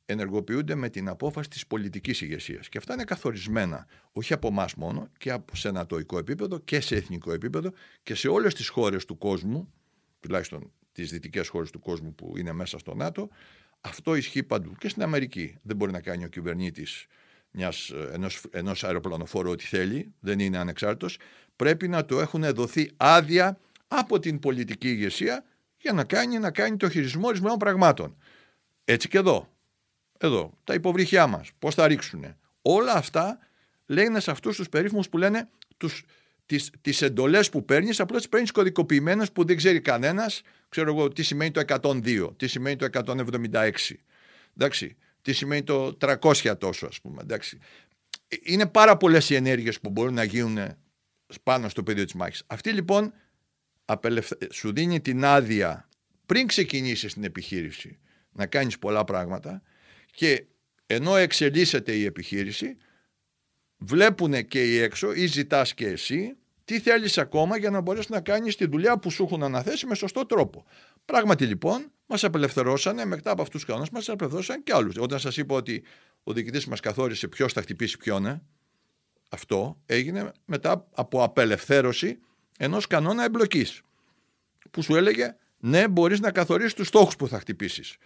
ενεργοποιούνται 0.06 0.74
με 0.74 0.88
την 0.88 1.08
απόφαση 1.08 1.48
της 1.48 1.66
πολιτικής 1.66 2.20
ηγεσίας. 2.20 2.68
Και 2.68 2.78
αυτά 2.78 2.94
είναι 2.94 3.04
καθορισμένα, 3.04 3.86
όχι 4.12 4.32
από 4.32 4.48
εμάς 4.48 4.74
μόνο, 4.74 5.08
και 5.18 5.30
από 5.30 5.56
σενατοϊκό 5.56 6.18
επίπεδο 6.18 6.58
και 6.58 6.80
σε 6.80 6.96
εθνικό 6.96 7.32
επίπεδο 7.32 7.72
και 8.02 8.14
σε 8.14 8.28
όλες 8.28 8.54
τις 8.54 8.68
χώρες 8.68 9.04
του 9.04 9.18
κόσμου, 9.18 9.72
τουλάχιστον 10.20 10.72
τις 10.92 11.10
δυτικές 11.10 11.48
χώρες 11.48 11.70
του 11.70 11.80
κόσμου 11.80 12.14
που 12.14 12.34
είναι 12.36 12.52
μέσα 12.52 12.78
στο 12.78 12.94
ΝΑΤΟ, 12.94 13.28
αυτό 13.80 14.14
ισχύει 14.14 14.42
παντού. 14.42 14.74
Και 14.78 14.88
στην 14.88 15.02
Αμερική 15.02 15.58
δεν 15.62 15.76
μπορεί 15.76 15.92
να 15.92 16.00
κάνει 16.00 16.24
ο 16.24 16.28
κυβερνήτης 16.28 17.06
μιας, 17.50 17.92
ενός, 18.12 18.44
ενός 18.50 18.84
αεροπλανοφόρου 18.84 19.50
ό,τι 19.50 19.64
θέλει, 19.64 20.12
δεν 20.20 20.38
είναι 20.38 20.58
ανεξάρτητος. 20.58 21.18
Πρέπει 21.56 21.88
να 21.88 22.04
του 22.04 22.18
έχουν 22.18 22.54
δοθεί 22.54 22.90
άδεια 22.96 23.58
από 23.88 24.18
την 24.18 24.38
πολιτική 24.38 24.88
ηγεσία 24.88 25.44
για 25.76 25.92
να 25.92 26.04
κάνει, 26.04 26.38
να 26.38 26.50
κάνει 26.50 26.76
το 26.76 26.88
χειρισμό 26.88 27.26
ορισμένων 27.26 27.58
πραγμάτων. 27.58 28.16
Έτσι 28.84 29.08
και 29.08 29.18
εδώ. 29.18 29.55
Εδώ, 30.18 30.58
τα 30.64 30.74
υποβρύχια 30.74 31.26
μας, 31.26 31.50
πώς 31.58 31.74
θα 31.74 31.86
ρίξουν. 31.86 32.36
Όλα 32.62 32.92
αυτά 32.92 33.38
λένε 33.86 34.20
σε 34.20 34.30
αυτούς 34.30 34.56
τους 34.56 34.68
περίφημους 34.68 35.08
που 35.08 35.18
λένε 35.18 35.48
τους, 35.76 36.04
τις, 36.46 36.70
τις 36.80 37.02
εντολές 37.02 37.50
που 37.50 37.64
παίρνεις, 37.64 38.00
απλώς 38.00 38.20
τις 38.20 38.28
παίρνεις 38.28 38.50
κωδικοποιημένες 38.50 39.32
που 39.32 39.44
δεν 39.44 39.56
ξέρει 39.56 39.80
κανένας, 39.80 40.42
ξέρω 40.68 40.92
εγώ 40.92 41.08
τι 41.08 41.22
σημαίνει 41.22 41.50
το 41.50 41.60
102, 41.60 42.32
τι 42.36 42.46
σημαίνει 42.46 42.76
το 42.76 42.84
176. 42.84 44.00
Εντάξει, 44.56 44.96
τι 45.22 45.32
σημαίνει 45.32 45.62
το 45.62 45.96
300 46.00 46.58
τόσο 46.58 46.86
ας 46.86 47.00
πούμε. 47.00 47.22
Εντάξει. 47.22 47.58
Είναι 48.42 48.66
πάρα 48.66 48.96
πολλές 48.96 49.30
οι 49.30 49.34
ενέργειες 49.34 49.80
που 49.80 49.90
μπορούν 49.90 50.14
να 50.14 50.24
γίνουν 50.24 50.58
πάνω 51.42 51.68
στο 51.68 51.82
πεδίο 51.82 52.04
της 52.04 52.14
μάχης. 52.14 52.42
Αυτή 52.46 52.72
λοιπόν 52.72 53.12
σου 54.52 54.72
δίνει 54.72 55.00
την 55.00 55.24
άδεια 55.24 55.88
πριν 56.26 56.46
ξεκινήσεις 56.46 57.12
την 57.12 57.24
επιχείρηση 57.24 57.98
να 58.32 58.46
κάνεις 58.46 58.78
πολλά 58.78 59.04
πράγματα 59.04 59.62
και 60.16 60.44
ενώ 60.86 61.16
εξελίσσεται 61.16 61.92
η 61.92 62.04
επιχείρηση 62.04 62.76
βλέπουν 63.76 64.46
και 64.46 64.64
οι 64.64 64.78
έξω 64.78 65.12
ή 65.12 65.26
ζητάς 65.26 65.74
και 65.74 65.86
εσύ 65.86 66.36
τι 66.64 66.80
θέλεις 66.80 67.18
ακόμα 67.18 67.56
για 67.58 67.70
να 67.70 67.80
μπορέσεις 67.80 68.08
να 68.08 68.20
κάνεις 68.20 68.56
τη 68.56 68.66
δουλειά 68.66 68.98
που 68.98 69.10
σου 69.10 69.22
έχουν 69.22 69.42
αναθέσει 69.42 69.86
με 69.86 69.94
σωστό 69.94 70.26
τρόπο. 70.26 70.64
Πράγματι 71.04 71.46
λοιπόν 71.46 71.92
μας 72.06 72.24
απελευθερώσανε 72.24 73.04
μετά 73.04 73.30
από 73.30 73.42
αυτούς 73.42 73.60
τους 73.60 73.70
κανόνες 73.70 73.90
μας 73.90 74.08
απελευθερώσαν 74.08 74.62
και 74.62 74.72
άλλους. 74.72 74.96
Όταν 74.96 75.18
σας 75.18 75.36
είπα 75.36 75.54
ότι 75.54 75.82
ο 76.22 76.32
διοικητής 76.32 76.66
μας 76.66 76.80
καθόρισε 76.80 77.28
ποιος 77.28 77.52
θα 77.52 77.62
χτυπήσει 77.62 77.96
ποιον, 77.96 78.26
ε, 78.26 78.42
αυτό 79.28 79.80
έγινε 79.86 80.32
μετά 80.44 80.88
από 80.92 81.22
απελευθέρωση 81.22 82.18
ενός 82.58 82.86
κανόνα 82.86 83.24
εμπλοκής 83.24 83.82
που 84.70 84.82
σου 84.82 84.96
έλεγε 84.96 85.36
ναι 85.58 85.88
μπορείς 85.88 86.20
να 86.20 86.30
καθορίσεις 86.30 86.74
τους 86.74 86.86
στόχους 86.86 87.16
που 87.16 87.28
θα 87.28 87.38
χτυπήσεις. 87.38 87.96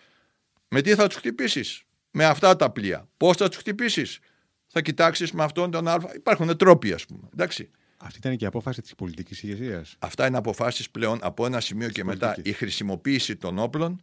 Με 0.68 0.80
τι 0.80 0.94
θα 0.94 1.06
τους 1.06 1.16
χτυπήσεις; 1.16 1.84
Με 2.10 2.24
αυτά 2.24 2.56
τα 2.56 2.70
πλοία. 2.70 3.08
Πώς 3.16 3.36
θα 3.36 3.48
τους 3.48 3.58
χτυπήσεις; 3.58 4.18
Θα 4.66 4.80
κοιτάξεις 4.80 5.32
με 5.32 5.44
αυτόν 5.44 5.70
τον 5.70 5.88
α. 5.88 5.98
Υπάρχουν 6.14 6.56
τρόποι 6.56 6.92
ας 6.92 7.06
πούμε. 7.06 7.28
Εντάξει. 7.32 7.70
Αυτή 7.96 8.18
ήταν 8.18 8.36
και 8.36 8.44
η 8.44 8.46
απόφαση 8.46 8.82
της 8.82 8.94
πολιτικής 8.94 9.42
ηγεσίας. 9.42 9.96
Αυτά 9.98 10.26
είναι 10.26 10.36
αποφάσεις 10.36 10.90
πλέον 10.90 11.18
από 11.22 11.46
ένα 11.46 11.60
σημείο 11.60 11.88
και 11.88 12.04
μετά. 12.04 12.36
Η 12.42 12.52
χρησιμοποίηση 12.52 13.36
των 13.36 13.58
όπλων 13.58 14.02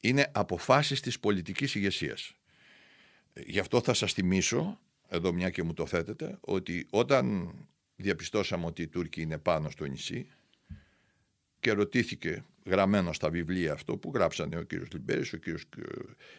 είναι 0.00 0.30
αποφάσεις 0.32 1.00
της 1.00 1.20
πολιτικής 1.20 1.74
ηγεσίας. 1.74 2.32
Γι' 3.46 3.58
αυτό 3.58 3.80
θα 3.80 3.94
σας 3.94 4.12
θυμίσω, 4.12 4.78
εδώ 5.08 5.32
μια 5.32 5.50
και 5.50 5.62
μου 5.62 5.74
το 5.74 5.86
θέτετε, 5.86 6.38
ότι 6.40 6.86
όταν 6.90 7.54
διαπιστώσαμε 7.96 8.66
ότι 8.66 8.82
οι 8.82 8.88
Τούρκοι 8.88 9.20
είναι 9.22 9.38
πάνω 9.38 9.70
στο 9.70 9.84
νησί 9.84 10.26
και 11.60 11.72
ρωτήθηκε 11.72 12.44
γραμμένο 12.64 13.12
στα 13.12 13.30
βιβλία 13.30 13.72
αυτό 13.72 13.96
που 13.96 14.10
γράψανε 14.14 14.56
ο 14.56 14.62
κύριος 14.62 14.88
Λιμπέρης, 14.92 15.32
ο 15.32 15.36
κύριος 15.36 15.64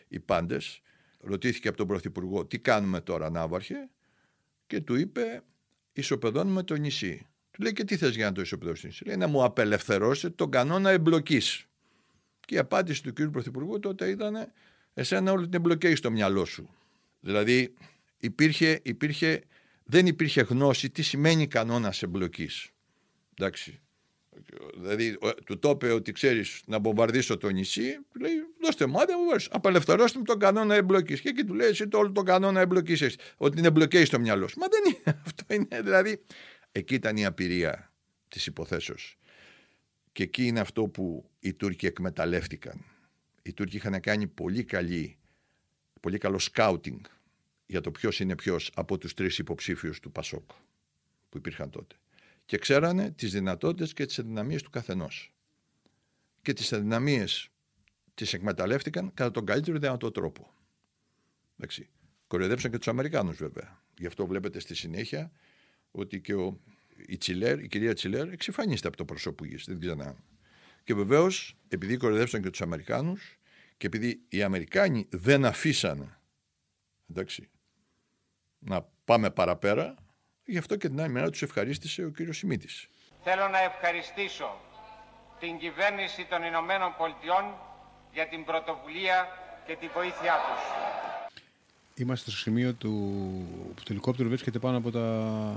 οι 0.07 0.19
πάντες, 0.19 0.81
ρωτήθηκε 1.21 1.67
από 1.67 1.77
τον 1.77 1.87
Πρωθυπουργό 1.87 2.45
τι 2.45 2.59
κάνουμε 2.59 3.01
τώρα 3.01 3.29
Ναύαρχε; 3.29 3.89
Και 4.67 4.81
του 4.81 4.95
είπε 4.95 5.43
ισοπεδώνουμε 5.93 6.63
το 6.63 6.75
νησί. 6.75 7.25
Του 7.51 7.61
λέει 7.61 7.73
και 7.73 7.83
τι 7.83 7.97
θες 7.97 8.15
για 8.15 8.25
να 8.25 8.31
το 8.31 8.41
ισοπεδώσει 8.41 8.81
το 8.81 8.87
νησί; 8.87 9.05
Λέει 9.05 9.15
να 9.15 9.27
μου 9.27 9.43
απελευθερώσετε 9.43 10.33
τον 10.35 10.51
κανόνα 10.51 10.89
εμπλοκής. 10.89 11.65
Και 12.39 12.55
η 12.55 12.57
απάντηση 12.57 13.03
του 13.03 13.13
κύριου 13.13 13.31
Πρωθυπουργού 13.31 13.79
τότε 13.79 14.09
ήταν 14.09 14.51
εσένα 14.93 15.31
όλη 15.31 15.43
την 15.43 15.53
εμπλοκή 15.53 15.95
στο 15.95 16.11
μυαλό 16.11 16.45
σου. 16.45 16.69
Δηλαδή 17.19 17.73
υπήρχε, 18.17 18.79
υπήρχε, 18.83 19.43
δεν 19.83 20.05
υπήρχε 20.05 20.41
γνώση 20.41 20.89
τι 20.89 21.01
σημαίνει 21.01 21.47
κανόνας 21.47 22.03
εμπλοκής. 22.03 22.69
Εντάξει. 23.33 23.79
Δηλαδή, 24.75 25.17
του 25.45 25.59
το 25.59 25.69
είπε 25.69 25.91
ότι 25.91 26.11
ξέρεις 26.11 26.61
να 26.65 26.79
βομβαρδίσω 26.79 27.37
το 27.37 27.49
νησί, 27.49 27.97
λέει: 28.19 28.33
Δώστε 28.61 28.85
μου 28.85 29.01
άδεια, 29.01 29.15
απελευθερώστε 29.49 30.17
μου 30.17 30.23
τον 30.23 30.39
κανόνα 30.39 30.75
εμπλοκής. 30.75 31.21
Και 31.21 31.29
εκεί 31.29 31.43
του 31.43 31.53
λέει: 31.53 31.67
Εσύ 31.67 31.87
το 31.87 31.97
όλο 31.97 32.11
τον 32.11 32.25
κανόνα 32.25 32.59
εμπλοκής 32.59 33.01
έχεις. 33.01 33.17
Ότι 33.37 33.55
την 33.55 33.65
εμπλοκή 33.65 34.05
στο 34.05 34.19
μυαλό 34.19 34.47
σου. 34.47 34.59
Μα 34.59 34.67
δεν 34.67 34.81
είναι. 34.85 35.21
Αυτό 35.25 35.53
είναι. 35.53 35.81
Δηλαδή, 35.81 36.21
εκεί 36.71 36.93
ήταν 36.95 37.17
η 37.17 37.25
απειρία 37.25 37.93
της 38.27 38.45
υποθέσεως. 38.45 39.17
Και 40.11 40.23
εκεί 40.23 40.45
είναι 40.45 40.59
αυτό 40.59 40.87
που 40.87 41.29
οι 41.39 41.53
Τούρκοι 41.53 41.85
εκμεταλλεύτηκαν. 41.85 42.85
Οι 43.41 43.53
Τούρκοι 43.53 43.75
είχαν 43.75 43.99
κάνει 43.99 44.27
πολύ, 44.27 44.63
καλή, 44.63 45.17
πολύ 45.99 46.17
καλό 46.17 46.39
σκάουτινγκ 46.39 46.99
για 47.65 47.81
το 47.81 47.91
ποιος 47.91 48.19
είναι 48.19 48.35
ποιος 48.35 48.71
από 48.75 48.97
τους 48.97 49.13
τρεις 49.13 49.37
υποψήφιους 49.37 49.99
του 49.99 50.11
Πασόκ 50.11 50.49
που 51.29 51.37
υπήρχαν 51.37 51.69
τότε 51.69 51.95
και 52.51 52.57
ξέρανε 52.57 53.11
τις 53.11 53.31
δυνατότητες 53.31 53.93
και 53.93 54.05
τις 54.05 54.19
αδυναμίες 54.19 54.61
του 54.61 54.69
καθενός. 54.69 55.33
Και 56.41 56.53
τις 56.53 56.73
αδυναμίες 56.73 57.49
τις 58.13 58.33
εκμεταλλεύτηκαν 58.33 59.13
κατά 59.13 59.31
τον 59.31 59.45
καλύτερο 59.45 59.79
δυνατό 59.79 60.11
τρόπο. 60.11 60.53
Εντάξει. 61.57 61.89
Κοροϊδέψαν 62.27 62.71
και 62.71 62.77
τους 62.77 62.87
Αμερικάνους 62.87 63.37
βέβαια. 63.37 63.83
Γι' 63.97 64.05
αυτό 64.05 64.27
βλέπετε 64.27 64.59
στη 64.59 64.75
συνέχεια 64.75 65.31
ότι 65.91 66.21
και 66.21 66.33
ο, 66.33 66.59
η, 67.07 67.17
Τσιλέρ, 67.17 67.59
η 67.59 67.67
κυρία 67.67 67.93
Τσιλέρ 67.93 68.31
εξυφανίστηκε 68.31 68.87
από 68.87 68.97
το 68.97 69.05
προσώπου 69.05 69.45
γης. 69.45 69.65
Δεν 69.65 69.79
ξανά. 69.79 70.23
Και 70.83 70.93
βεβαίως, 70.93 71.57
επειδή 71.67 71.97
κοροϊδέψαν 71.97 72.41
και 72.41 72.49
τους 72.49 72.61
Αμερικάνους 72.61 73.39
και 73.77 73.87
επειδή 73.87 74.25
οι 74.29 74.43
Αμερικάνοι 74.43 75.07
δεν 75.09 75.45
αφήσανε 75.45 76.19
εντάξει, 77.09 77.49
να 78.59 78.81
πάμε 79.05 79.31
παραπέρα, 79.31 79.95
Γι' 80.51 80.57
αυτό 80.57 80.75
και 80.75 80.89
την 80.89 81.01
άλλη 81.01 81.09
μέρα 81.09 81.29
τους 81.29 81.41
ευχαρίστησε 81.41 82.03
ο 82.05 82.09
κύριος 82.09 82.37
Σιμίτης. 82.37 82.87
Θέλω 83.23 83.47
να 83.47 83.59
ευχαριστήσω 83.59 84.57
την 85.39 85.57
κυβέρνηση 85.57 86.25
των 86.29 86.43
Ηνωμένων 86.43 86.95
Πολιτειών 86.97 87.43
για 88.13 88.27
την 88.27 88.43
πρωτοβουλία 88.45 89.27
και 89.65 89.75
τη 89.79 89.87
βοήθειά 89.87 90.35
τους. 90.47 90.61
Είμαστε 91.95 92.29
στο 92.29 92.39
σημείο 92.39 92.73
του 92.73 92.91
που 93.75 93.83
το 93.83 93.87
ελικόπτερο 93.89 94.29
βρίσκεται 94.29 94.59
πάνω 94.59 94.77
από 94.77 94.91
τα, 94.91 95.05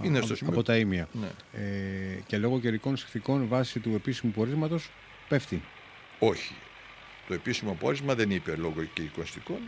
Είναι 0.03 0.21
από, 0.47 0.63
τα 0.63 0.77
ίμια. 0.77 1.09
Ναι. 1.13 1.31
Ε, 1.53 2.21
και 2.27 2.39
λόγω 2.39 2.61
καιρικών 2.61 2.97
συνθηκών 2.97 3.49
βάσει 3.49 3.81
του 3.81 3.95
επίσημου 3.95 4.33
πορίσματος 4.33 4.91
πέφτει. 5.29 5.63
Όχι. 6.19 6.55
Το 7.29 7.35
επίσημο 7.35 7.77
πόρισμα 7.81 8.15
δεν 8.15 8.31
είπε 8.31 8.55
λόγω 8.57 8.85
καιρικών 8.95 9.27
συνθηκών. 9.27 9.59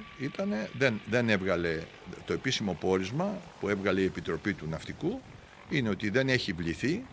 Δεν, 0.78 1.00
δεν 1.11 1.28
έβγαλε 1.28 1.82
το 2.26 2.32
επίσημο 2.32 2.76
πόρισμα 2.80 3.40
που 3.61 3.68
έβγαλε 3.68 4.00
η 4.00 4.04
Επιτροπή 4.04 4.52
του 4.54 4.66
Ναυτικού 4.68 5.20
είναι 5.70 5.88
ότι 5.88 6.11
δεν 6.11 6.28
έχει 6.28 6.52
βληθεί 6.52 7.04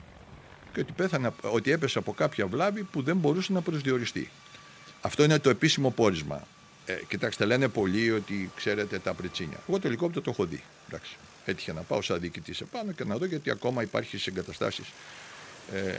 και 0.74 0.80
ότι, 0.80 0.92
πέθανε, 0.92 1.32
ότι 1.42 1.72
έπεσε 1.72 1.98
από 1.98 2.14
κάποια 2.14 2.48
βλάβη 2.48 2.84
που 2.84 3.02
δεν 3.02 3.18
μπορούσε 3.18 3.54
να 3.54 3.62
προσδιοριστεί. 3.62 4.30
Αυτό 5.02 5.24
είναι 5.24 5.40
το 5.40 5.50
επίσημο 5.50 5.90
πόρισμα. 5.90 6.48
Ε, 6.86 6.94
κοιτάξτε, 7.08 7.46
λένε 7.46 7.68
πολλοί 7.68 8.12
ότι 8.12 8.52
ξέρετε 8.56 9.00
τα 9.00 9.14
πριτσίνια. 9.14 9.58
Εγώ 9.68 9.80
το 9.80 9.88
ελικόπτερο 9.88 10.22
το 10.22 10.30
έχω 10.30 10.46
δει. 10.46 10.64
Εντάξει. 10.88 11.16
Έτυχε 11.46 11.74
να 11.74 11.82
πάω 11.82 12.02
σαν 12.02 12.20
διοικητής 12.20 12.62
επάνω 12.62 12.92
και 12.92 13.04
να 13.04 13.18
δω 13.18 13.26
γιατί 13.26 13.50
ακόμα 13.52 13.82
υπάρχει 13.82 14.18
σε 14.18 14.30
εγκαταστάσεις. 14.30 14.86
Ε, 15.74 15.98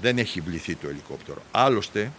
δεν 0.00 0.18
έχει 0.18 0.40
βληθεί 0.40 0.74
το 0.74 0.88
ελικόπτερο. 0.88 1.42
Άλλωστε, 1.50 2.12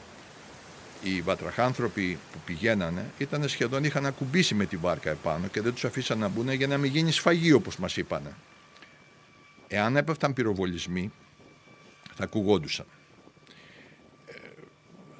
οι 1.03 1.21
βατραχάνθρωποι 1.21 2.19
που 2.31 2.37
πηγαίνανε 2.45 3.05
ήταν 3.17 3.49
σχεδόν 3.49 3.83
είχαν 3.83 4.05
ακουμπήσει 4.05 4.55
με 4.55 4.65
τη 4.65 4.77
βάρκα 4.77 5.09
επάνω 5.09 5.47
και 5.47 5.61
δεν 5.61 5.73
τους 5.73 5.85
αφήσαν 5.85 6.17
να 6.17 6.27
μπουν 6.27 6.51
για 6.51 6.67
να 6.67 6.77
μην 6.77 6.91
γίνει 6.91 7.11
σφαγή 7.11 7.51
όπως 7.51 7.77
μας 7.77 7.97
είπανε. 7.97 8.35
Εάν 9.67 9.97
έπεφταν 9.97 10.33
πυροβολισμοί 10.33 11.11
θα 12.15 12.23
ακουγόντουσαν. 12.23 12.85
Ε, 14.25 14.33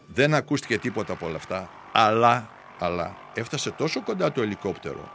δεν 0.08 0.34
ακούστηκε 0.34 0.78
τίποτα 0.78 1.14
από 1.14 1.26
όλα 1.26 1.36
αυτά, 1.36 1.70
αλλά, 1.92 2.50
αλλά 2.80 3.18
έφτασε 3.34 3.72
τόσο 3.72 4.04
κοντά 4.04 4.32
το 4.32 4.42
ελικόπτερο 4.42 5.12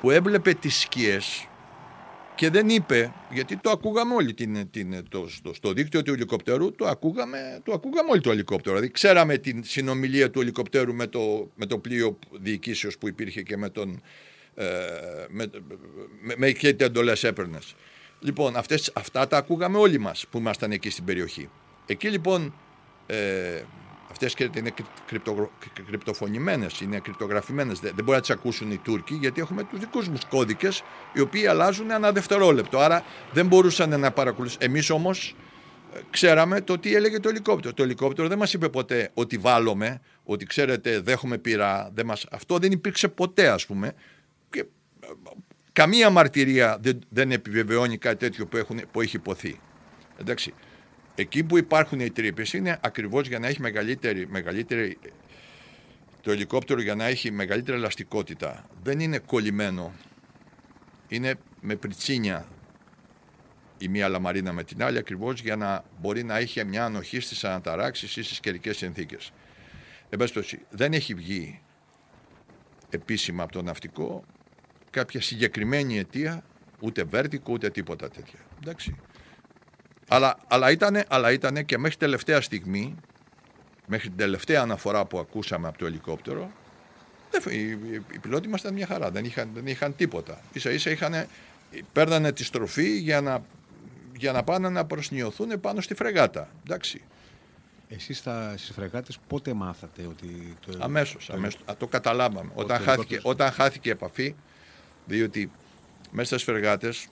που 0.00 0.10
έβλεπε 0.10 0.54
τις 0.54 0.80
σκιές 0.80 1.46
και 2.34 2.50
δεν 2.50 2.68
είπε, 2.68 3.12
γιατί 3.30 3.56
το 3.56 3.70
ακούγαμε 3.70 4.14
όλοι 4.14 4.34
την, 4.34 4.70
την, 4.70 5.08
το, 5.08 5.28
στο, 5.28 5.54
στο 5.54 5.72
δίκτυο 5.72 6.02
του 6.02 6.12
ελικόπτερου, 6.12 6.72
το 6.72 6.86
ακούγαμε, 6.86 7.60
το 7.64 7.72
ακούγαμε 7.72 8.10
όλοι 8.10 8.20
το 8.20 8.30
ελικόπτερο. 8.30 8.74
Δηλαδή 8.74 8.92
ξέραμε 8.92 9.38
την 9.38 9.64
συνομιλία 9.64 10.30
του 10.30 10.40
ελικόπτερου 10.40 10.94
με 10.94 11.06
το, 11.06 11.50
με 11.54 11.66
το 11.66 11.78
πλοίο 11.78 12.18
διοικήσεως 12.40 12.98
που 12.98 13.08
υπήρχε 13.08 13.42
και 13.42 13.56
με 13.56 13.68
τον... 13.68 14.02
Ε, 14.54 14.66
με, 15.28 15.50
με, 16.20 16.34
με 16.36 16.50
και 16.50 16.72
τι 16.72 16.84
εντολές 16.84 17.24
έπαιρνες. 17.24 17.74
Λοιπόν, 18.20 18.56
αυτές, 18.56 18.92
αυτά 18.94 19.26
τα 19.26 19.36
ακούγαμε 19.36 19.78
όλοι 19.78 19.98
μας 19.98 20.26
που 20.30 20.38
ήμασταν 20.38 20.72
εκεί 20.72 20.90
στην 20.90 21.04
περιοχή. 21.04 21.48
Εκεί 21.86 22.08
λοιπόν, 22.08 22.54
ε, 23.06 23.62
αυτές 24.26 24.50
είναι 24.56 24.74
κρυπτο, 25.06 25.50
κρυπτοφωνημένες, 25.86 26.80
είναι 26.80 26.98
κρυπτογραφημένες. 26.98 27.80
Δεν, 27.80 27.92
δεν 27.94 28.04
μπορεί 28.04 28.16
να 28.16 28.20
τις 28.20 28.30
ακούσουν 28.30 28.70
οι 28.70 28.78
Τούρκοι, 28.78 29.14
γιατί 29.14 29.40
έχουμε 29.40 29.64
τους 29.64 29.78
δικούς 29.78 30.08
μας 30.08 30.24
κώδικες, 30.28 30.82
οι 31.12 31.20
οποίοι 31.20 31.46
αλλάζουν 31.46 31.90
ένα 31.90 32.12
δευτερόλεπτο. 32.12 32.78
Άρα 32.78 33.04
δεν 33.32 33.46
μπορούσαν 33.46 34.00
να 34.00 34.10
παρακολουθήσουν. 34.10 34.62
Εμείς 34.62 34.90
όμως 34.90 35.36
ε, 35.94 35.98
ξέραμε 36.10 36.60
το 36.60 36.78
τι 36.78 36.94
έλεγε 36.94 37.20
το 37.20 37.28
ελικόπτερο. 37.28 37.74
Το 37.74 37.82
ελικόπτερο 37.82 38.28
δεν 38.28 38.38
μας 38.38 38.52
είπε 38.52 38.68
ποτέ 38.68 39.10
ότι 39.14 39.36
βάλουμε, 39.36 40.00
ότι 40.24 40.44
ξέρετε, 40.44 41.00
δέχομαι 41.00 41.38
πειρά. 41.38 41.90
Δεν 41.94 42.06
μας... 42.06 42.26
Αυτό 42.30 42.58
δεν 42.58 42.72
υπήρξε 42.72 43.08
ποτέ, 43.08 43.48
ας 43.48 43.66
πούμε. 43.66 43.92
Και 44.50 44.60
ε, 44.60 44.66
καμία 45.72 46.10
μαρτυρία 46.10 46.78
δεν, 46.80 46.98
δεν 47.08 47.30
επιβεβαιώνει 47.30 47.98
κάτι 47.98 48.16
τέτοιο 48.16 48.46
που, 48.46 48.56
έχουν, 48.56 48.80
που 48.90 49.00
έχει 49.00 49.16
υποθεί. 49.16 49.60
Εντάξει. 50.20 50.54
Εκεί 51.14 51.44
που 51.44 51.58
υπάρχουν 51.58 52.00
οι 52.00 52.10
τρύπες 52.10 52.52
είναι 52.52 52.78
ακριβώς 52.82 53.28
για 53.28 53.38
να 53.38 53.46
έχει 53.46 53.60
μεγαλύτερη, 53.60 54.28
μεγαλύτερη. 54.28 54.98
Το 56.20 56.30
ελικόπτερο 56.30 56.80
για 56.82 56.94
να 56.94 57.04
έχει 57.04 57.30
μεγαλύτερη 57.30 57.76
ελαστικότητα. 57.76 58.64
Δεν 58.82 59.00
είναι 59.00 59.18
κολλημένο. 59.18 59.92
Είναι 61.08 61.34
με 61.60 61.76
πριτσίνια 61.76 62.48
η 63.78 63.88
μία 63.88 64.08
λαμαρίνα 64.08 64.52
με 64.52 64.64
την 64.64 64.82
άλλη 64.82 64.98
ακριβώς 64.98 65.40
για 65.40 65.56
να 65.56 65.84
μπορεί 66.00 66.24
να 66.24 66.36
έχει 66.36 66.64
μια 66.64 66.84
ανοχή 66.84 67.20
στις 67.20 67.44
αναταράξεις 67.44 68.16
ή 68.16 68.22
στις 68.22 68.40
καιρικές 68.40 68.76
συνθήκες. 68.76 69.32
δεν 70.70 70.92
έχει 70.92 71.14
βγει 71.14 71.60
επίσημα 72.90 73.42
από 73.42 73.52
το 73.52 73.62
ναυτικό 73.62 74.24
κάποια 74.90 75.20
συγκεκριμένη 75.20 75.98
αιτία, 75.98 76.44
ούτε 76.80 77.04
βέρτικο 77.04 77.52
ούτε 77.52 77.70
τίποτα 77.70 78.08
τέτοια. 78.08 78.38
Εντάξει. 78.60 78.96
Αλλά, 80.14 80.36
αλλά, 80.48 80.70
ήταν, 80.70 81.02
αλλά 81.08 81.32
ήτανε 81.32 81.62
και 81.62 81.78
μέχρι 81.78 81.96
τελευταία 81.96 82.40
στιγμή, 82.40 82.96
μέχρι 83.86 84.08
την 84.08 84.16
τελευταία 84.16 84.60
αναφορά 84.60 85.04
που 85.04 85.18
ακούσαμε 85.18 85.68
από 85.68 85.78
το 85.78 85.86
ελικόπτερο, 85.86 86.50
οι, 87.50 87.58
οι, 87.58 88.02
οι 88.12 88.18
πιλότοι 88.18 88.48
μας 88.48 88.60
ήταν 88.60 88.74
μια 88.74 88.86
χαρά, 88.86 89.10
δεν 89.10 89.24
είχαν, 89.24 89.50
δεν 89.54 89.66
είχαν 89.66 89.96
τίποτα. 89.96 90.40
Ίσα 90.52 90.70
ίσα 90.70 90.90
είχαν, 90.90 91.26
παίρνανε 91.92 92.32
τη 92.32 92.44
στροφή 92.44 92.98
για 92.98 93.20
να, 93.20 93.42
για 94.16 94.32
να 94.32 94.42
πάνε 94.42 94.68
να 94.68 94.84
προσνιωθούν 94.84 95.60
πάνω 95.60 95.80
στη 95.80 95.94
φρεγάτα. 95.94 96.48
Εντάξει. 96.66 97.00
Εσείς 97.88 98.18
στα, 98.18 98.54
στις 98.56 98.74
φρεγάτες 98.74 99.18
πότε 99.26 99.52
μάθατε 99.52 100.06
ότι... 100.06 100.56
Το, 100.66 100.78
αμέσως, 100.78 101.26
το, 101.26 101.32
αμέσως. 101.32 101.60
Το, 101.64 101.74
το 101.74 101.86
καταλάβαμε. 101.86 102.50
Όταν, 102.54 102.80
χάθηκε, 102.80 103.20
όταν 103.22 103.50
χάθηκε 103.50 103.88
η 103.88 103.92
επαφή, 103.92 104.34
διότι 105.06 105.50
μέσα 106.10 106.38
στις 106.38 106.42
φρεγάτες 106.42 107.08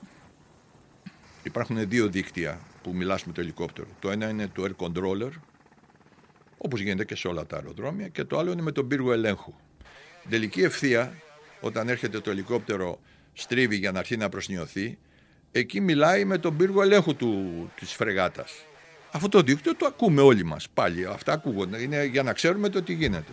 υπάρχουν 1.43 1.89
δύο 1.89 2.09
δίκτυα 2.09 2.61
που 2.83 2.95
μιλάς 2.95 3.25
με 3.25 3.33
το 3.33 3.41
ελικόπτερο. 3.41 3.89
Το 3.99 4.11
ένα 4.11 4.29
είναι 4.29 4.49
το 4.49 4.65
air 4.65 4.87
controller, 4.87 5.31
όπως 6.59 6.81
γίνεται 6.81 7.05
και 7.05 7.17
σε 7.17 7.29
όλα 7.29 7.47
τα 7.47 7.57
αεροδρόμια, 7.57 8.09
και 8.09 8.25
το 8.25 8.39
άλλο 8.39 8.53
είναι 8.53 8.63
με 8.63 8.73
τον 8.73 8.89
πύργο 8.89 9.13
ελέγχου. 9.13 9.55
τελική 10.29 10.63
ευθεία, 10.63 11.15
όταν 11.61 11.89
έρχεται 11.89 12.21
το 12.21 12.31
ελικόπτερο 12.31 13.01
στρίβει 13.33 13.77
για 13.77 13.93
να 13.93 13.99
αρχίσει 13.99 14.19
να 14.19 14.29
προσνιωθεί, 14.29 14.99
εκεί 15.53 15.81
μιλάει 15.81 16.25
με 16.25 16.39
τον 16.39 16.57
πύργο 16.57 16.83
ελέγχου 16.83 17.17
του, 17.17 17.71
της 17.75 17.93
φρεγάτας. 17.93 18.53
Αυτό 19.13 19.29
το 19.29 19.41
δίκτυο 19.41 19.77
το 19.77 19.87
ακούμε 19.87 20.21
όλοι 20.21 20.45
μας 20.45 20.69
πάλι. 20.75 21.07
Αυτά 21.07 21.33
ακούγονται. 21.33 21.83
Είναι 21.83 22.05
για 22.05 22.23
να 22.23 22.33
ξέρουμε 22.33 22.69
το 22.69 22.83
τι 22.83 22.93
γίνεται. 22.93 23.33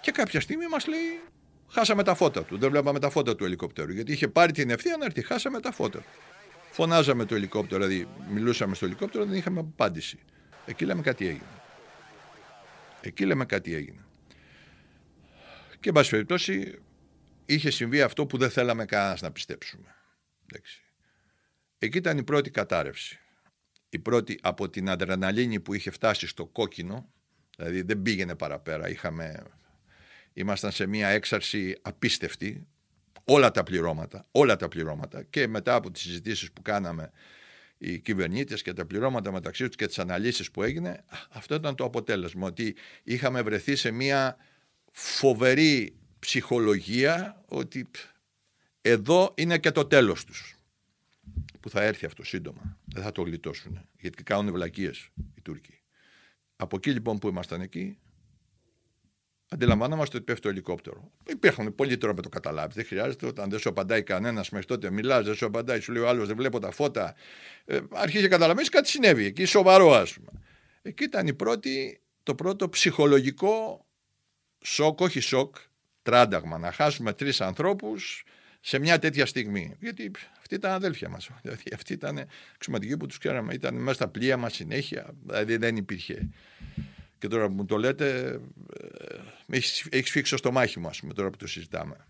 Και 0.00 0.10
κάποια 0.10 0.40
στιγμή 0.40 0.66
μας 0.66 0.86
λέει 0.86 1.20
χάσαμε 1.68 2.02
τα 2.02 2.14
φώτα 2.14 2.42
του. 2.44 2.58
Δεν 2.58 2.70
βλέπαμε 2.70 2.98
τα 2.98 3.10
φώτα 3.10 3.36
του 3.36 3.44
ελικόπτερου. 3.44 3.92
Γιατί 3.92 4.12
είχε 4.12 4.28
πάρει 4.28 4.52
την 4.52 4.70
ευθεία 4.70 4.96
να 4.96 5.04
έρθει. 5.04 5.22
Χάσαμε 5.22 5.60
τα 5.60 5.72
φώτα 5.72 5.98
του. 5.98 6.33
Φωνάζαμε 6.74 7.24
το 7.24 7.34
ελικόπτερο, 7.34 7.86
δηλαδή 7.86 8.08
μιλούσαμε 8.30 8.74
στο 8.74 8.86
ελικόπτερο, 8.86 9.24
δεν 9.24 9.36
είχαμε 9.36 9.60
απάντηση. 9.60 10.18
Εκεί 10.66 10.84
λέμε 10.84 11.02
κάτι 11.02 11.26
έγινε. 11.26 11.62
Εκεί 13.00 13.24
λέμε 13.24 13.44
κάτι 13.44 13.74
έγινε. 13.74 14.04
Και 15.80 15.88
εν 15.88 15.94
πάση 15.94 16.10
περιπτώσει 16.10 16.78
είχε 17.46 17.70
συμβεί 17.70 18.02
αυτό 18.02 18.26
που 18.26 18.38
δεν 18.38 18.50
θέλαμε 18.50 18.84
κανένας 18.84 19.20
να 19.20 19.32
πιστέψουμε. 19.32 19.94
Εντάξει. 20.46 20.82
Εκεί 21.78 21.98
ήταν 21.98 22.18
η 22.18 22.22
πρώτη 22.22 22.50
κατάρρευση. 22.50 23.18
Η 23.88 23.98
πρώτη 23.98 24.38
από 24.42 24.68
την 24.70 24.88
αδρεναλίνη 24.88 25.60
που 25.60 25.74
είχε 25.74 25.90
φτάσει 25.90 26.26
στο 26.26 26.46
κόκκινο, 26.46 27.12
δηλαδή 27.56 27.82
δεν 27.82 28.02
πήγαινε 28.02 28.34
παραπέρα, 28.34 28.88
είχαμε, 28.88 29.42
ήμασταν 30.32 30.72
σε 30.72 30.86
μια 30.86 31.08
έξαρση 31.08 31.78
απίστευτη, 31.82 32.66
όλα 33.24 33.50
τα 33.50 33.62
πληρώματα, 33.62 34.26
όλα 34.30 34.56
τα 34.56 34.68
πληρώματα 34.68 35.22
και 35.22 35.48
μετά 35.48 35.74
από 35.74 35.90
τις 35.90 36.02
συζητήσεις 36.02 36.52
που 36.52 36.62
κάναμε 36.62 37.10
οι 37.78 37.98
κυβερνήτες 37.98 38.62
και 38.62 38.72
τα 38.72 38.86
πληρώματα 38.86 39.32
μεταξύ 39.32 39.66
τους 39.66 39.76
και 39.76 39.86
τις 39.86 39.98
αναλύσεις 39.98 40.50
που 40.50 40.62
έγινε, 40.62 41.04
αυτό 41.30 41.54
ήταν 41.54 41.74
το 41.74 41.84
αποτέλεσμα, 41.84 42.46
ότι 42.46 42.76
είχαμε 43.02 43.42
βρεθεί 43.42 43.76
σε 43.76 43.90
μια 43.90 44.36
φοβερή 44.92 45.96
ψυχολογία 46.18 47.42
ότι 47.46 47.90
εδώ 48.80 49.34
είναι 49.36 49.58
και 49.58 49.70
το 49.70 49.84
τέλος 49.84 50.24
τους 50.24 50.56
που 51.60 51.70
θα 51.70 51.82
έρθει 51.82 52.06
αυτό 52.06 52.24
σύντομα. 52.24 52.78
Δεν 52.84 53.02
θα 53.02 53.12
το 53.12 53.22
γλιτώσουν 53.22 53.88
γιατί 54.00 54.22
κάνουν 54.22 54.52
βλακίες 54.52 55.08
οι 55.34 55.40
Τούρκοι. 55.42 55.78
Από 56.56 56.76
εκεί 56.76 56.90
λοιπόν 56.90 57.18
που 57.18 57.28
ήμασταν 57.28 57.60
εκεί 57.60 57.98
αντιλαμβάνομαστε 59.54 60.16
ότι 60.16 60.24
πέφτει 60.24 60.42
το 60.42 60.48
ελικόπτερο. 60.48 61.10
Υπάρχουν 61.26 61.74
πολλοί 61.74 61.96
τρόποι 61.96 62.16
να 62.16 62.22
το 62.22 62.28
καταλάβεις. 62.28 62.74
Δεν 62.74 62.84
χρειάζεται 62.84 63.26
όταν 63.26 63.50
δεν 63.50 63.58
σου 63.58 63.68
απαντάει 63.68 64.02
κανένας 64.02 64.50
μέχρι 64.50 64.66
τότε. 64.66 64.90
Μιλάς, 64.90 65.24
δεν 65.24 65.34
σου 65.34 65.46
απαντάει, 65.46 65.80
σου 65.80 65.92
λέει 65.92 66.02
ο 66.02 66.08
άλλος 66.08 66.26
δεν 66.26 66.36
βλέπω 66.36 66.58
τα 66.58 66.70
φώτα. 66.70 67.14
Ε, 67.64 67.80
αρχίζει 67.92 68.22
να 68.22 68.28
καταλαβαίνεις 68.28 68.68
κάτι 68.68 68.88
συνέβη. 68.88 69.24
Εκεί 69.24 69.44
σοβαρό, 69.44 69.92
ας 69.92 70.12
πούμε. 70.12 70.30
Εκεί 70.82 71.04
ήταν 71.04 71.26
η 71.26 71.34
πρώτη, 71.34 72.00
το 72.22 72.34
πρώτο 72.34 72.68
ψυχολογικό 72.68 73.86
σοκ, 74.64 75.00
όχι 75.00 75.20
σοκ, 75.20 75.56
τράνταγμα. 76.02 76.58
Να 76.58 76.72
χάσουμε 76.72 77.12
τρεις 77.12 77.40
ανθρώπους 77.40 78.24
σε 78.60 78.78
μια 78.78 78.98
τέτοια 78.98 79.26
στιγμή. 79.26 79.76
Γιατί 79.80 80.10
αυτοί 80.38 80.54
ήταν 80.54 80.72
αδέλφια 80.72 81.08
μας. 81.08 81.30
Δηλαδή, 81.42 81.62
αυτοί 81.74 81.92
ήταν 81.92 82.26
αξιωματικοί 82.54 82.96
που 82.96 83.06
τους 83.06 83.18
ξέραμε. 83.18 83.54
Ήταν 83.54 83.74
μέσα 83.74 83.94
στα 83.94 84.08
πλοία 84.08 84.36
μας 84.36 84.54
συνέχεια. 84.54 85.14
Δηλαδή 85.22 85.56
δεν 85.56 85.76
υπήρχε 85.76 86.28
και 87.24 87.30
τώρα 87.30 87.48
που 87.48 87.54
μου 87.54 87.64
το 87.64 87.76
λέτε, 87.76 88.40
ε, 88.80 89.16
έχεις 89.46 89.86
έχεις 89.90 90.10
φίξει 90.10 90.36
στο 90.36 90.52
μάχη 90.52 90.78
μου, 90.78 90.90
πούμε, 91.00 91.12
τώρα 91.12 91.30
που 91.30 91.36
το 91.36 91.46
συζητάμε. 91.46 92.06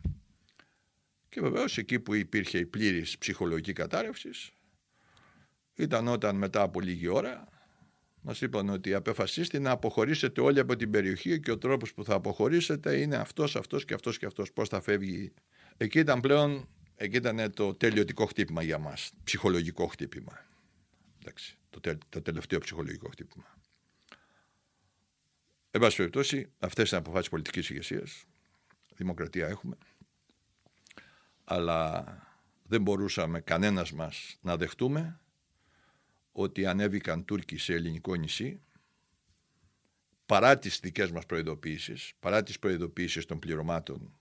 Και 1.28 1.40
βεβαίως 1.40 1.78
εκεί 1.78 2.00
που 2.00 2.14
υπήρχε 2.14 2.58
η 2.58 2.66
πλήρης 2.66 3.18
ψυχολογική 3.18 3.72
κατάρρευση, 3.72 4.30
ήταν 5.74 6.08
όταν 6.08 6.36
μετά 6.36 6.62
από 6.62 6.80
λίγη 6.80 7.08
ώρα 7.08 7.48
μας 8.20 8.40
είπαν 8.40 8.68
ότι 8.68 8.94
απεφασίστε 8.94 9.58
να 9.58 9.70
αποχωρήσετε 9.70 10.40
όλοι 10.40 10.60
από 10.60 10.76
την 10.76 10.90
περιοχή 10.90 11.40
και 11.40 11.50
ο 11.50 11.58
τρόπος 11.58 11.94
που 11.94 12.04
θα 12.04 12.14
αποχωρήσετε 12.14 13.00
είναι 13.00 13.16
αυτός, 13.16 13.56
αυτός 13.56 13.84
και 13.84 13.94
αυτός 13.94 14.18
και 14.18 14.26
αυτός. 14.26 14.52
Πώς 14.52 14.68
θα 14.68 14.80
φεύγει. 14.80 15.32
Εκεί 15.76 15.98
ήταν 15.98 16.20
πλέον 16.20 16.68
εκεί 16.96 17.16
ήταν 17.16 17.52
το 17.52 17.74
τελειωτικό 17.74 18.26
χτύπημα 18.26 18.62
για 18.62 18.78
μας. 18.78 19.10
Ψυχολογικό 19.24 19.86
χτύπημα. 19.86 20.46
Εντάξει, 21.20 21.56
το, 21.70 21.80
το 22.08 22.22
τελευταίο 22.22 22.58
ψυχολογικό 22.58 23.08
χτύπημα. 23.08 23.53
Εν 25.74 25.80
πάση 25.80 25.96
περιπτώσει, 25.96 26.50
αυτές 26.58 26.90
είναι 26.90 27.00
αποφάσεις 27.00 27.28
πολιτικής 27.28 27.70
ηγεσίας. 27.70 28.24
Δημοκρατία 28.96 29.46
έχουμε. 29.46 29.76
Αλλά 31.44 32.04
δεν 32.62 32.82
μπορούσαμε 32.82 33.40
κανένας 33.40 33.92
μας 33.92 34.38
να 34.40 34.56
δεχτούμε 34.56 35.20
ότι 36.32 36.66
ανέβηκαν 36.66 37.24
Τούρκοι 37.24 37.56
σε 37.58 37.72
ελληνικό 37.72 38.14
νησί 38.14 38.60
παρά 40.26 40.58
τις 40.58 40.80
δικές 40.80 41.10
μας 41.10 41.26
προειδοποίησεις, 41.26 42.12
παρά 42.20 42.42
τις 42.42 42.58
προειδοποίησεις 42.58 43.24
των 43.24 43.38
πληρωμάτων 43.38 44.18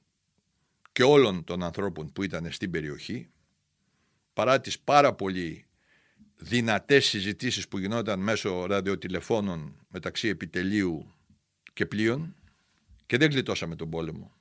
και 0.91 1.03
όλων 1.03 1.43
των 1.43 1.63
ανθρώπων 1.63 2.11
που 2.11 2.23
ήταν 2.23 2.51
στην 2.51 2.71
περιοχή, 2.71 3.29
παρά 4.33 4.61
τις 4.61 4.79
πάρα 4.79 5.13
πολύ 5.13 5.65
δυνατές 6.35 7.05
συζητήσεις 7.05 7.67
που 7.67 7.77
γινόταν 7.77 8.19
μέσω 8.19 8.65
ραδιοτηλεφώνων 8.65 9.85
μεταξύ 9.89 10.27
επιτελείου 10.27 11.12
και 11.73 11.85
πλοίων 11.85 12.35
και 13.05 13.17
δεν 13.17 13.31
γλιτώσαμε 13.31 13.75
τον 13.75 13.89
πόλεμο. 13.89 14.33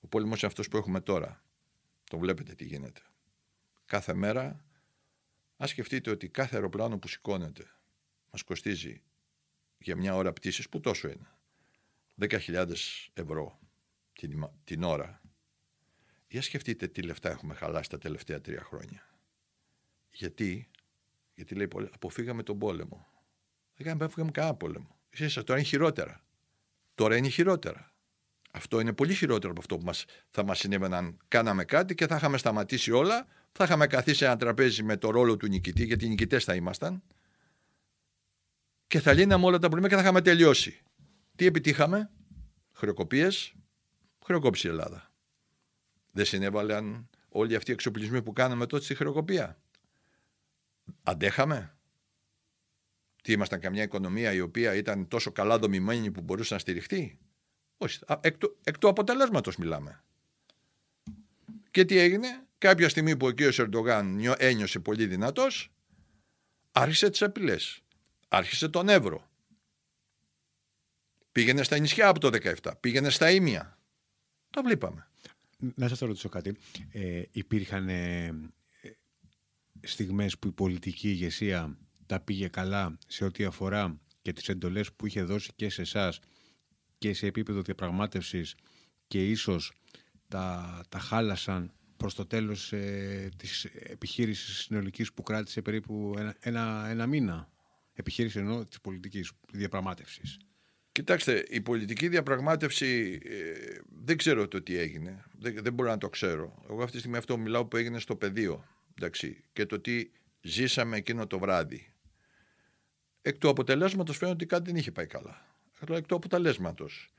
Ο 0.00 0.06
πόλεμος 0.06 0.38
είναι 0.38 0.50
αυτός 0.50 0.68
που 0.68 0.76
έχουμε 0.76 1.00
τώρα. 1.00 1.44
Το 2.04 2.18
βλέπετε 2.18 2.54
τι 2.54 2.64
γίνεται. 2.64 3.00
Κάθε 3.84 4.14
μέρα, 4.14 4.64
ας 5.56 5.70
σκεφτείτε 5.70 6.10
ότι 6.10 6.28
κάθε 6.28 6.54
αεροπλάνο 6.54 6.98
που 6.98 7.08
σηκώνεται 7.08 7.66
μας 8.30 8.42
κοστίζει 8.42 9.02
για 9.78 9.96
μια 9.96 10.14
ώρα 10.14 10.32
πτήσης, 10.32 10.68
που 10.68 10.80
τόσο 10.80 11.08
είναι, 11.08 11.30
10.000 12.20 12.74
ευρώ 13.12 13.58
την, 14.12 14.48
την 14.64 14.82
ώρα. 14.82 15.20
Για 16.28 16.42
σκεφτείτε 16.42 16.88
τι 16.88 17.02
λεφτά 17.02 17.30
έχουμε 17.30 17.54
χαλάσει 17.54 17.88
τα 17.88 17.98
τελευταία 17.98 18.40
τρία 18.40 18.62
χρόνια. 18.62 19.18
Γιατί, 20.10 20.70
γιατί 21.34 21.54
λέει 21.54 21.68
αποφύγαμε 21.92 22.42
τον 22.42 22.58
πόλεμο. 22.58 23.06
Δεν 23.74 23.92
αποφύγαμε 23.92 24.30
κανένα 24.30 24.54
πόλεμο. 24.54 25.01
Εσείς 25.12 25.34
τώρα 25.34 25.58
είναι 25.58 25.62
χειρότερα. 25.68 26.24
Τώρα 26.94 27.16
είναι 27.16 27.28
χειρότερα. 27.28 27.92
Αυτό 28.50 28.80
είναι 28.80 28.92
πολύ 28.92 29.14
χειρότερο 29.14 29.50
από 29.50 29.60
αυτό 29.60 29.78
που 29.78 29.84
μας, 29.84 30.04
θα 30.30 30.44
μας 30.44 30.58
συνέβαινε 30.58 30.96
αν 30.96 31.18
κάναμε 31.28 31.64
κάτι 31.64 31.94
και 31.94 32.06
θα 32.06 32.16
είχαμε 32.16 32.38
σταματήσει 32.38 32.90
όλα, 32.90 33.26
θα 33.52 33.64
είχαμε 33.64 33.86
καθίσει 33.86 34.16
σε 34.16 34.24
ένα 34.24 34.36
τραπέζι 34.36 34.82
με 34.82 34.96
το 34.96 35.10
ρόλο 35.10 35.36
του 35.36 35.46
νικητή, 35.46 35.84
γιατί 35.84 36.08
νικητές 36.08 36.44
θα 36.44 36.54
ήμασταν, 36.54 37.02
και 38.86 39.00
θα 39.00 39.12
λύναμε 39.12 39.46
όλα 39.46 39.58
τα 39.58 39.68
προβλήματα 39.68 39.88
και 39.88 40.02
θα 40.02 40.02
είχαμε 40.02 40.20
τελειώσει. 40.22 40.82
Τι 41.36 41.46
επιτύχαμε, 41.46 42.10
χρεοκοπίες, 42.72 43.54
χρεοκόψει 44.24 44.66
η 44.66 44.70
Ελλάδα. 44.70 45.12
Δεν 46.10 46.24
συνέβαλαν 46.24 47.08
όλοι 47.28 47.54
αυτοί 47.54 47.70
οι 47.70 47.74
εξοπλισμοί 47.74 48.22
που 48.22 48.32
κάναμε 48.32 48.66
τότε 48.66 48.84
στη 48.84 48.94
χρεοκοπία. 48.94 49.60
Αντέχαμε. 51.02 51.71
Τι 53.22 53.32
ήμασταν 53.32 53.60
καμιά 53.60 53.82
οικονομία 53.82 54.32
η 54.32 54.40
οποία 54.40 54.74
ήταν 54.74 55.08
τόσο 55.08 55.32
καλά 55.32 55.58
δομημένη 55.58 56.10
που 56.10 56.20
μπορούσε 56.20 56.54
να 56.54 56.60
στηριχτεί. 56.60 57.18
Όχι, 57.76 57.98
εκ 58.20 58.38
του, 58.38 58.56
εκ 58.64 58.78
του 58.78 58.88
αποτελέσματος 58.88 59.56
μιλάμε. 59.56 60.02
Και 61.70 61.84
τι 61.84 61.98
έγινε, 61.98 62.46
κάποια 62.58 62.88
στιγμή 62.88 63.16
που 63.16 63.26
ο 63.26 63.32
κ. 63.32 63.40
Ερντογάν 63.40 64.20
ένιωσε 64.38 64.78
πολύ 64.78 65.06
δυνατός, 65.06 65.72
άρχισε 66.72 67.10
τις 67.10 67.22
απειλές. 67.22 67.82
Άρχισε 68.28 68.68
τον 68.68 68.88
Εύρο. 68.88 69.30
Πήγαινε 71.32 71.62
στα 71.62 71.78
νησιά 71.78 72.08
από 72.08 72.20
το 72.20 72.30
17, 72.62 72.72
πήγαινε 72.80 73.10
στα 73.10 73.30
Ήμια. 73.30 73.78
Τα 74.50 74.62
βλέπαμε. 74.62 75.08
Να 75.74 75.88
σας 75.88 75.98
ρωτήσω 75.98 76.28
κάτι. 76.28 76.56
Ε, 76.90 77.22
υπήρχαν 77.32 77.88
ε, 77.88 78.34
στιγμές 79.80 80.38
που 80.38 80.48
η 80.48 80.52
πολιτική 80.52 81.08
ηγεσία 81.08 81.78
τα 82.12 82.20
πήγε 82.20 82.48
καλά 82.48 82.98
σε 83.06 83.24
ό,τι 83.24 83.44
αφορά 83.44 84.00
και 84.22 84.32
τις 84.32 84.48
εντολές 84.48 84.92
που 84.92 85.06
είχε 85.06 85.22
δώσει 85.22 85.50
και 85.56 85.70
σε 85.70 85.82
εσάς 85.82 86.20
και 86.98 87.14
σε 87.14 87.26
επίπεδο 87.26 87.62
διαπραγμάτευσης 87.62 88.54
και 89.06 89.30
ίσως 89.30 89.72
τα, 90.28 90.80
τα 90.88 90.98
χάλασαν 90.98 91.72
προς 91.96 92.14
το 92.14 92.26
τέλος 92.26 92.72
ε, 92.72 93.28
της 93.36 93.64
επιχείρησης 93.64 94.56
συνολικής 94.56 95.12
που 95.12 95.22
κράτησε 95.22 95.62
περίπου 95.62 96.14
ένα, 96.18 96.36
ένα, 96.40 96.86
ένα 96.88 97.06
μήνα. 97.06 97.50
Επιχείρηση 97.92 98.38
ενώ 98.38 98.64
της 98.64 98.80
πολιτικής 98.80 99.32
διαπραγμάτευσης. 99.52 100.38
Κοιτάξτε, 100.92 101.44
η 101.48 101.60
πολιτική 101.60 102.08
διαπραγμάτευση 102.08 103.20
ε, 103.24 103.78
δεν 104.04 104.16
ξέρω 104.16 104.48
το 104.48 104.62
τι 104.62 104.76
έγινε. 104.76 105.24
Δεν, 105.38 105.56
δεν 105.62 105.72
μπορώ 105.72 105.88
να 105.90 105.98
το 105.98 106.08
ξέρω. 106.08 106.64
Εγώ 106.70 106.78
αυτή 106.80 106.92
τη 106.92 106.98
στιγμή 106.98 107.16
αυτό 107.16 107.38
μιλάω 107.38 107.64
που 107.64 107.76
έγινε 107.76 107.98
στο 107.98 108.16
πεδίο. 108.16 108.64
Εντάξει, 108.94 109.44
και 109.52 109.66
το 109.66 109.80
τι 109.80 110.10
ζήσαμε 110.40 110.96
εκείνο 110.96 111.26
το 111.26 111.38
βράδυ. 111.38 111.91
Εκ 113.22 113.38
του 113.38 113.48
αποτελέσματος 113.48 114.16
φαίνεται 114.16 114.36
ότι 114.36 114.46
κάτι 114.46 114.64
δεν 114.64 114.76
είχε 114.76 114.92
πάει 114.92 115.06
καλά. 115.06 115.46
Εκ 115.88 116.06
του 116.06 116.14
αποτελέσματος. 116.14 117.12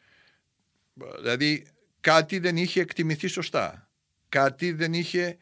Δηλαδή 1.20 1.66
κάτι 1.99 2.39
δεν 2.39 2.58
είχε 2.58 2.82
εκτιμηθεί 2.82 3.28
σωστά. 3.28 3.89
Κάτι 4.30 4.72
δεν 4.72 4.93
είχε 4.93 5.38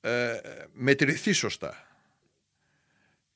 ε, 0.00 0.40
μετρηθεί 0.72 1.32
σωστά. 1.32 1.88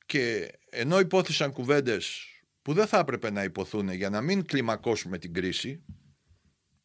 Και 0.05 0.51
ενώ 0.69 0.99
υπόθεσαν 0.99 1.51
κουβέντες 1.51 2.27
που 2.61 2.73
δεν 2.73 2.87
θα 2.87 2.99
έπρεπε 2.99 3.31
να 3.31 3.43
υποθούν 3.43 3.89
για 3.89 4.09
να 4.09 4.21
μην 4.21 4.45
κλιμακώσουμε 4.45 5.17
την 5.17 5.33
κρίση, 5.33 5.83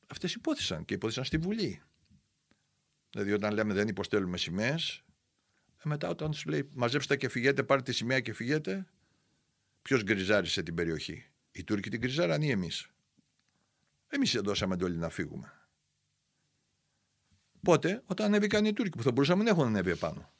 αυτές 0.07 0.35
υπόθεσαν 0.35 0.85
και 0.85 0.95
υπόθεσαν 0.95 1.24
στη 1.24 1.37
Βουλή. 1.37 1.82
Δηλαδή 3.11 3.32
όταν 3.32 3.53
λέμε 3.55 3.74
δεν 3.74 3.89
υποστέλουμε 3.89 4.37
σημαίες, 4.37 5.05
ε, 5.76 5.89
μετά 5.89 6.09
όταν 6.09 6.30
τους 6.30 6.45
λέει 6.45 6.68
μαζέψτε 6.74 7.16
και 7.16 7.28
φυγέτε, 7.28 7.62
πάρτε 7.62 7.91
τη 7.91 7.97
σημαία 7.97 8.20
και 8.20 8.32
φυγέτε, 8.32 8.87
ποιος 9.85 10.03
γκριζάρισε 10.03 10.62
την 10.62 10.74
περιοχή; 10.74 11.30
Οι 11.53 11.64
Τούρκοι 11.64 11.91
την 11.91 12.01
γκριζάραν 12.01 12.43
ή 12.43 12.51
εμείς; 12.51 12.89
Εμείς 14.09 14.41
δώσαμε 14.43 14.74
εντολή 14.74 14.97
να 14.97 15.09
φύγουμε. 15.09 15.53
Πότε, 17.62 18.03
όταν 18.07 18.26
ανέβηκαν 18.26 18.64
οι 18.64 18.72
Τούρκοι 18.72 18.97
που 18.97 19.03
θα 19.03 19.12
μπορούσαμε 19.12 19.43
να 19.43 19.51
έχουν 19.51 19.66
ανέβει 19.66 19.91
επάνω. 19.91 20.32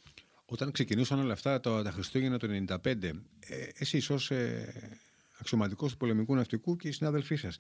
Όταν 0.45 0.70
ξεκινούσαν 0.72 1.20
όλα 1.20 1.32
αυτά 1.32 1.61
το, 1.61 1.82
τα 1.82 1.90
Χριστούγεννα 1.90 2.38
του 2.38 2.64
1995, 2.68 3.03
ε, 3.40 3.68
εσείς 3.74 4.11
ως 4.11 4.30
ε, 4.30 4.99
αξιωματικός 5.38 5.92
του 5.92 5.97
πολεμικού 5.97 6.34
ναυτικού 6.34 6.76
και 6.76 6.88
οι 6.88 6.92
συνάδελφοί 6.92 7.36
σας, 7.36 7.57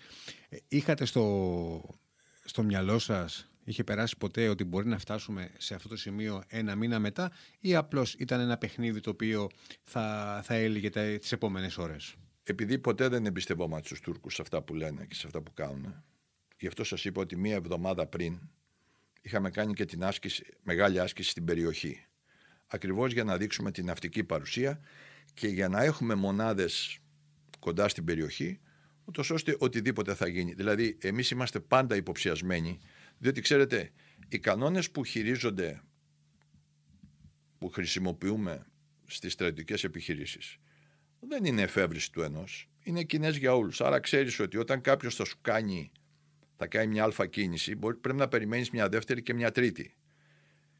ε, 0.48 0.56
είχατε 0.68 1.04
στο, 1.04 1.98
στο 2.44 2.62
μυαλό 2.62 2.98
σας, 2.98 3.53
είχε 3.64 3.84
περάσει 3.84 4.16
ποτέ 4.16 4.48
ότι 4.48 4.64
μπορεί 4.64 4.88
να 4.88 4.98
φτάσουμε 4.98 5.50
σε 5.58 5.74
αυτό 5.74 5.88
το 5.88 5.96
σημείο 5.96 6.42
ένα 6.48 6.74
μήνα 6.74 6.98
μετά 6.98 7.32
ή 7.60 7.74
απλώς 7.74 8.14
ήταν 8.14 8.40
ένα 8.40 8.58
παιχνίδι 8.58 9.00
το 9.00 9.10
οποίο 9.10 9.48
θα, 9.82 10.40
θα 10.44 10.54
έλυγε 10.54 11.18
τις 11.18 11.32
επόμενες 11.32 11.78
ώρες; 11.78 12.14
Επειδή 12.42 12.78
ποτέ 12.78 13.08
δεν 13.08 13.26
εμπιστευόμαστε 13.26 13.86
στους 13.86 14.00
Τούρκους 14.00 14.34
σε 14.34 14.42
αυτά 14.42 14.62
που 14.62 14.74
λένε 14.74 15.06
και 15.06 15.14
σε 15.14 15.26
αυτά 15.26 15.40
που 15.40 15.52
κάνουν, 15.52 16.04
γι' 16.58 16.66
αυτό 16.66 16.84
σας 16.84 17.04
είπα 17.04 17.20
ότι 17.20 17.36
μία 17.36 17.54
εβδομάδα 17.54 18.06
πριν 18.06 18.40
είχαμε 19.20 19.50
κάνει 19.50 19.72
και 19.72 19.84
την 19.84 20.04
άσκηση, 20.04 20.44
μεγάλη 20.62 21.00
άσκηση 21.00 21.30
στην 21.30 21.44
περιοχή. 21.44 22.06
Ακριβώς 22.66 23.12
για 23.12 23.24
να 23.24 23.36
δείξουμε 23.36 23.70
την 23.70 23.84
ναυτική 23.84 24.24
παρουσία 24.24 24.80
και 25.34 25.48
για 25.48 25.68
να 25.68 25.82
έχουμε 25.82 26.14
μονάδες 26.14 26.98
κοντά 27.58 27.88
στην 27.88 28.04
περιοχή, 28.04 28.60
ούτως 29.04 29.30
ώστε 29.30 29.56
οτιδήποτε 29.58 30.14
θα 30.14 30.28
γίνει. 30.28 30.52
Δηλαδή, 30.52 30.98
εμείς 31.00 31.30
είμαστε 31.30 31.60
πάντα 31.60 31.96
υποψιασμένοι, 31.96 32.78
διότι 33.18 33.40
ξέρετε, 33.40 33.90
οι 34.28 34.38
κανόνες 34.38 34.90
που 34.90 35.04
χειρίζονται, 35.04 35.82
που 37.58 37.68
χρησιμοποιούμε 37.68 38.66
στις 39.06 39.32
στρατιωτικές 39.32 39.84
επιχειρήσεις, 39.84 40.56
δεν 41.28 41.44
είναι 41.44 41.62
εφεύρεση 41.62 42.12
του 42.12 42.22
ενός, 42.22 42.68
είναι 42.82 43.02
κοινές 43.02 43.36
για 43.36 43.54
όλους. 43.54 43.80
Άρα 43.80 44.00
ξέρεις 44.00 44.38
ότι 44.38 44.56
όταν 44.56 44.80
κάποιος 44.80 45.14
θα 45.14 45.24
σου 45.24 45.38
κάνει 45.40 45.92
θα 46.56 46.66
κάνει 46.66 46.86
μια 46.86 47.02
αλφα 47.02 47.26
κίνηση, 47.26 47.76
πρέπει 47.76 48.12
να 48.12 48.28
περιμένεις 48.28 48.70
μια 48.70 48.88
δεύτερη 48.88 49.22
και 49.22 49.34
μια 49.34 49.50
τρίτη. 49.50 49.94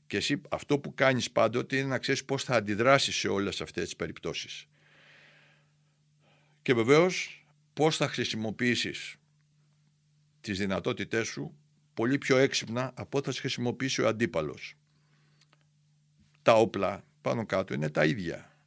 Και 0.07 0.17
εσύ 0.17 0.41
αυτό 0.51 0.79
που 0.79 0.95
κάνεις 0.95 1.31
πάντοτε 1.31 1.77
είναι 1.77 1.87
να 1.87 1.99
ξέρεις 1.99 2.25
πώς 2.25 2.45
θα 2.45 2.55
αντιδράσεις 2.55 3.17
σε 3.17 3.29
όλες 3.29 3.61
αυτές 3.61 3.85
τις 3.85 3.97
περιπτώσεις. 3.97 4.67
Και 6.63 6.75
βεβαίως 6.75 7.47
πώς 7.73 7.97
θα 7.97 8.09
χρησιμοποιήσεις 8.09 9.17
τις 10.41 10.59
δυνατότητές 10.59 11.27
σου 11.27 11.59
πολύ 11.95 12.19
πιο 12.19 12.37
έξυπνα 12.37 12.93
από 12.95 13.19
ό,τι 13.19 13.33
θα 13.33 13.41
χρησιμοποιήσει 13.41 14.03
ο 14.03 14.09
αντίπαλος. 14.09 14.75
Τα 16.43 16.53
όπλα 16.53 17.05
πάνω 17.21 17.47
κάτω 17.47 17.75
είναι 17.75 17.91
τα 17.91 18.05
ίδια. 18.05 18.59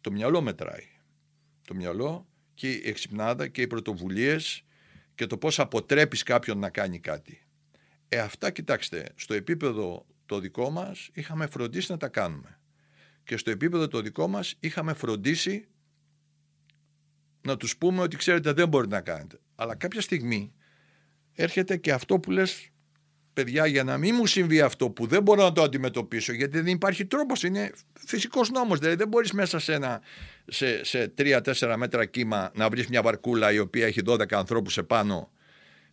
Το 0.00 0.10
μυαλό 0.10 0.40
μετράει. 0.40 0.88
Το 1.66 1.74
μυαλό 1.74 2.26
και 2.54 2.72
η 2.72 2.82
εξυπνάδα 2.84 3.48
και 3.48 3.62
οι 3.62 3.66
πρωτοβουλίες 3.66 4.64
και 5.14 5.26
το 5.26 5.38
πώς 5.38 5.58
αποτρέπεις 5.58 6.22
κάποιον 6.22 6.58
να 6.58 6.70
κάνει 6.70 7.00
κάτι. 7.00 7.46
Ε, 8.08 8.18
αυτά 8.18 8.50
κοιτάξτε, 8.50 9.12
στο 9.14 9.34
επίπεδο 9.34 10.06
το 10.26 10.38
δικό 10.38 10.70
μας 10.70 11.10
είχαμε 11.12 11.46
φροντίσει 11.46 11.90
να 11.90 11.96
τα 11.96 12.08
κάνουμε. 12.08 12.60
Και 13.24 13.36
στο 13.36 13.50
επίπεδο 13.50 13.88
το 13.88 14.00
δικό 14.00 14.28
μας 14.28 14.56
είχαμε 14.60 14.92
φροντίσει 14.92 15.68
να 17.40 17.56
τους 17.56 17.76
πούμε 17.76 18.02
ότι 18.02 18.16
ξέρετε 18.16 18.52
δεν 18.52 18.68
μπορείτε 18.68 18.94
να 18.94 19.00
κάνετε. 19.00 19.40
Αλλά 19.54 19.74
κάποια 19.74 20.00
στιγμή 20.00 20.52
έρχεται 21.36 21.76
και 21.76 21.92
αυτό 21.92 22.18
που 22.18 22.30
λες 22.30 22.70
παιδιά 23.32 23.66
για 23.66 23.84
να 23.84 23.98
μην 23.98 24.14
μου 24.18 24.26
συμβεί 24.26 24.60
αυτό 24.60 24.90
που 24.90 25.06
δεν 25.06 25.22
μπορώ 25.22 25.42
να 25.42 25.52
το 25.52 25.62
αντιμετωπίσω 25.62 26.32
γιατί 26.32 26.60
δεν 26.60 26.72
υπάρχει 26.72 27.06
τρόπος, 27.06 27.42
είναι 27.42 27.70
φυσικός 28.06 28.50
νόμος 28.50 28.78
δηλαδή 28.78 28.96
δεν 28.96 29.08
μπορείς 29.08 29.32
μέσα 29.32 29.58
σε, 29.58 29.72
ένα, 29.72 30.00
σε, 30.46 30.84
σε 30.84 31.12
3-4 31.18 31.74
μέτρα 31.76 32.04
κύμα 32.04 32.50
να 32.54 32.68
βρεις 32.68 32.86
μια 32.86 33.02
βαρκούλα 33.02 33.52
η 33.52 33.58
οποία 33.58 33.86
έχει 33.86 34.00
12 34.06 34.32
ανθρώπους 34.32 34.78
επάνω 34.78 35.30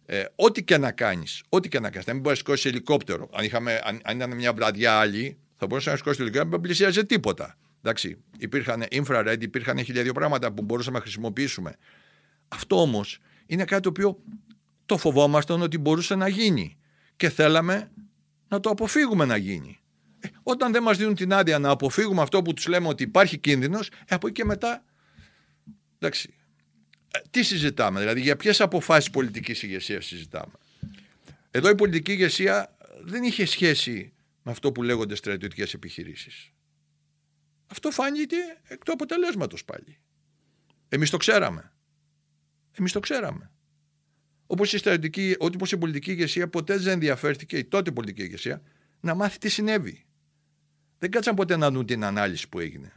ε, 0.05 0.23
ό,τι 0.35 0.63
και 0.63 0.77
να 0.77 0.91
κάνεις, 0.91 1.43
ό,τι 1.49 1.69
και 1.69 1.79
να 1.79 1.89
κάνεις, 1.89 2.07
να 2.07 2.13
μην 2.13 2.21
μπορείς 2.21 2.37
να 2.37 2.45
σηκώσεις 2.45 2.71
ελικόπτερο. 2.71 3.29
Αν, 3.33 3.45
είχαμε, 3.45 3.81
αν, 3.83 4.01
αν 4.03 4.15
ήταν 4.15 4.35
μια 4.35 4.53
βραδιά 4.53 4.99
άλλη 4.99 5.37
θα 5.55 5.65
μπορούσες 5.65 5.91
να 5.91 5.97
σηκώσεις 5.97 6.19
ελικόπτερο, 6.19 6.49
δεν 6.49 6.61
πλησίαζε 6.61 7.03
τίποτα. 7.03 7.57
Εντάξει, 7.81 8.17
υπήρχαν 8.37 8.83
infrared, 8.91 9.37
υπήρχαν 9.39 9.83
χιλιάδιο 9.83 10.13
πράγματα 10.13 10.51
που 10.51 10.63
μπορούσαμε 10.63 10.97
να 10.97 11.03
χρησιμοποιήσουμε. 11.03 11.75
Αυτό 12.47 12.81
όμως 12.81 13.19
είναι 13.45 13.65
κάτι 13.65 13.81
το 13.81 13.89
οποίο 13.89 14.19
το 14.85 14.97
φοβόμασταν 14.97 15.61
ότι 15.61 15.77
μπορούσε 15.77 16.15
να 16.15 16.27
γίνει 16.27 16.77
και 17.15 17.29
θέλαμε 17.29 17.91
να 18.47 18.59
το 18.59 18.69
αποφύγουμε 18.69 19.25
να 19.25 19.37
γίνει. 19.37 19.79
Ε, 20.19 20.27
όταν 20.43 20.71
δεν 20.71 20.83
μας 20.83 20.97
δίνουν 20.97 21.15
την 21.15 21.33
άδεια 21.33 21.59
να 21.59 21.69
αποφύγουμε 21.69 22.21
αυτό 22.21 22.41
που 22.41 22.53
τους 22.53 22.67
λέμε 22.67 22.87
ότι 22.87 23.03
υπάρχει 23.03 23.37
κίνδυνος, 23.37 23.87
ε, 23.87 24.15
από 24.15 24.27
εκεί 24.27 24.41
και 24.41 24.45
μετά, 24.45 24.83
εντάξει, 25.99 26.33
ε, 27.11 27.19
τι 27.29 27.43
συζητάμε, 27.43 27.99
δηλαδή 27.99 28.21
για 28.21 28.35
ποιες 28.35 28.61
αποφάσεις 28.61 29.09
πολιτικής 29.09 29.63
ηγεσίας 29.63 30.05
συζητάμε; 30.05 30.53
Εδώ 31.51 31.69
η 31.69 31.75
πολιτική 31.75 32.11
ηγεσία 32.11 32.75
δεν 33.03 33.23
είχε 33.23 33.45
σχέση 33.45 34.13
με 34.43 34.51
αυτό 34.51 34.71
που 34.71 34.83
λέγονται 34.83 35.15
στρατιωτικές 35.15 35.73
επιχειρήσεις. 35.73 36.51
Αυτό 37.67 37.91
φάνηκε 37.91 38.37
εκ 38.63 38.83
του 38.83 38.91
αποτελέσματος 38.91 39.65
πάλι. 39.65 39.97
Εμείς 40.89 41.09
το 41.09 41.17
ξέραμε. 41.17 41.73
Εμείς 42.71 42.91
το 42.91 42.99
ξέραμε. 42.99 43.52
Όπως 44.53 44.73
η, 44.73 44.77
στρατιωτική, 44.77 45.35
όπως 45.39 45.71
η 45.71 45.77
πολιτική 45.77 46.11
ηγεσία 46.11 46.47
ποτέ 46.47 46.77
δεν 46.77 46.93
ενδιαφέρθηκε, 46.93 47.57
η 47.57 47.63
τότε 47.63 47.91
πολιτική 47.91 48.23
ηγεσία, 48.23 48.61
να 48.99 49.15
μάθει 49.15 49.37
τι 49.37 49.49
συνέβη. 49.49 50.05
Δεν 50.97 51.11
κάτσαν 51.11 51.35
ποτέ 51.35 51.57
να 51.57 51.71
δουν 51.71 51.85
την 51.85 52.03
ανάλυση 52.03 52.49
που 52.49 52.59
έγινε. 52.59 52.91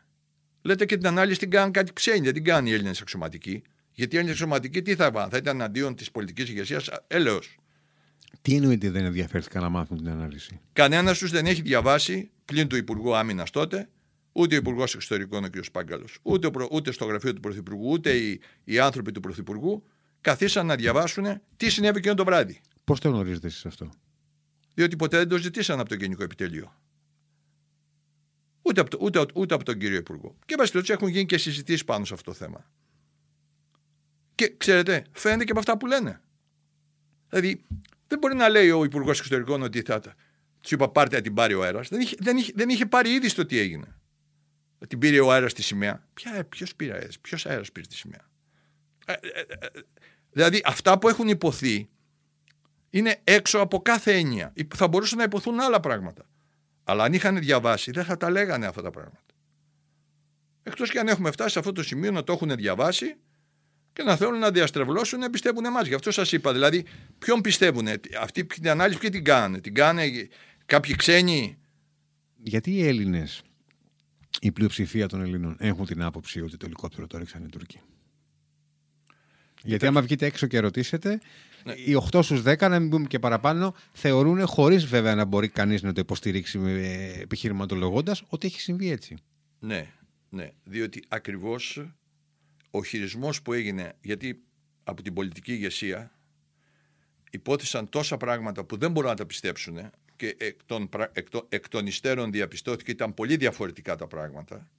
Λέτε 0.63 0.85
και 0.85 0.97
την 0.97 1.07
ανάλυση 1.07 1.39
την 1.39 1.51
κάνουν 1.51 1.73
κάτι 1.73 1.93
ξένοι, 1.93 2.21
δεν 2.21 2.33
την 2.33 2.45
κάνουν 2.45 2.67
οι 2.67 2.73
Έλληνες 2.73 3.01
αξιωματικοί. 3.01 3.63
Γιατί 3.93 4.15
οι 4.15 4.19
Έλληνες 4.19 4.41
αξιωματικοί 4.41 4.83
τι 4.83 4.95
θα 4.95 5.11
πάνε, 5.11 5.31
θα 5.31 5.37
ήταν 5.37 5.63
αντίον 5.63 5.95
της 5.95 6.11
πολιτικής 6.11 6.49
ηγεσίας, 6.49 6.91
έλεος. 7.07 7.59
Τι 8.43 8.55
εννοείται 8.55 8.91
δεν 8.91 9.05
ενδιαφέρθηκαν 9.05 9.63
να 9.63 9.69
μάθουν 9.69 9.97
την 9.97 10.09
ανάλυση; 10.09 10.61
Κανένας 10.73 11.19
τους 11.19 11.31
δεν 11.31 11.47
έχει 11.47 11.63
διαβάσει, 11.63 12.31
πλην 12.45 12.69
του 12.69 12.77
Υπουργού 12.77 13.17
Άμυνας 13.17 13.51
τότε, 13.51 13.89
ούτε 14.33 14.55
ο 14.55 14.59
Υπουργός 14.59 14.95
Εξωτερικών 14.95 15.45
ο 15.45 15.49
κ. 15.49 15.57
Πάγκαλος, 15.73 16.19
ούτε, 16.23 16.51
ούτε 16.71 16.93
στο 16.93 17.05
γραφείο 17.05 17.33
του 17.33 17.41
Πρωθυπουργού, 17.41 17.91
ούτε 17.91 18.11
οι, 18.11 18.41
οι 18.65 18.79
άνθρωποι 18.79 19.13
του 19.13 19.21
Πρωθυπουργού, 19.21 19.85
καθίσαν 20.27 20.67
να 20.67 20.77
διαβάσουν 20.77 21.41
τι 21.57 21.71
συνέβη 21.71 21.99
εκείνο 21.99 22.15
το 22.15 22.25
βράδυ. 22.25 22.61
Πώς 22.85 23.01
το 23.01 23.09
γνωρίζετε 23.09 23.47
εσείς 23.47 23.67
αυτό, 23.67 23.91
Διότι 24.75 24.97
ποτέ 24.97 25.17
δεν 25.17 25.29
το 25.29 25.37
ζητήσαν 25.37 25.81
από 25.81 25.89
το 25.89 25.95
Γενικό 25.95 26.23
Επιτελείο. 26.23 26.75
Ούτε 28.63 28.81
από, 28.81 28.91
το, 28.91 28.99
ούτε, 29.01 29.27
ούτε 29.35 29.55
από 29.55 29.65
τον 29.65 29.79
κύριο 29.79 29.97
Υπουργό. 29.97 30.37
Και 30.45 30.55
εν 30.59 30.83
έχουν 30.87 31.09
γίνει 31.09 31.27
και 31.27 31.39
συζητήσεις 31.39 31.85
πάνω 31.85 32.05
σε 32.05 32.15
αυτό 32.15 32.31
το 32.31 32.37
θέμα. 32.37 32.71
Και 34.35 34.55
ξέρετε, 34.57 35.07
φαίνεται 35.13 35.45
και 35.45 35.51
από 35.51 35.61
αυτά 35.61 35.77
που 35.77 35.87
λένε. 35.87 36.21
Δηλαδή, 37.29 37.63
δεν 38.07 38.19
μπορεί 38.19 38.35
να 38.35 38.49
λέει 38.49 38.71
ο 38.71 38.85
Υπουργός 38.85 39.19
Εξωτερικών 39.19 39.63
ότι 39.63 39.83
θα. 39.83 40.01
Του 40.01 40.75
είπα 40.75 40.89
πάρτε 40.91 41.17
να 41.17 41.23
την 41.23 41.35
πάρει 41.35 41.55
ο 41.55 41.63
αέρας. 41.63 41.89
Δεν 41.89 42.01
είχε, 42.01 42.17
δεν, 42.19 42.37
είχε, 42.37 42.53
δεν 42.55 42.69
είχε 42.69 42.87
πάρει 42.87 43.11
ήδη 43.11 43.29
στο 43.29 43.47
τι 43.47 43.59
έγινε. 43.59 43.97
Την 44.89 44.99
πήρε 44.99 45.21
ο 45.21 45.33
αέρας 45.33 45.51
στη 45.51 45.63
σημαία. 45.63 46.09
Ποιος 46.49 46.75
πήρε 46.75 46.93
αέρας, 46.93 47.19
ποιος 47.19 47.47
αέρας 47.47 47.73
πήρε 47.73 47.87
τη 47.87 47.95
σημαία; 47.95 48.29
Ε, 49.07 49.13
ε, 49.13 49.41
ε, 49.49 49.81
δηλαδή, 50.37 50.63
αυτά 50.65 50.99
που 50.99 51.09
έχουν 51.09 51.29
υποθεί 51.29 51.89
είναι 52.91 53.21
έξω 53.25 53.59
από 53.59 53.79
κάθε 53.79 54.15
έννοια. 54.15 54.53
Θα 54.75 54.89
μπορούσαν 54.89 55.19
να 55.19 55.25
υποθούν 55.25 55.61
άλλα 55.61 55.81
πράγματα. 55.81 56.27
Αλλά 56.85 57.05
αν 57.05 57.13
είχαν 57.13 57.39
διαβάσει, 57.39 57.91
δεν 57.91 58.05
θα 58.05 58.17
τα 58.17 58.31
λέγανε 58.31 58.67
αυτά 58.67 58.83
τα 58.83 58.91
πράγματα. 58.91 59.21
Εκτός 60.63 60.91
και 60.91 60.99
αν 60.99 61.09
έχουμε 61.09 61.31
φτάσει 61.31 61.51
σε 61.51 61.59
αυτό 61.59 61.73
το 61.73 61.83
σημείο 61.83 62.11
να 62.11 62.25
το 62.25 62.33
έχουν 62.33 62.57
διαβάσει 62.57 63.17
και 63.93 64.03
να 64.03 64.17
θέλουν 64.17 64.39
να 64.39 64.51
διαστρεβλώσουν 64.51 65.19
να 65.19 65.31
πιστεύουν 65.31 65.65
εμάς. 65.65 65.87
Γι' 65.87 65.95
αυτό 65.95 66.11
σας 66.11 66.33
είπα. 66.33 66.53
Δηλαδή, 66.53 66.85
ποιον 67.19 67.41
πιστεύουν, 67.41 67.87
αυτή 68.21 68.45
την 68.45 68.69
ανάλυση 68.69 68.99
ποιοι 68.99 69.11
την 69.11 69.25
κάνανε. 69.25 69.61
Την 69.61 69.75
κάνανε 69.75 70.29
κάποιοι 70.67 70.97
ξένοι; 70.97 71.59
Γιατί 72.37 72.71
οι 72.71 72.87
Έλληνες, 72.87 73.43
η 74.41 74.53
πλειοψηφία 74.53 75.09
των 75.09 75.21
Ελλήνων, 75.21 75.57
έχουν 75.59 75.87
την 75.87 76.03
άποψη 76.03 76.41
ότι 76.41 76.57
το 76.57 76.67
ελικόπτερο 76.67 77.07
το 77.07 77.17
έριξαν 77.17 77.45
οι 77.45 77.49
Τούρκοι; 77.49 77.81
Γιατί 79.67 79.87
άμα 79.87 80.03
βγείτε 80.03 80.27
έξω 80.27 80.47
και 80.47 80.59
ρωτήσετε, 80.59 81.21
ναι. 81.65 81.73
οι 81.73 81.97
8 82.13 82.23
στους 82.23 82.43
10, 82.45 82.59
να 82.59 82.79
μην 82.79 82.91
πούμε 82.91 83.07
και 83.07 83.19
παραπάνω, 83.19 83.75
θεωρούν, 83.93 84.47
χωρίς 84.47 84.87
βέβαια 84.87 85.15
να 85.15 85.25
μπορεί 85.25 85.49
κανείς 85.49 85.83
να 85.83 85.93
το 85.93 86.01
υποστηρίξει 86.01 86.61
επιχειρηματολογώντας, 87.21 88.23
ότι 88.29 88.47
έχει 88.47 88.61
συμβεί 88.61 88.91
έτσι. 88.91 89.17
Ναι, 89.59 89.93
ναι. 90.29 90.51
Διότι 90.65 91.03
ακριβώς 91.09 91.87
ο 92.71 92.85
χειρισμός 92.85 93.43
που 93.43 93.53
έγινε, 93.53 93.93
γιατί 94.01 94.43
από 94.85 95.03
την 95.03 95.15
πολιτική 95.15 95.53
ηγεσία 95.53 96.11
υπόθεσαν 97.31 97.89
τόσα 97.89 98.17
πράγματα 98.17 98.65
που 98.65 98.77
δεν 98.77 98.91
μπορούν 98.91 99.11
να 99.11 99.17
τα 99.17 99.27
πιστέψουν 99.27 99.91
και 100.17 100.37
εκ 100.39 100.61
των, 100.67 100.89
εκ, 101.13 101.31
των, 101.31 101.47
εκ 101.49 101.69
των 101.69 101.87
υστέρων 101.87 102.33
διαπιστώθηκε 102.33 102.91
ήταν 102.91 103.15
πολύ 103.15 103.37
διαφορετικά 103.37 103.97
τα 103.97 104.07
πράγματα. 104.07 104.71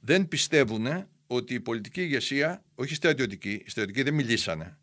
Δεν 0.00 0.28
πιστεύουν 0.28 0.86
ότι 1.32 1.54
η 1.54 1.60
πολιτική 1.60 2.00
ηγεσία, 2.02 2.62
όχι 2.74 2.94
στρατιωτική, 2.94 3.50
οι 3.50 3.70
στρατιωτικοί 3.70 4.02
δεν 4.02 4.14
μιλήσανε. 4.14 4.78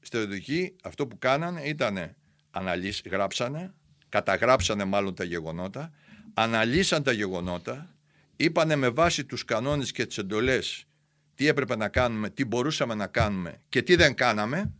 Οι 0.00 0.06
στρατιωτικοί 0.06 0.76
αυτό 0.82 1.06
που 1.06 1.18
κάνανε 1.18 1.62
ήταν 1.62 2.16
αναλύσει, 2.50 3.08
γράψανε, 3.08 3.74
καταγράψανε 4.08 4.84
μάλλον 4.84 5.14
τα 5.14 5.24
γεγονότα, 5.24 5.92
αναλύσαν 6.34 7.02
τα 7.02 7.12
γεγονότα, 7.12 7.94
είπανε 8.36 8.76
με 8.76 8.88
βάση 8.88 9.24
τους 9.24 9.44
κανόνες 9.44 9.92
και 9.92 10.06
τις 10.06 10.18
εντολές 10.18 10.86
τι 11.34 11.46
έπρεπε 11.46 11.76
να 11.76 11.88
κάνουμε, 11.88 12.30
τι 12.30 12.44
μπορούσαμε 12.44 12.94
να 12.94 13.06
κάνουμε 13.06 13.62
και 13.68 13.82
τι 13.82 13.96
δεν 13.96 14.14
κάναμε 14.14 14.72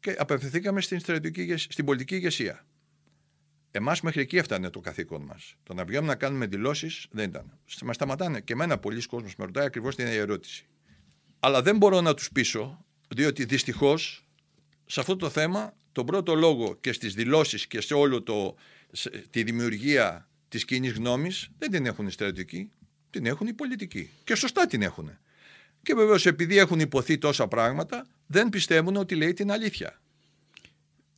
και 0.00 0.16
απευθυνθήκαμε 0.18 0.80
στην, 0.80 1.00
στην 1.56 1.84
πολιτική 1.84 2.14
ηγεσία. 2.14 2.66
Εμάς 3.70 4.00
μέχρι 4.00 4.20
εκεί 4.20 4.36
έφτανε 4.36 4.70
το 4.70 4.80
καθήκον 4.80 5.22
μας. 5.22 5.54
Το 5.62 5.74
να 5.74 5.84
βγαίνουμε 5.84 6.08
να 6.08 6.14
κάνουμε 6.14 6.46
δηλώσεις 6.46 7.06
δεν 7.10 7.28
ήταν. 7.28 7.58
Μας 7.84 7.94
σταματάνε. 7.94 8.40
Και 8.40 8.52
εμένα 8.52 8.78
πολλοί 8.78 9.06
κόσμοι 9.06 9.32
με 9.36 9.44
ρωτάει 9.44 9.66
ακριβώς 9.66 9.96
την 9.96 10.06
ίδια 10.06 10.20
ερώτηση. 10.20 10.66
Αλλά 11.40 11.62
δεν 11.62 11.76
μπορώ 11.76 12.00
να 12.00 12.14
τους 12.14 12.30
πείσω, 12.32 12.84
διότι 13.08 13.44
δυστυχώς 13.44 14.24
σε 14.86 15.00
αυτό 15.00 15.16
το 15.16 15.30
θέμα, 15.30 15.74
τον 15.92 16.06
πρώτο 16.06 16.34
λόγο 16.34 16.76
και 16.80 16.92
στις 16.92 17.14
δηλώσεις 17.14 17.66
και 17.66 17.80
σε 17.80 17.94
όλο 17.94 18.22
το, 18.22 18.54
τη 19.30 19.42
δημιουργία 19.42 20.28
της 20.48 20.64
κοινή 20.64 20.88
γνώμης 20.88 21.48
δεν 21.58 21.70
την 21.70 21.86
έχουν 21.86 22.06
οι 22.06 22.10
στρατιωτικοί, 22.10 22.70
την 23.10 23.26
έχουν 23.26 23.46
οι 23.46 23.52
πολιτικοί. 23.52 24.10
Και 24.24 24.34
σωστά 24.34 24.66
την 24.66 24.82
έχουν. 24.82 25.18
Και 25.82 25.94
βεβαίως 25.94 26.26
επειδή 26.26 26.58
έχουν 26.58 26.80
υποθεί 26.80 27.18
τόσα 27.18 27.48
πράγματα, 27.48 28.06
δεν 28.26 28.48
πιστεύουν 28.48 28.96
ότι 28.96 29.14
λέει 29.14 29.32
την 29.32 29.50
αλήθεια. 29.50 29.99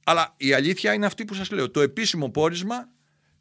Αλλά 0.04 0.34
η 0.36 0.52
αλήθεια 0.52 0.92
είναι 0.92 1.06
αυτή 1.06 1.24
που 1.24 1.34
σας 1.34 1.50
λέω. 1.50 1.70
Το 1.70 1.80
επίσημο 1.80 2.30
πόρισμα 2.30 2.88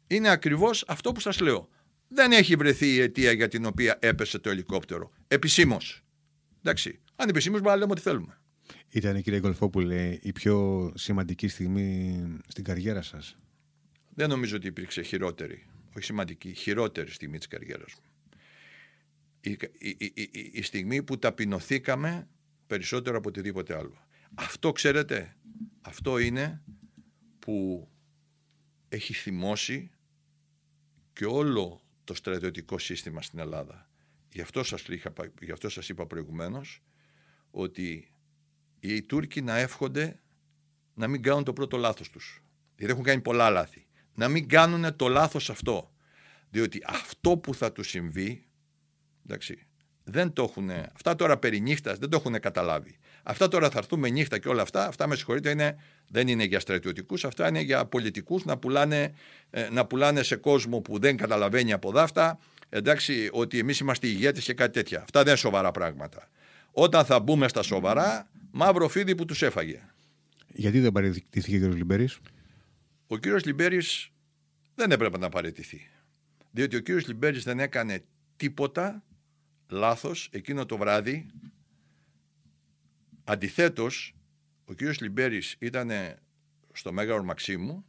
είναι 0.06 0.28
ακριβώς 0.28 0.84
αυτό 0.88 1.12
που 1.12 1.20
σας 1.20 1.40
λέω. 1.40 1.68
Δεν 2.08 2.32
έχει 2.32 2.56
βρεθεί 2.56 2.86
η 2.94 3.00
αιτία 3.00 3.32
για 3.32 3.48
την 3.48 3.64
οποία 3.64 3.98
έπεσε 4.00 4.38
το 4.38 4.50
ελικόπτερο. 4.50 5.10
Επισήμως. 5.28 6.02
Εντάξει. 6.58 7.00
Αν 7.16 7.28
επισήμως, 7.28 7.60
μπορούμε 7.60 7.74
να 7.74 7.80
λέμε 7.80 7.92
ό,τι 7.92 8.00
θέλουμε. 8.00 8.40
Ήταν, 8.88 9.22
κύριε 9.22 9.40
Γκολφόπουλε, 9.40 10.18
η 10.20 10.32
πιο 10.32 10.92
σημαντική 10.96 11.48
στιγμή 11.48 12.22
στην 12.48 12.64
καριέρα 12.64 13.02
σας; 13.02 13.38
Δεν 14.14 14.28
νομίζω 14.28 14.56
ότι 14.56 14.66
υπήρξε 14.66 15.02
χειρότερη. 15.02 15.66
Όχι 15.96 16.04
σημαντική, 16.04 16.54
χειρότερη 16.54 17.10
στιγμή 17.10 17.38
της 17.38 17.46
καριέρας 17.46 17.94
μου 17.94 18.12
η, 19.42 19.56
η, 19.78 20.12
η, 20.14 20.50
η 20.52 20.62
στιγμή 20.62 21.02
που 21.02 21.18
ταπεινωθήκαμε 21.18 22.28
περισσότερο 22.66 23.16
από 23.16 23.28
οτιδήποτε 23.28 23.76
άλλο. 23.76 24.06
Αυτό 24.34 24.72
ξέρετε, 24.72 25.36
αυτό 25.80 26.18
είναι 26.18 26.62
που 27.38 27.88
έχει 28.88 29.12
θυμώσει 29.12 29.90
και 31.12 31.24
όλο 31.24 31.80
το 32.04 32.14
στρατιωτικό 32.14 32.78
σύστημα 32.78 33.22
στην 33.22 33.38
Ελλάδα. 33.38 33.90
Γι' 34.32 34.40
αυτό 34.40 34.62
σας, 34.62 34.82
είχα, 34.88 35.12
γι 35.40 35.52
αυτό 35.52 35.68
σας 35.68 35.88
είπα 35.88 36.06
προηγουμένως 36.06 36.82
ότι 37.50 38.12
οι 38.80 39.02
Τούρκοι 39.02 39.42
να 39.42 39.56
εύχονται 39.56 40.20
να 40.94 41.08
μην 41.08 41.22
κάνουν 41.22 41.44
το 41.44 41.52
πρώτο 41.52 41.76
λάθος 41.76 42.10
τους. 42.10 42.42
Γιατί 42.76 42.92
έχουν 42.92 43.04
κάνει 43.04 43.20
πολλά 43.20 43.50
λάθη. 43.50 43.86
Να 44.14 44.28
μην 44.28 44.48
κάνουν 44.48 44.96
το 44.96 45.08
λάθος 45.08 45.50
αυτό. 45.50 45.92
Διότι 46.50 46.82
αυτό 46.86 47.38
που 47.38 47.54
θα 47.54 47.72
τους 47.72 47.88
συμβεί 47.88 48.46
Εντάξει. 49.24 49.66
Δεν 50.04 50.32
το 50.32 50.42
έχουν, 50.42 50.70
αυτά 50.70 51.14
τώρα 51.14 51.38
περί 51.38 51.60
νύχτας 51.60 51.98
δεν 51.98 52.10
το 52.10 52.16
έχουν 52.16 52.40
καταλάβει. 52.40 52.98
Αυτά 53.22 53.48
τώρα 53.48 53.70
θα 53.70 53.78
έρθουμε 53.78 54.08
νύχτα 54.08 54.38
και 54.38 54.48
όλα 54.48 54.62
αυτά, 54.62 54.86
αυτά 54.86 55.06
με 55.06 55.16
συγχωρείτε 55.16 55.50
είναι, 55.50 55.76
δεν 56.08 56.28
είναι 56.28 56.44
για 56.44 56.60
στρατιωτικούς, 56.60 57.24
αυτά 57.24 57.48
είναι 57.48 57.60
για 57.60 57.84
πολιτικούς 57.84 58.44
να 58.44 58.58
πουλάνε, 58.58 59.14
ε, 59.50 59.68
να 59.70 59.86
πουλάνε 59.86 60.22
σε 60.22 60.36
κόσμο 60.36 60.80
που 60.80 60.98
δεν 60.98 61.16
καταλαβαίνει 61.16 61.72
από 61.72 61.90
δάφτα 61.90 62.38
εντάξει, 62.68 63.28
ότι 63.32 63.58
εμείς 63.58 63.78
είμαστε 63.78 64.06
ηγέτες 64.06 64.44
και 64.44 64.54
κάτι 64.54 64.72
τέτοια. 64.72 65.02
Αυτά 65.02 65.18
δεν 65.18 65.28
είναι 65.28 65.36
σοβαρά 65.36 65.70
πράγματα. 65.70 66.28
Όταν 66.70 67.04
θα 67.04 67.20
μπούμε 67.20 67.48
στα 67.48 67.62
σοβαρά, 67.62 68.30
μαύρο 68.50 68.88
φίδι 68.88 69.14
που 69.14 69.24
τους 69.24 69.42
έφαγε. 69.42 69.82
Γιατί 70.48 70.80
δεν 70.80 70.92
παραιτήθηκε 70.92 71.56
ο 71.56 71.58
κύριος 71.58 71.76
Λιμπέρης; 71.76 72.18
Ο 73.06 73.16
κύριος 73.16 73.44
Λιμπέρης 73.44 74.10
δεν 74.74 74.90
έπρεπε 74.90 75.18
να 75.18 75.28
παραιτηθεί. 75.28 75.90
Διότι 76.50 76.76
ο 76.76 76.80
κύριος 76.80 77.06
Λιμπέρης 77.06 77.44
δεν 77.44 77.60
έκανε 77.60 78.04
τίποτα 78.36 79.02
λάθος 79.68 80.28
εκείνο 80.32 80.66
το 80.66 80.76
βράδυ. 80.76 81.26
Αντιθέτως, 83.24 84.14
ο 84.64 84.72
κύριος 84.72 85.00
Λιμπέρης 85.00 85.56
ήταν 85.58 85.90
στο 86.72 86.92
Μέγαρο 86.92 87.22
Μαξίμου, 87.22 87.84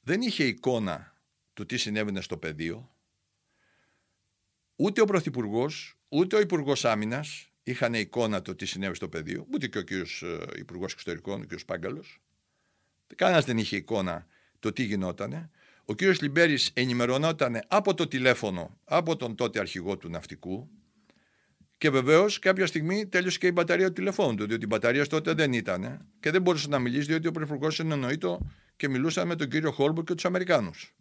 δεν 0.00 0.20
είχε 0.20 0.44
εικόνα 0.44 1.16
του 1.52 1.66
τι 1.66 1.76
συνέβαινε 1.76 2.20
στο 2.20 2.36
πεδίο, 2.36 2.94
ούτε 4.76 5.00
ο 5.00 5.04
Πρωθυπουργός, 5.04 5.98
ούτε 6.08 6.36
ο 6.36 6.40
Υπουργός 6.40 6.84
Άμυνας 6.84 7.48
είχαν 7.62 7.94
εικόνα 7.94 8.42
του 8.42 8.54
τι 8.54 8.66
συνέβη 8.66 8.94
στο 8.94 9.08
πεδίο, 9.08 9.46
ούτε 9.52 9.66
και 9.66 9.78
ο 9.78 9.82
κύριος 9.82 10.22
ε, 10.22 10.46
Υπουργός 10.56 10.92
Εξωτερικών, 10.92 11.40
ο 11.40 11.42
κύριος 11.42 11.64
Πάγκαλος. 11.64 12.20
Κανένας 13.16 13.44
δεν 13.44 13.58
είχε 13.58 13.76
εικόνα 13.76 14.26
το 14.58 14.72
τι 14.72 14.82
γινότανε. 14.82 15.50
Ο 15.84 15.94
κύριος 15.94 16.20
Λιμπέρης 16.20 16.70
ενημερωνόταν 16.74 17.60
από 17.68 17.94
το 17.94 18.06
τηλέφωνο, 18.06 18.80
από 18.84 19.16
τον 19.16 19.34
τότε 19.34 19.58
αρχηγό 19.58 19.96
του 19.96 20.08
ναυτικού, 20.08 20.70
και 21.78 21.90
βεβαίως 21.90 22.38
κάποια 22.38 22.66
στιγμή 22.66 23.06
τέλειωσε 23.06 23.38
και 23.38 23.46
η 23.46 23.50
μπαταρία 23.54 23.86
του 23.86 23.92
τηλεφώνου 23.92 24.34
του, 24.34 24.46
διότι 24.46 24.64
η 24.64 24.68
μπαταρία 24.68 25.06
τότε 25.06 25.32
δεν 25.32 25.52
ήταν 25.52 26.06
και 26.20 26.30
δεν 26.30 26.42
μπορούσε 26.42 26.68
να 26.68 26.78
μιλήσει, 26.78 27.06
διότι 27.06 27.28
ο 27.28 27.30
Πρωθυπουργός 27.30 27.80
εννοείται 27.80 28.38
και 28.76 28.88
μιλούσαν 28.88 29.26
με 29.26 29.36
τον 29.36 29.48
κύριο 29.48 29.70
Χόλμπουρ 29.70 30.04
και 30.04 30.14
τους 30.14 30.24
Αμερικάνους. 30.24 30.94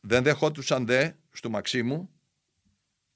Δεν 0.00 0.22
δεχόντουσαν 0.22 0.86
δε 0.86 1.10
στο 1.32 1.50
Μαξίμου 1.50 2.10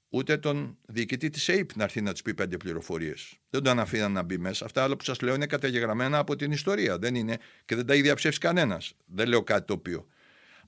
ούτε 0.09 0.37
τον 0.37 0.77
διοικητή 0.87 1.29
της 1.29 1.49
ΑΕΠ 1.49 1.75
να 1.75 1.83
έρθει 1.83 2.01
να 2.01 2.11
τους 2.11 2.21
πει 2.21 2.33
πέντε 2.33 2.57
πληροφορίες. 2.57 3.39
Δεν 3.49 3.63
τον 3.63 3.79
αφήναν 3.79 4.11
να 4.11 4.23
μπει 4.23 4.37
μέσα. 4.37 4.65
Αυτά 4.65 4.83
όλα 4.83 4.95
που 4.95 5.03
σας 5.03 5.21
λέω 5.21 5.35
είναι 5.35 5.45
καταγεγραμμένα 5.45 6.17
από 6.17 6.35
την 6.35 6.51
ιστορία. 6.51 6.97
Δεν 6.97 7.15
είναι 7.15 7.37
και 7.65 7.75
δεν 7.75 7.85
τα 7.85 7.93
έχει 7.93 8.01
διαψεύσει 8.01 8.39
κανένας. 8.39 8.93
Δεν 9.05 9.27
λέω 9.27 9.43
κάτι 9.43 9.65
το 9.65 9.73
οποίο. 9.73 10.07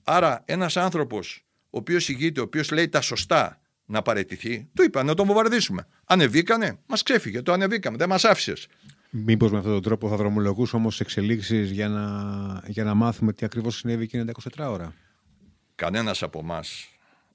Άρα, 0.04 0.42
ένας 0.46 0.76
άνθρωπος 0.76 1.46
ο 1.70 1.78
οποίος 1.78 2.08
ηγείται, 2.08 2.40
ο 2.40 2.42
οποίος 2.42 2.70
λέει 2.70 2.88
τα 2.88 3.00
σωστά, 3.00 3.60
να 3.88 4.02
παραιτηθεί, 4.02 4.68
του 4.74 4.82
είπα 4.82 5.02
να 5.02 5.14
τον 5.14 5.26
βομβαρδίσουμε. 5.26 5.86
Ανεβήκανε, 6.04 6.78
μας 6.86 7.02
ξέφυγε, 7.02 7.42
το 7.42 7.52
ανεβήκαμε, 7.52 7.96
δεν 7.96 8.08
μας 8.08 8.24
άφησες. 8.24 8.68
Μήπως 9.10 9.50
με 9.50 9.58
αυτόν 9.58 9.72
τον 9.72 9.82
τρόπο 9.82 10.08
θα 10.08 10.16
δρομολογούσε 10.16 10.76
όμως 10.76 11.00
εξελίξεις 11.00 11.70
για 11.70 11.88
να, 11.88 12.62
για 12.66 12.84
να 12.84 12.94
μάθουμε 12.94 13.32
τι 13.32 13.44
ακριβώς 13.44 13.76
συνέβη 13.76 14.02
εκείνη 14.02 14.24
τα 14.24 14.32
24 14.58 14.70
ώρα. 14.70 14.94
Κανένας 15.74 16.22
από 16.22 16.38
εμάς 16.38 16.88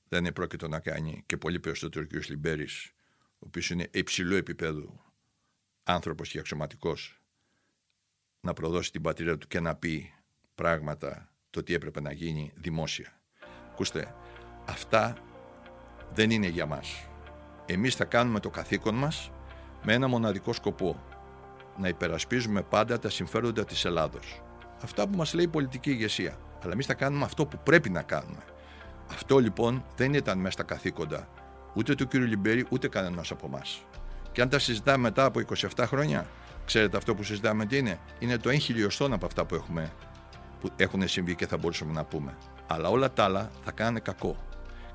δεν 0.09 0.19
είναι 0.19 0.31
πρόκειτο 0.31 0.67
να 0.67 0.79
κάνει 0.79 1.23
και 1.25 1.37
πολύ 1.37 1.59
περισσότερο 1.59 2.05
ο 2.13 2.17
κ. 2.17 2.27
Λιμπέρης, 2.29 2.91
ο 3.33 3.45
οποίος 3.45 3.69
είναι 3.69 3.87
υψηλού 3.91 4.35
επίπεδου 4.35 5.01
άνθρωπος 5.83 6.29
και 6.29 6.39
αξιωματικός, 6.39 7.21
να 8.41 8.53
προδώσει 8.53 8.91
την 8.91 9.01
πατρίδα 9.01 9.37
του 9.37 9.47
και 9.47 9.59
να 9.59 9.75
πει 9.75 10.13
πράγματα 10.55 11.33
το 11.49 11.63
τι 11.63 11.73
έπρεπε 11.73 12.01
να 12.01 12.11
γίνει 12.11 12.51
δημόσια. 12.55 13.21
Ακούστε, 13.71 14.15
αυτά 14.65 15.32
δεν 16.13 16.29
είναι 16.29 16.47
για 16.47 16.65
μας. 16.65 17.07
Εμείς 17.65 17.95
θα 17.95 18.05
κάνουμε 18.05 18.39
το 18.39 18.49
καθήκον 18.49 18.95
μας 18.95 19.31
με 19.83 19.93
ένα 19.93 20.07
μοναδικό 20.07 20.53
σκοπό. 20.53 21.03
Να 21.77 21.87
υπερασπίζουμε 21.87 22.61
πάντα 22.61 22.99
τα 22.99 23.09
συμφέροντα 23.09 23.65
της 23.65 23.85
Ελλάδος. 23.85 24.41
Αυτά 24.83 25.07
που 25.07 25.17
μας 25.17 25.33
λέει 25.33 25.45
η 25.45 25.47
πολιτική 25.47 25.89
ηγεσία. 25.89 26.37
Αλλά 26.63 26.73
εμείς 26.73 26.85
θα 26.85 26.93
κάνουμε 26.93 27.25
αυτό 27.25 27.45
που 27.45 27.59
πρέπει 27.63 27.89
να 27.89 28.01
κάνουμε. 28.01 28.43
Αυτό 29.11 29.37
λοιπόν 29.37 29.83
δεν 29.95 30.13
ήταν 30.13 30.37
μέσα 30.37 30.51
στα 30.51 30.63
καθήκοντα 30.63 31.27
ούτε 31.73 31.95
του 31.95 32.07
κύριου 32.07 32.27
Λιμπέρη 32.27 32.65
ούτε 32.69 32.87
κανένας 32.87 33.31
από 33.31 33.45
εμά. 33.45 33.61
Και 34.31 34.41
αν 34.41 34.49
τα 34.49 34.59
συζητάμε 34.59 34.97
μετά 34.97 35.25
από 35.25 35.41
27 35.75 35.83
χρόνια, 35.87 36.27
ξέρετε 36.65 36.97
αυτό 36.97 37.15
που 37.15 37.23
συζητάμε 37.23 37.65
τι 37.65 37.77
είναι; 37.77 37.99
Είναι 38.19 38.37
το 38.37 38.49
έγχυλιοστόν 38.49 39.13
από 39.13 39.25
αυτά 39.25 39.45
που, 39.45 39.55
έχουμε, 39.55 39.91
που 40.61 40.69
έχουν 40.75 41.07
συμβεί 41.07 41.35
και 41.35 41.47
θα 41.47 41.57
μπορούσαμε 41.57 41.93
να 41.93 42.03
πούμε. 42.03 42.37
Αλλά 42.67 42.89
όλα 42.89 43.11
τα 43.11 43.23
άλλα 43.23 43.49
θα 43.63 43.71
κάνουν 43.71 44.01
κακό. 44.01 44.37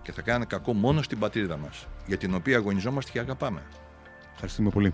Και 0.09 0.15
θα 0.15 0.23
κάνουν 0.23 0.47
κακό 0.47 0.73
μόνο 0.73 1.03
στην 1.03 1.19
πατρίδα 1.19 1.57
μας, 1.57 1.87
για 2.07 2.17
την 2.17 2.35
οποία 2.35 2.57
αγωνιζόμαστε 2.57 3.11
και 3.11 3.19
αγαπάμε. 3.19 3.63
Ευχαριστούμε 4.33 4.71
πολύ. 4.71 4.93